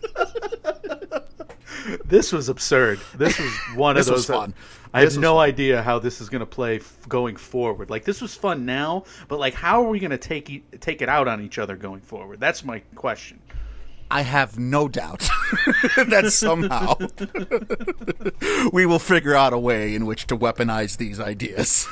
this 2.05 2.31
was 2.31 2.49
absurd. 2.49 2.99
This 3.15 3.37
was 3.39 3.51
one 3.75 3.95
This 3.95 4.07
of 4.07 4.13
was 4.13 4.27
those. 4.27 4.35
Uh, 4.35 4.39
fun. 4.41 4.53
I 4.93 5.03
This 5.03 5.15
have 5.15 5.21
no 5.21 5.35
fun. 5.35 5.49
idea 5.49 5.83
how 5.83 5.99
this 5.99 6.21
is 6.21 6.29
going 6.29 6.39
to 6.39 6.45
play 6.45 6.77
f- 6.77 6.97
going 7.09 7.35
forward. 7.35 7.89
Like 7.89 8.03
this 8.05 8.21
was 8.21 8.33
fun 8.35 8.65
now, 8.65 9.03
but 9.27 9.37
like 9.39 9.53
how 9.53 9.83
are 9.83 9.89
we 9.89 9.99
going 9.99 10.11
to 10.11 10.17
take 10.17 10.49
e- 10.49 10.63
take 10.79 11.01
it 11.01 11.09
out 11.09 11.27
on 11.27 11.41
each 11.41 11.57
other 11.57 11.75
going 11.75 12.01
forward? 12.01 12.39
That's 12.39 12.63
my 12.63 12.79
question. 12.95 13.39
I 14.09 14.21
have 14.21 14.57
no 14.57 14.87
doubt 14.87 15.19
that 15.97 16.29
somehow 16.31 16.95
we 18.71 18.85
will 18.85 18.99
figure 18.99 19.35
out 19.35 19.51
a 19.51 19.59
way 19.59 19.93
in 19.93 20.05
which 20.05 20.27
to 20.27 20.37
weaponize 20.37 20.95
these 20.97 21.19
ideas. 21.19 21.87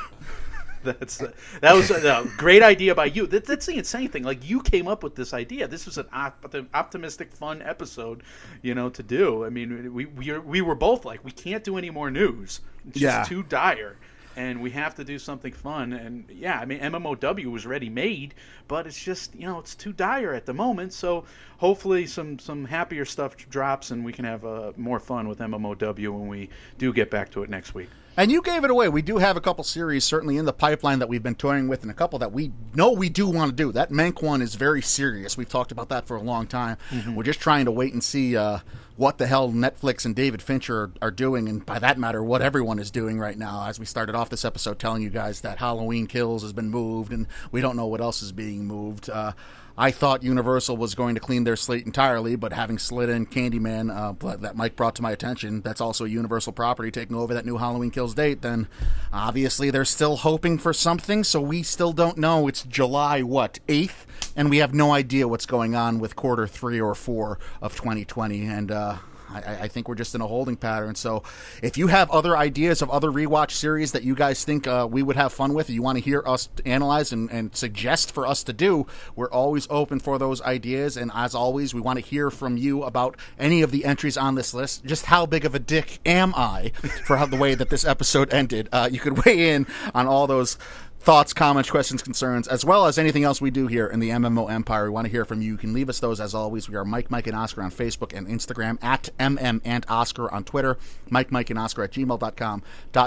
That's 0.85 1.17
that 1.61 1.73
was 1.73 1.89
a, 1.91 2.25
great 2.37 2.63
idea 2.63 2.93
by 2.95 3.05
you. 3.05 3.27
That, 3.27 3.45
that's 3.45 3.65
the 3.65 3.77
insane 3.77 4.09
thing. 4.09 4.23
Like 4.23 4.47
you 4.47 4.61
came 4.61 4.87
up 4.87 5.03
with 5.03 5.15
this 5.15 5.33
idea. 5.33 5.67
This 5.67 5.85
was 5.85 5.97
an 5.97 6.05
op- 6.13 6.53
optimistic, 6.73 7.31
fun 7.33 7.61
episode, 7.61 8.23
you 8.61 8.75
know, 8.75 8.89
to 8.89 9.03
do. 9.03 9.45
I 9.45 9.49
mean, 9.49 9.93
we 9.93 10.05
we, 10.05 10.29
are, 10.29 10.41
we 10.41 10.61
were 10.61 10.75
both 10.75 11.05
like, 11.05 11.23
we 11.25 11.31
can't 11.31 11.63
do 11.63 11.77
any 11.77 11.89
more 11.89 12.11
news. 12.11 12.61
It's 12.87 13.01
Yeah. 13.01 13.17
just 13.19 13.29
too 13.29 13.43
dire, 13.43 13.97
and 14.35 14.61
we 14.61 14.69
have 14.71 14.93
to 14.95 15.03
do 15.03 15.17
something 15.17 15.53
fun. 15.53 15.93
And 15.93 16.25
yeah, 16.29 16.59
I 16.59 16.65
mean, 16.65 16.79
MMOW 16.79 17.45
was 17.51 17.65
ready 17.65 17.89
made, 17.89 18.35
but 18.67 18.85
it's 18.85 19.01
just 19.03 19.35
you 19.35 19.47
know, 19.47 19.59
it's 19.59 19.75
too 19.75 19.91
dire 19.93 20.33
at 20.33 20.45
the 20.45 20.53
moment. 20.53 20.93
So 20.93 21.25
hopefully, 21.57 22.05
some 22.07 22.37
some 22.39 22.65
happier 22.65 23.05
stuff 23.05 23.35
drops, 23.49 23.91
and 23.91 24.05
we 24.05 24.13
can 24.13 24.25
have 24.25 24.45
uh, 24.45 24.71
more 24.77 24.99
fun 24.99 25.27
with 25.27 25.39
MMOW 25.39 26.09
when 26.19 26.27
we 26.27 26.49
do 26.77 26.93
get 26.93 27.09
back 27.09 27.31
to 27.31 27.43
it 27.43 27.49
next 27.49 27.73
week. 27.73 27.89
And 28.17 28.31
you 28.31 28.41
gave 28.41 28.63
it 28.63 28.71
away. 28.71 28.87
We 28.87 29.01
do 29.01 29.17
have 29.17 29.35
a 29.35 29.41
couple 29.41 29.63
series 29.65 30.05
certainly 30.05 30.37
in 30.37 30.45
the 30.45 30.53
pipeline 30.53 30.99
that 30.99 31.09
we've 31.09 31.21
been 31.23 31.35
toying 31.35 31.67
with, 31.67 31.81
and 31.81 31.91
a 31.91 31.93
couple 31.93 32.17
that 32.19 32.31
we 32.31 32.51
know 32.73 32.91
we 32.91 33.09
do 33.09 33.27
want 33.27 33.51
to 33.51 33.55
do. 33.55 33.73
That 33.73 33.91
Mank 33.91 34.21
one 34.21 34.41
is 34.41 34.55
very 34.55 34.81
serious. 34.81 35.35
We've 35.35 35.49
talked 35.49 35.71
about 35.73 35.89
that 35.89 36.07
for 36.07 36.15
a 36.15 36.21
long 36.21 36.47
time. 36.47 36.77
We're 37.15 37.23
just 37.23 37.41
trying 37.41 37.65
to 37.65 37.71
wait 37.71 37.91
and 37.91 38.01
see 38.01 38.37
uh, 38.37 38.59
what 38.95 39.17
the 39.17 39.27
hell 39.27 39.51
Netflix 39.51 40.05
and 40.05 40.15
David 40.15 40.41
Fincher 40.41 40.83
are, 40.83 40.91
are 41.01 41.11
doing, 41.11 41.49
and 41.49 41.65
by 41.65 41.77
that 41.79 41.97
matter, 41.97 42.23
what 42.23 42.41
everyone 42.41 42.79
is 42.79 42.89
doing 42.89 43.19
right 43.19 43.37
now. 43.37 43.65
As 43.67 43.79
we 43.79 43.85
started 43.85 44.15
off 44.15 44.29
this 44.29 44.45
episode 44.45 44.79
telling 44.79 45.01
you 45.01 45.09
guys 45.09 45.41
that 45.41 45.57
Halloween 45.57 46.07
Kills 46.07 46.41
has 46.41 46.53
been 46.53 46.69
moved, 46.69 47.11
and 47.11 47.27
we 47.51 47.59
don't 47.59 47.75
know 47.75 47.87
what 47.87 47.99
else 47.99 48.21
is 48.21 48.31
being 48.31 48.65
moved. 48.65 49.09
Uh, 49.09 49.33
I 49.77 49.91
thought 49.91 50.23
Universal 50.23 50.77
was 50.77 50.95
going 50.95 51.15
to 51.15 51.21
clean 51.21 51.43
their 51.43 51.57
slate 51.57 51.85
entirely, 51.85 52.37
but 52.37 52.53
having 52.53 52.77
slid 52.77 53.09
in 53.09 53.25
Candyman 53.25 53.93
uh, 53.93 54.37
that 54.37 54.55
Mike 54.55 54.75
brought 54.75 54.95
to 54.95 55.01
my 55.01 55.11
attention, 55.11 55.61
that's 55.61 55.81
also 55.81 56.05
a 56.05 56.09
Universal 56.09 56.53
property 56.53 56.91
taking 56.91 57.15
over 57.15 57.33
that 57.33 57.45
new 57.45 57.57
Halloween 57.57 57.91
Kills 57.91 58.13
date, 58.13 58.41
then 58.41 58.67
obviously 59.11 59.71
they're 59.71 59.83
still 59.83 60.15
hoping 60.17 60.57
for 60.57 60.71
something, 60.71 61.25
so 61.25 61.41
we 61.41 61.61
still 61.61 61.91
don't 61.91 62.17
know. 62.17 62.47
It's 62.47 62.63
July, 62.63 63.21
what, 63.21 63.59
8th? 63.67 64.05
And 64.37 64.49
we 64.49 64.57
have 64.57 64.73
no 64.73 64.93
idea 64.93 65.27
what's 65.27 65.45
going 65.45 65.75
on 65.75 65.99
with 65.99 66.15
quarter 66.15 66.47
three 66.47 66.79
or 66.79 66.95
four 66.95 67.37
of 67.61 67.75
2020. 67.75 68.45
And, 68.45 68.71
uh, 68.71 68.97
I, 69.29 69.63
I 69.63 69.67
think 69.67 69.87
we're 69.87 69.95
just 69.95 70.15
in 70.15 70.21
a 70.21 70.27
holding 70.27 70.55
pattern. 70.55 70.95
So, 70.95 71.23
if 71.61 71.77
you 71.77 71.87
have 71.87 72.09
other 72.11 72.37
ideas 72.37 72.81
of 72.81 72.89
other 72.89 73.09
rewatch 73.09 73.51
series 73.51 73.91
that 73.93 74.03
you 74.03 74.15
guys 74.15 74.43
think 74.43 74.67
uh, 74.67 74.87
we 74.89 75.03
would 75.03 75.15
have 75.15 75.33
fun 75.33 75.53
with, 75.53 75.69
you 75.69 75.81
want 75.81 75.97
to 75.97 76.03
hear 76.03 76.23
us 76.25 76.49
analyze 76.65 77.11
and, 77.11 77.29
and 77.31 77.55
suggest 77.55 78.11
for 78.11 78.27
us 78.27 78.43
to 78.43 78.53
do, 78.53 78.87
we're 79.15 79.31
always 79.31 79.67
open 79.69 79.99
for 79.99 80.17
those 80.17 80.41
ideas. 80.41 80.97
And 80.97 81.11
as 81.13 81.35
always, 81.35 81.73
we 81.73 81.81
want 81.81 81.99
to 81.99 82.05
hear 82.05 82.29
from 82.31 82.57
you 82.57 82.83
about 82.83 83.17
any 83.39 83.61
of 83.61 83.71
the 83.71 83.85
entries 83.85 84.17
on 84.17 84.35
this 84.35 84.53
list. 84.53 84.85
Just 84.85 85.05
how 85.05 85.25
big 85.25 85.45
of 85.45 85.55
a 85.55 85.59
dick 85.59 85.99
am 86.05 86.33
I 86.35 86.71
for 87.05 87.17
how, 87.17 87.25
the 87.25 87.37
way 87.37 87.55
that 87.55 87.69
this 87.69 87.85
episode 87.85 88.33
ended? 88.33 88.69
Uh, 88.71 88.89
you 88.91 88.99
could 88.99 89.15
weigh 89.25 89.51
in 89.51 89.67
on 89.93 90.07
all 90.07 90.27
those 90.27 90.57
thoughts, 91.05 91.33
comments, 91.33 91.69
questions, 91.69 92.01
concerns, 92.01 92.47
as 92.47 92.65
well 92.65 92.87
as 92.87 92.97
anything 92.97 93.23
else 93.23 93.39
we 93.39 93.51
do 93.51 93.67
here 93.67 93.85
in 93.85 93.99
the 93.99 94.09
MMO 94.09 94.49
Empire. 94.49 94.85
We 94.85 94.89
want 94.89 95.05
to 95.05 95.11
hear 95.11 95.23
from 95.23 95.39
you. 95.39 95.51
You 95.51 95.57
can 95.57 95.71
leave 95.71 95.87
us 95.87 95.99
those 95.99 96.19
as 96.19 96.33
always. 96.33 96.67
We 96.67 96.75
are 96.75 96.83
Mike, 96.83 97.11
Mike, 97.11 97.27
and 97.27 97.35
Oscar 97.35 97.61
on 97.61 97.69
Facebook 97.69 98.11
and 98.11 98.27
Instagram, 98.27 98.83
at 98.83 99.09
MM 99.19 99.61
and 99.63 99.85
Oscar 99.87 100.31
on 100.33 100.43
Twitter, 100.43 100.79
Mike, 101.11 101.31
Mike, 101.31 101.51
and 101.51 101.59
Oscar 101.59 101.83
at 101.83 101.91
gmail.com, 101.91 102.63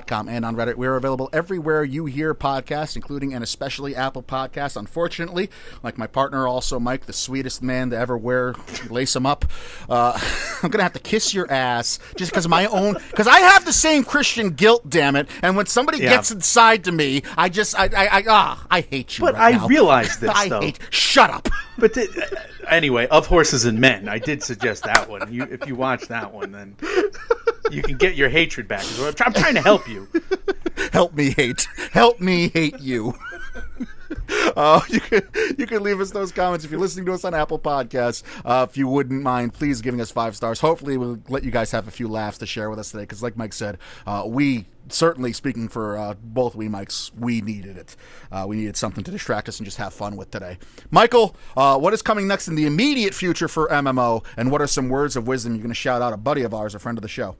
.com, 0.06 0.28
and 0.28 0.44
on 0.44 0.54
Reddit. 0.54 0.76
We're 0.76 0.94
available 0.94 1.28
everywhere 1.32 1.82
you 1.82 2.06
hear 2.06 2.36
podcasts, 2.36 2.94
including 2.94 3.34
and 3.34 3.42
especially 3.42 3.96
Apple 3.96 4.22
Podcasts. 4.22 4.76
Unfortunately, 4.76 5.50
like 5.82 5.98
my 5.98 6.06
partner, 6.06 6.46
also 6.46 6.78
Mike, 6.78 7.06
the 7.06 7.12
sweetest 7.12 7.64
man 7.64 7.90
to 7.90 7.98
ever 7.98 8.16
wear, 8.16 8.54
lace 8.88 9.16
him 9.16 9.26
up. 9.26 9.44
Uh, 9.88 10.12
I'm 10.62 10.70
going 10.70 10.78
to 10.78 10.84
have 10.84 10.92
to 10.92 11.00
kiss 11.00 11.34
your 11.34 11.50
ass 11.50 11.98
just 12.16 12.30
because 12.30 12.46
my 12.46 12.66
own, 12.66 12.94
because 13.10 13.26
I 13.26 13.40
have 13.40 13.64
the 13.64 13.72
same 13.72 14.04
Christian 14.04 14.50
guilt, 14.50 14.88
damn 14.88 15.16
it. 15.16 15.28
And 15.42 15.56
when 15.56 15.66
somebody 15.66 15.98
Yeah. 15.98 16.10
gets 16.10 16.30
inside 16.30 16.84
to 16.84 16.92
me, 16.92 17.22
I 17.36 17.48
just, 17.48 17.76
I, 17.76 17.87
I, 17.94 18.06
I, 18.06 18.24
ah, 18.28 18.66
I 18.70 18.80
hate 18.82 19.18
you. 19.18 19.24
But 19.24 19.34
right 19.34 19.54
I 19.54 19.58
now. 19.58 19.66
realize 19.66 20.18
this, 20.18 20.30
I 20.34 20.48
though. 20.48 20.60
hate. 20.60 20.78
Shut 20.90 21.30
up. 21.30 21.48
But 21.78 21.94
the, 21.94 22.08
uh, 22.66 22.68
anyway, 22.68 23.06
of 23.08 23.26
horses 23.26 23.64
and 23.64 23.78
men, 23.80 24.08
I 24.08 24.18
did 24.18 24.42
suggest 24.42 24.84
that 24.84 25.08
one. 25.08 25.32
You, 25.32 25.44
if 25.44 25.66
you 25.66 25.74
watch 25.76 26.08
that 26.08 26.32
one, 26.32 26.52
then 26.52 26.76
you 27.70 27.82
can 27.82 27.96
get 27.96 28.16
your 28.16 28.28
hatred 28.28 28.68
back. 28.68 28.84
I'm 29.20 29.32
trying 29.32 29.54
to 29.54 29.60
help 29.62 29.88
you. 29.88 30.08
Help 30.92 31.14
me 31.14 31.30
hate. 31.30 31.66
Help 31.92 32.20
me 32.20 32.48
hate 32.48 32.80
you. 32.80 33.14
Uh, 34.56 34.80
you 34.88 34.98
can 34.98 35.22
you 35.56 35.66
can 35.66 35.82
leave 35.84 36.00
us 36.00 36.10
those 36.10 36.32
comments 36.32 36.64
if 36.64 36.70
you're 36.70 36.80
listening 36.80 37.06
to 37.06 37.12
us 37.12 37.24
on 37.24 37.32
Apple 37.32 37.60
Podcasts. 37.60 38.24
Uh, 38.44 38.66
if 38.68 38.76
you 38.76 38.88
wouldn't 38.88 39.22
mind, 39.22 39.54
please 39.54 39.80
giving 39.80 40.00
us 40.00 40.10
five 40.10 40.34
stars. 40.34 40.58
Hopefully, 40.58 40.96
we'll 40.96 41.20
let 41.28 41.44
you 41.44 41.52
guys 41.52 41.70
have 41.70 41.86
a 41.86 41.92
few 41.92 42.08
laughs 42.08 42.38
to 42.38 42.46
share 42.46 42.68
with 42.68 42.78
us 42.78 42.90
today. 42.90 43.04
Because, 43.04 43.22
like 43.22 43.36
Mike 43.36 43.52
said, 43.52 43.78
uh, 44.06 44.24
we 44.26 44.66
certainly 44.88 45.32
speaking 45.32 45.68
for 45.68 45.96
uh, 45.96 46.14
both 46.20 46.54
we 46.56 46.68
Mikes, 46.68 47.12
we 47.16 47.40
needed 47.40 47.76
it. 47.76 47.94
Uh, 48.32 48.46
we 48.48 48.56
needed 48.56 48.76
something 48.76 49.04
to 49.04 49.10
distract 49.10 49.48
us 49.48 49.58
and 49.58 49.64
just 49.64 49.76
have 49.76 49.94
fun 49.94 50.16
with 50.16 50.30
today. 50.30 50.58
Michael, 50.90 51.36
uh, 51.56 51.78
what 51.78 51.92
is 51.92 52.02
coming 52.02 52.26
next 52.26 52.48
in 52.48 52.54
the 52.54 52.66
immediate 52.66 53.14
future 53.14 53.48
for 53.48 53.68
MMO, 53.68 54.24
and 54.36 54.50
what 54.50 54.60
are 54.60 54.66
some 54.66 54.88
words 54.88 55.14
of 55.14 55.28
wisdom 55.28 55.54
you're 55.54 55.62
going 55.62 55.70
to 55.70 55.74
shout 55.74 56.02
out? 56.02 56.12
A 56.12 56.16
buddy 56.16 56.42
of 56.42 56.52
ours, 56.54 56.74
a 56.74 56.78
friend 56.78 56.98
of 56.98 57.02
the 57.02 57.08
show. 57.08 57.36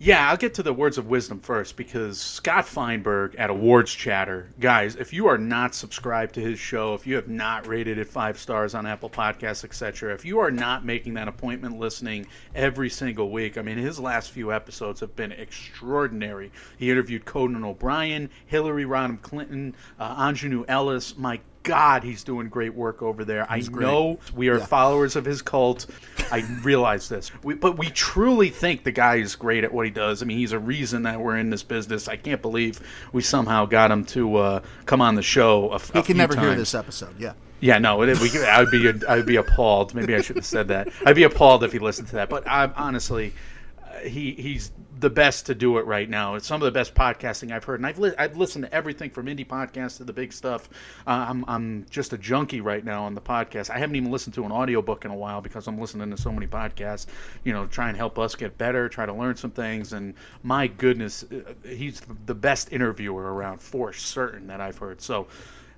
Yeah, 0.00 0.30
I'll 0.30 0.36
get 0.36 0.54
to 0.54 0.62
the 0.62 0.72
words 0.72 0.96
of 0.96 1.08
wisdom 1.08 1.40
first 1.40 1.76
because 1.76 2.20
Scott 2.20 2.66
Feinberg 2.66 3.34
at 3.34 3.50
Awards 3.50 3.92
Chatter, 3.92 4.48
guys, 4.60 4.94
if 4.94 5.12
you 5.12 5.26
are 5.26 5.38
not 5.38 5.74
subscribed 5.74 6.34
to 6.34 6.40
his 6.40 6.56
show, 6.56 6.94
if 6.94 7.04
you 7.04 7.16
have 7.16 7.26
not 7.26 7.66
rated 7.66 7.98
it 7.98 8.06
five 8.06 8.38
stars 8.38 8.76
on 8.76 8.86
Apple 8.86 9.10
Podcasts, 9.10 9.64
etc., 9.64 10.14
if 10.14 10.24
you 10.24 10.38
are 10.38 10.52
not 10.52 10.84
making 10.84 11.14
that 11.14 11.26
appointment 11.26 11.80
listening 11.80 12.28
every 12.54 12.88
single 12.88 13.32
week, 13.32 13.58
I 13.58 13.62
mean, 13.62 13.76
his 13.76 13.98
last 13.98 14.30
few 14.30 14.52
episodes 14.52 15.00
have 15.00 15.16
been 15.16 15.32
extraordinary. 15.32 16.52
He 16.76 16.92
interviewed 16.92 17.24
Conan 17.24 17.64
O'Brien, 17.64 18.30
Hillary 18.46 18.84
Rodham 18.84 19.20
Clinton, 19.20 19.74
uh, 19.98 20.14
Aunjanue 20.14 20.64
Ellis. 20.68 21.18
My 21.18 21.40
God, 21.68 22.02
he's 22.02 22.24
doing 22.24 22.48
great 22.48 22.74
work 22.74 23.02
over 23.02 23.26
there. 23.26 23.46
I 23.50 23.60
great. 23.60 23.82
know 23.82 24.18
we 24.34 24.48
are 24.48 24.58
followers 24.58 25.16
of 25.16 25.26
his 25.26 25.42
cult. 25.42 25.84
I 26.32 26.38
realize 26.62 27.10
this, 27.10 27.30
we, 27.44 27.54
but 27.54 27.76
we 27.76 27.90
truly 27.90 28.48
think 28.48 28.84
the 28.84 28.90
guy 28.90 29.16
is 29.16 29.36
great 29.36 29.64
at 29.64 29.72
what 29.72 29.84
he 29.84 29.90
does. 29.90 30.22
I 30.22 30.26
mean, 30.26 30.38
he's 30.38 30.52
a 30.52 30.58
reason 30.58 31.02
that 31.02 31.20
we're 31.20 31.36
in 31.36 31.50
this 31.50 31.62
business. 31.62 32.08
I 32.08 32.16
can't 32.16 32.40
believe 32.40 32.80
we 33.12 33.20
somehow 33.20 33.66
got 33.66 33.90
him 33.90 34.06
to 34.06 34.36
uh, 34.36 34.60
come 34.86 35.02
on 35.02 35.14
the 35.14 35.22
show. 35.22 35.70
A, 35.72 35.78
He 35.78 35.98
a 35.98 36.02
can 36.02 36.16
never 36.16 36.40
hear 36.40 36.54
this 36.54 36.74
episode. 36.74 37.20
Yeah. 37.20 37.34
Yeah, 37.60 37.78
no, 37.78 38.02
it, 38.02 38.18
we, 38.20 38.30
I 38.44 38.60
would 38.60 38.70
be 38.70 39.06
I 39.06 39.16
would 39.16 39.26
be 39.26 39.36
appalled. 39.36 39.94
Maybe 39.94 40.14
I 40.14 40.20
shouldn't 40.20 40.44
have 40.44 40.46
said 40.46 40.68
that. 40.68 40.88
I'd 41.04 41.16
be 41.16 41.24
appalled 41.24 41.64
if 41.64 41.72
he 41.72 41.80
listened 41.80 42.08
to 42.08 42.14
that. 42.14 42.30
But 42.30 42.44
I'm 42.48 42.72
honestly, 42.76 43.34
uh, 43.82 43.98
he 44.00 44.32
he's 44.32 44.70
the 45.00 45.10
best 45.10 45.46
to 45.46 45.54
do 45.54 45.78
it 45.78 45.86
right 45.86 46.08
now. 46.08 46.34
It's 46.34 46.46
some 46.46 46.60
of 46.60 46.66
the 46.66 46.72
best 46.72 46.94
podcasting 46.94 47.52
I've 47.52 47.64
heard, 47.64 47.78
and 47.80 47.86
I've 47.86 47.98
li- 47.98 48.14
I've 48.18 48.36
listened 48.36 48.64
to 48.64 48.74
everything 48.74 49.10
from 49.10 49.26
indie 49.26 49.46
podcasts 49.46 49.98
to 49.98 50.04
the 50.04 50.12
big 50.12 50.32
stuff. 50.32 50.68
Uh, 51.06 51.26
I'm 51.28 51.44
I'm 51.46 51.86
just 51.90 52.12
a 52.12 52.18
junkie 52.18 52.60
right 52.60 52.84
now 52.84 53.04
on 53.04 53.14
the 53.14 53.20
podcast. 53.20 53.70
I 53.70 53.78
haven't 53.78 53.96
even 53.96 54.10
listened 54.10 54.34
to 54.34 54.44
an 54.44 54.52
audiobook 54.52 55.04
in 55.04 55.10
a 55.10 55.16
while 55.16 55.40
because 55.40 55.66
I'm 55.66 55.78
listening 55.78 56.10
to 56.10 56.16
so 56.16 56.32
many 56.32 56.46
podcasts. 56.46 57.06
You 57.44 57.52
know, 57.52 57.66
try 57.66 57.88
and 57.88 57.96
help 57.96 58.18
us 58.18 58.34
get 58.34 58.58
better, 58.58 58.88
try 58.88 59.06
to 59.06 59.12
learn 59.12 59.36
some 59.36 59.50
things. 59.50 59.92
And 59.92 60.14
my 60.42 60.66
goodness, 60.66 61.24
uh, 61.24 61.52
he's 61.68 62.00
the 62.26 62.34
best 62.34 62.72
interviewer 62.72 63.34
around 63.34 63.60
for 63.60 63.92
certain 63.92 64.46
that 64.48 64.60
I've 64.60 64.78
heard. 64.78 65.00
So. 65.00 65.26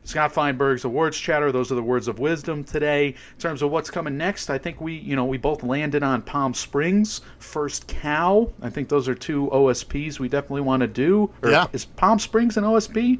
Scott 0.04 0.32
Feinberg's 0.32 0.84
awards 0.84 1.16
chatter. 1.18 1.52
Those 1.52 1.70
are 1.70 1.74
the 1.74 1.82
words 1.82 2.08
of 2.08 2.18
wisdom 2.18 2.64
today. 2.64 3.08
In 3.08 3.38
terms 3.38 3.62
of 3.62 3.70
what's 3.70 3.90
coming 3.90 4.16
next, 4.16 4.50
I 4.50 4.58
think 4.58 4.80
we, 4.80 4.94
you 4.94 5.14
know, 5.14 5.24
we 5.24 5.38
both 5.38 5.62
landed 5.62 6.02
on 6.02 6.22
Palm 6.22 6.54
Springs, 6.54 7.20
First 7.38 7.86
Cow. 7.86 8.50
I 8.62 8.70
think 8.70 8.88
those 8.88 9.08
are 9.08 9.14
two 9.14 9.48
OSPs 9.52 10.18
we 10.18 10.28
definitely 10.28 10.62
want 10.62 10.80
to 10.80 10.86
do. 10.86 11.30
Or 11.42 11.50
Yeah. 11.50 11.66
Is 11.72 11.84
Palm 11.84 12.18
Springs 12.18 12.56
an 12.56 12.64
OSP? 12.64 13.18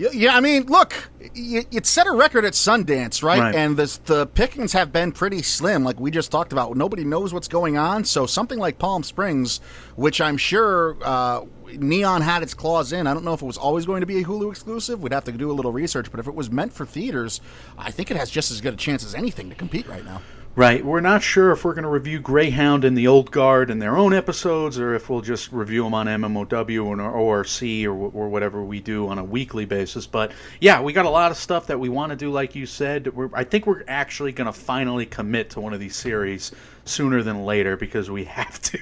Yeah, 0.00 0.34
I 0.34 0.40
mean, 0.40 0.64
look, 0.64 1.10
it, 1.20 1.66
it 1.70 1.84
set 1.84 2.06
a 2.06 2.12
record 2.12 2.46
at 2.46 2.54
Sundance, 2.54 3.22
right? 3.22 3.38
Right. 3.38 3.54
And 3.54 3.76
the 3.76 3.98
the 4.06 4.26
pickings 4.26 4.72
have 4.72 4.92
been 4.92 5.12
pretty 5.12 5.42
slim, 5.42 5.84
like 5.84 6.00
we 6.00 6.10
just 6.10 6.30
talked 6.30 6.52
about. 6.52 6.74
Nobody 6.74 7.04
knows 7.04 7.34
what's 7.34 7.48
going 7.48 7.76
on, 7.76 8.04
so 8.04 8.24
something 8.24 8.58
like 8.58 8.78
Palm 8.78 9.02
Springs, 9.02 9.60
which 9.96 10.22
I'm 10.22 10.38
sure 10.38 10.96
uh, 11.04 11.44
Neon 11.72 12.22
had 12.22 12.42
its 12.42 12.54
claws 12.54 12.92
in. 12.92 13.06
I 13.06 13.12
don't 13.12 13.24
know 13.24 13.34
if 13.34 13.42
it 13.42 13.46
was 13.46 13.58
always 13.58 13.84
going 13.84 14.00
to 14.00 14.06
be 14.06 14.22
a 14.22 14.24
Hulu 14.24 14.50
exclusive. 14.50 15.02
We'd 15.02 15.12
have 15.12 15.24
to 15.24 15.32
do 15.32 15.50
a 15.50 15.52
little 15.52 15.72
research, 15.72 16.10
but 16.10 16.18
if 16.18 16.26
it 16.26 16.34
was 16.34 16.50
meant 16.50 16.72
for 16.72 16.86
theaters, 16.86 17.42
I 17.76 17.90
think 17.90 18.10
it 18.10 18.16
has 18.16 18.30
just 18.30 18.50
as 18.50 18.62
good 18.62 18.72
a 18.72 18.78
chance 18.78 19.04
as 19.04 19.14
anything 19.14 19.50
to 19.50 19.54
compete 19.54 19.86
right 19.86 20.04
now. 20.04 20.22
Right. 20.56 20.84
We're 20.84 21.00
not 21.00 21.22
sure 21.22 21.52
if 21.52 21.64
we're 21.64 21.74
going 21.74 21.84
to 21.84 21.88
review 21.90 22.18
Greyhound 22.18 22.84
and 22.84 22.98
the 22.98 23.06
Old 23.06 23.30
Guard 23.30 23.70
in 23.70 23.78
their 23.78 23.96
own 23.96 24.12
episodes, 24.12 24.80
or 24.80 24.94
if 24.94 25.08
we'll 25.08 25.20
just 25.20 25.52
review 25.52 25.84
them 25.84 25.94
on 25.94 26.06
MMOW 26.06 26.84
or 26.84 27.00
ORC 27.00 27.62
or, 27.86 28.10
or 28.12 28.28
whatever 28.28 28.62
we 28.64 28.80
do 28.80 29.06
on 29.08 29.18
a 29.18 29.24
weekly 29.24 29.64
basis. 29.64 30.08
But 30.08 30.32
yeah, 30.60 30.80
we 30.82 30.92
got 30.92 31.06
a 31.06 31.10
lot 31.10 31.30
of 31.30 31.36
stuff 31.36 31.68
that 31.68 31.78
we 31.78 31.88
want 31.88 32.10
to 32.10 32.16
do, 32.16 32.30
like 32.32 32.56
you 32.56 32.66
said. 32.66 33.14
We're, 33.14 33.30
I 33.32 33.44
think 33.44 33.66
we're 33.66 33.84
actually 33.86 34.32
going 34.32 34.46
to 34.46 34.52
finally 34.52 35.06
commit 35.06 35.50
to 35.50 35.60
one 35.60 35.72
of 35.72 35.78
these 35.78 35.94
series 35.94 36.50
sooner 36.84 37.22
than 37.22 37.44
later 37.44 37.76
because 37.76 38.10
we 38.10 38.24
have 38.40 38.60
to, 38.62 38.78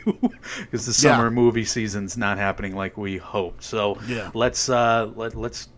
because 0.62 0.87
the 0.87 1.07
Yeah. 1.07 1.16
summer 1.16 1.31
movie 1.31 1.64
season's 1.66 2.16
not 2.16 2.39
happening 2.39 2.75
like 2.75 2.97
we 2.97 3.19
hoped. 3.19 3.62
So 3.62 3.99
Yeah. 4.09 4.31
let's 4.33 4.71
uh, 4.71 5.11
let 5.14 5.35
let's 5.35 5.69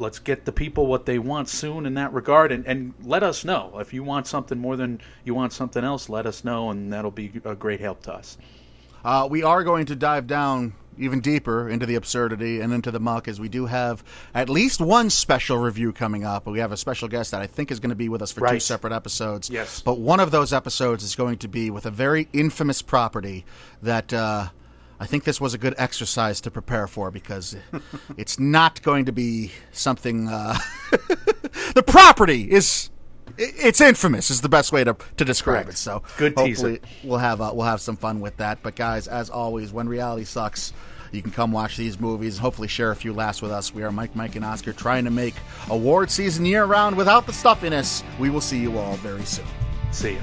let's 0.00 0.18
get 0.18 0.44
the 0.44 0.52
people 0.52 0.86
what 0.86 1.06
they 1.06 1.18
want 1.18 1.48
soon 1.48 1.86
in 1.86 1.94
that 1.94 2.12
regard 2.12 2.50
and, 2.50 2.66
and 2.66 2.94
let 3.02 3.22
us 3.22 3.44
know 3.44 3.78
if 3.78 3.92
you 3.92 4.02
want 4.02 4.26
something 4.26 4.58
more 4.58 4.76
than 4.76 5.00
you 5.24 5.34
want 5.34 5.52
something 5.52 5.84
else 5.84 6.08
let 6.08 6.26
us 6.26 6.42
know 6.44 6.70
and 6.70 6.92
that'll 6.92 7.10
be 7.10 7.32
a 7.44 7.54
great 7.54 7.80
help 7.80 8.02
to 8.02 8.12
us 8.12 8.38
Uh, 9.04 9.26
we 9.30 9.42
are 9.42 9.64
going 9.64 9.86
to 9.86 9.96
dive 9.96 10.26
down 10.26 10.74
even 10.98 11.20
deeper 11.20 11.66
into 11.70 11.86
the 11.86 11.94
absurdity 11.94 12.60
and 12.60 12.74
into 12.74 12.90
the 12.90 13.00
muck 13.00 13.26
as 13.26 13.40
we 13.40 13.48
do 13.48 13.64
have 13.64 14.04
at 14.34 14.50
least 14.50 14.80
one 14.82 15.08
special 15.08 15.56
review 15.56 15.92
coming 15.92 16.24
up. 16.24 16.46
We 16.46 16.58
have 16.58 16.72
a 16.72 16.76
special 16.76 17.08
guest 17.08 17.30
that 17.30 17.40
I 17.40 17.46
think 17.46 17.70
is 17.70 17.80
going 17.80 17.90
to 17.90 17.96
be 17.96 18.10
with 18.10 18.20
us 18.20 18.32
for 18.32 18.46
two 18.46 18.60
separate 18.60 18.92
episodes. 18.92 19.48
Yes. 19.48 19.80
But 19.80 19.98
one 19.98 20.20
of 20.20 20.30
those 20.30 20.52
episodes 20.52 21.02
is 21.02 21.14
going 21.14 21.38
to 21.38 21.48
be 21.48 21.70
with 21.70 21.86
a 21.86 21.90
very 21.90 22.28
infamous 22.34 22.82
property 22.82 23.46
that 23.80 24.12
uh, 24.12 24.48
I 25.00 25.06
think 25.06 25.24
this 25.24 25.40
was 25.40 25.54
a 25.54 25.58
good 25.58 25.74
exercise 25.78 26.42
to 26.42 26.50
prepare 26.50 26.86
for 26.86 27.10
because 27.10 27.56
it's 28.18 28.38
not 28.38 28.82
going 28.82 29.06
to 29.06 29.12
be 29.12 29.50
something. 29.72 30.28
Uh, 30.28 30.58
the 31.74 31.82
property 31.84 32.50
is 32.50 32.90
it's 33.38 33.80
infamous 33.80 34.30
is 34.30 34.42
the 34.42 34.48
best 34.50 34.72
way 34.72 34.84
to, 34.84 34.94
to 35.16 35.24
describe 35.24 35.64
Correct. 35.64 35.70
it. 35.70 35.76
So 35.78 36.02
Good 36.18 36.36
teaser. 36.36 36.68
hopefully 36.68 36.90
we'll 37.02 37.18
have 37.18 37.40
uh, 37.40 37.50
we'll 37.54 37.66
have 37.66 37.80
some 37.80 37.96
fun 37.96 38.20
with 38.20 38.36
that. 38.36 38.62
But 38.62 38.76
guys, 38.76 39.08
as 39.08 39.30
always, 39.30 39.72
when 39.72 39.88
reality 39.88 40.24
sucks, 40.24 40.74
you 41.12 41.22
can 41.22 41.30
come 41.30 41.50
watch 41.50 41.78
these 41.78 41.98
movies 41.98 42.34
and 42.36 42.42
hopefully 42.42 42.68
share 42.68 42.90
a 42.90 42.96
few 42.96 43.14
laughs 43.14 43.40
with 43.40 43.52
us. 43.52 43.72
We 43.72 43.82
are 43.82 43.90
Mike, 43.90 44.14
Mike, 44.14 44.36
and 44.36 44.44
Oscar 44.44 44.74
trying 44.74 45.04
to 45.04 45.10
make 45.10 45.34
award 45.70 46.10
season 46.10 46.44
year 46.44 46.66
round 46.66 46.94
without 46.94 47.26
the 47.26 47.32
stuffiness. 47.32 48.04
We 48.18 48.28
will 48.28 48.42
see 48.42 48.58
you 48.58 48.78
all 48.78 48.96
very 48.96 49.24
soon. 49.24 49.46
see 49.92 50.12
you 50.12 50.20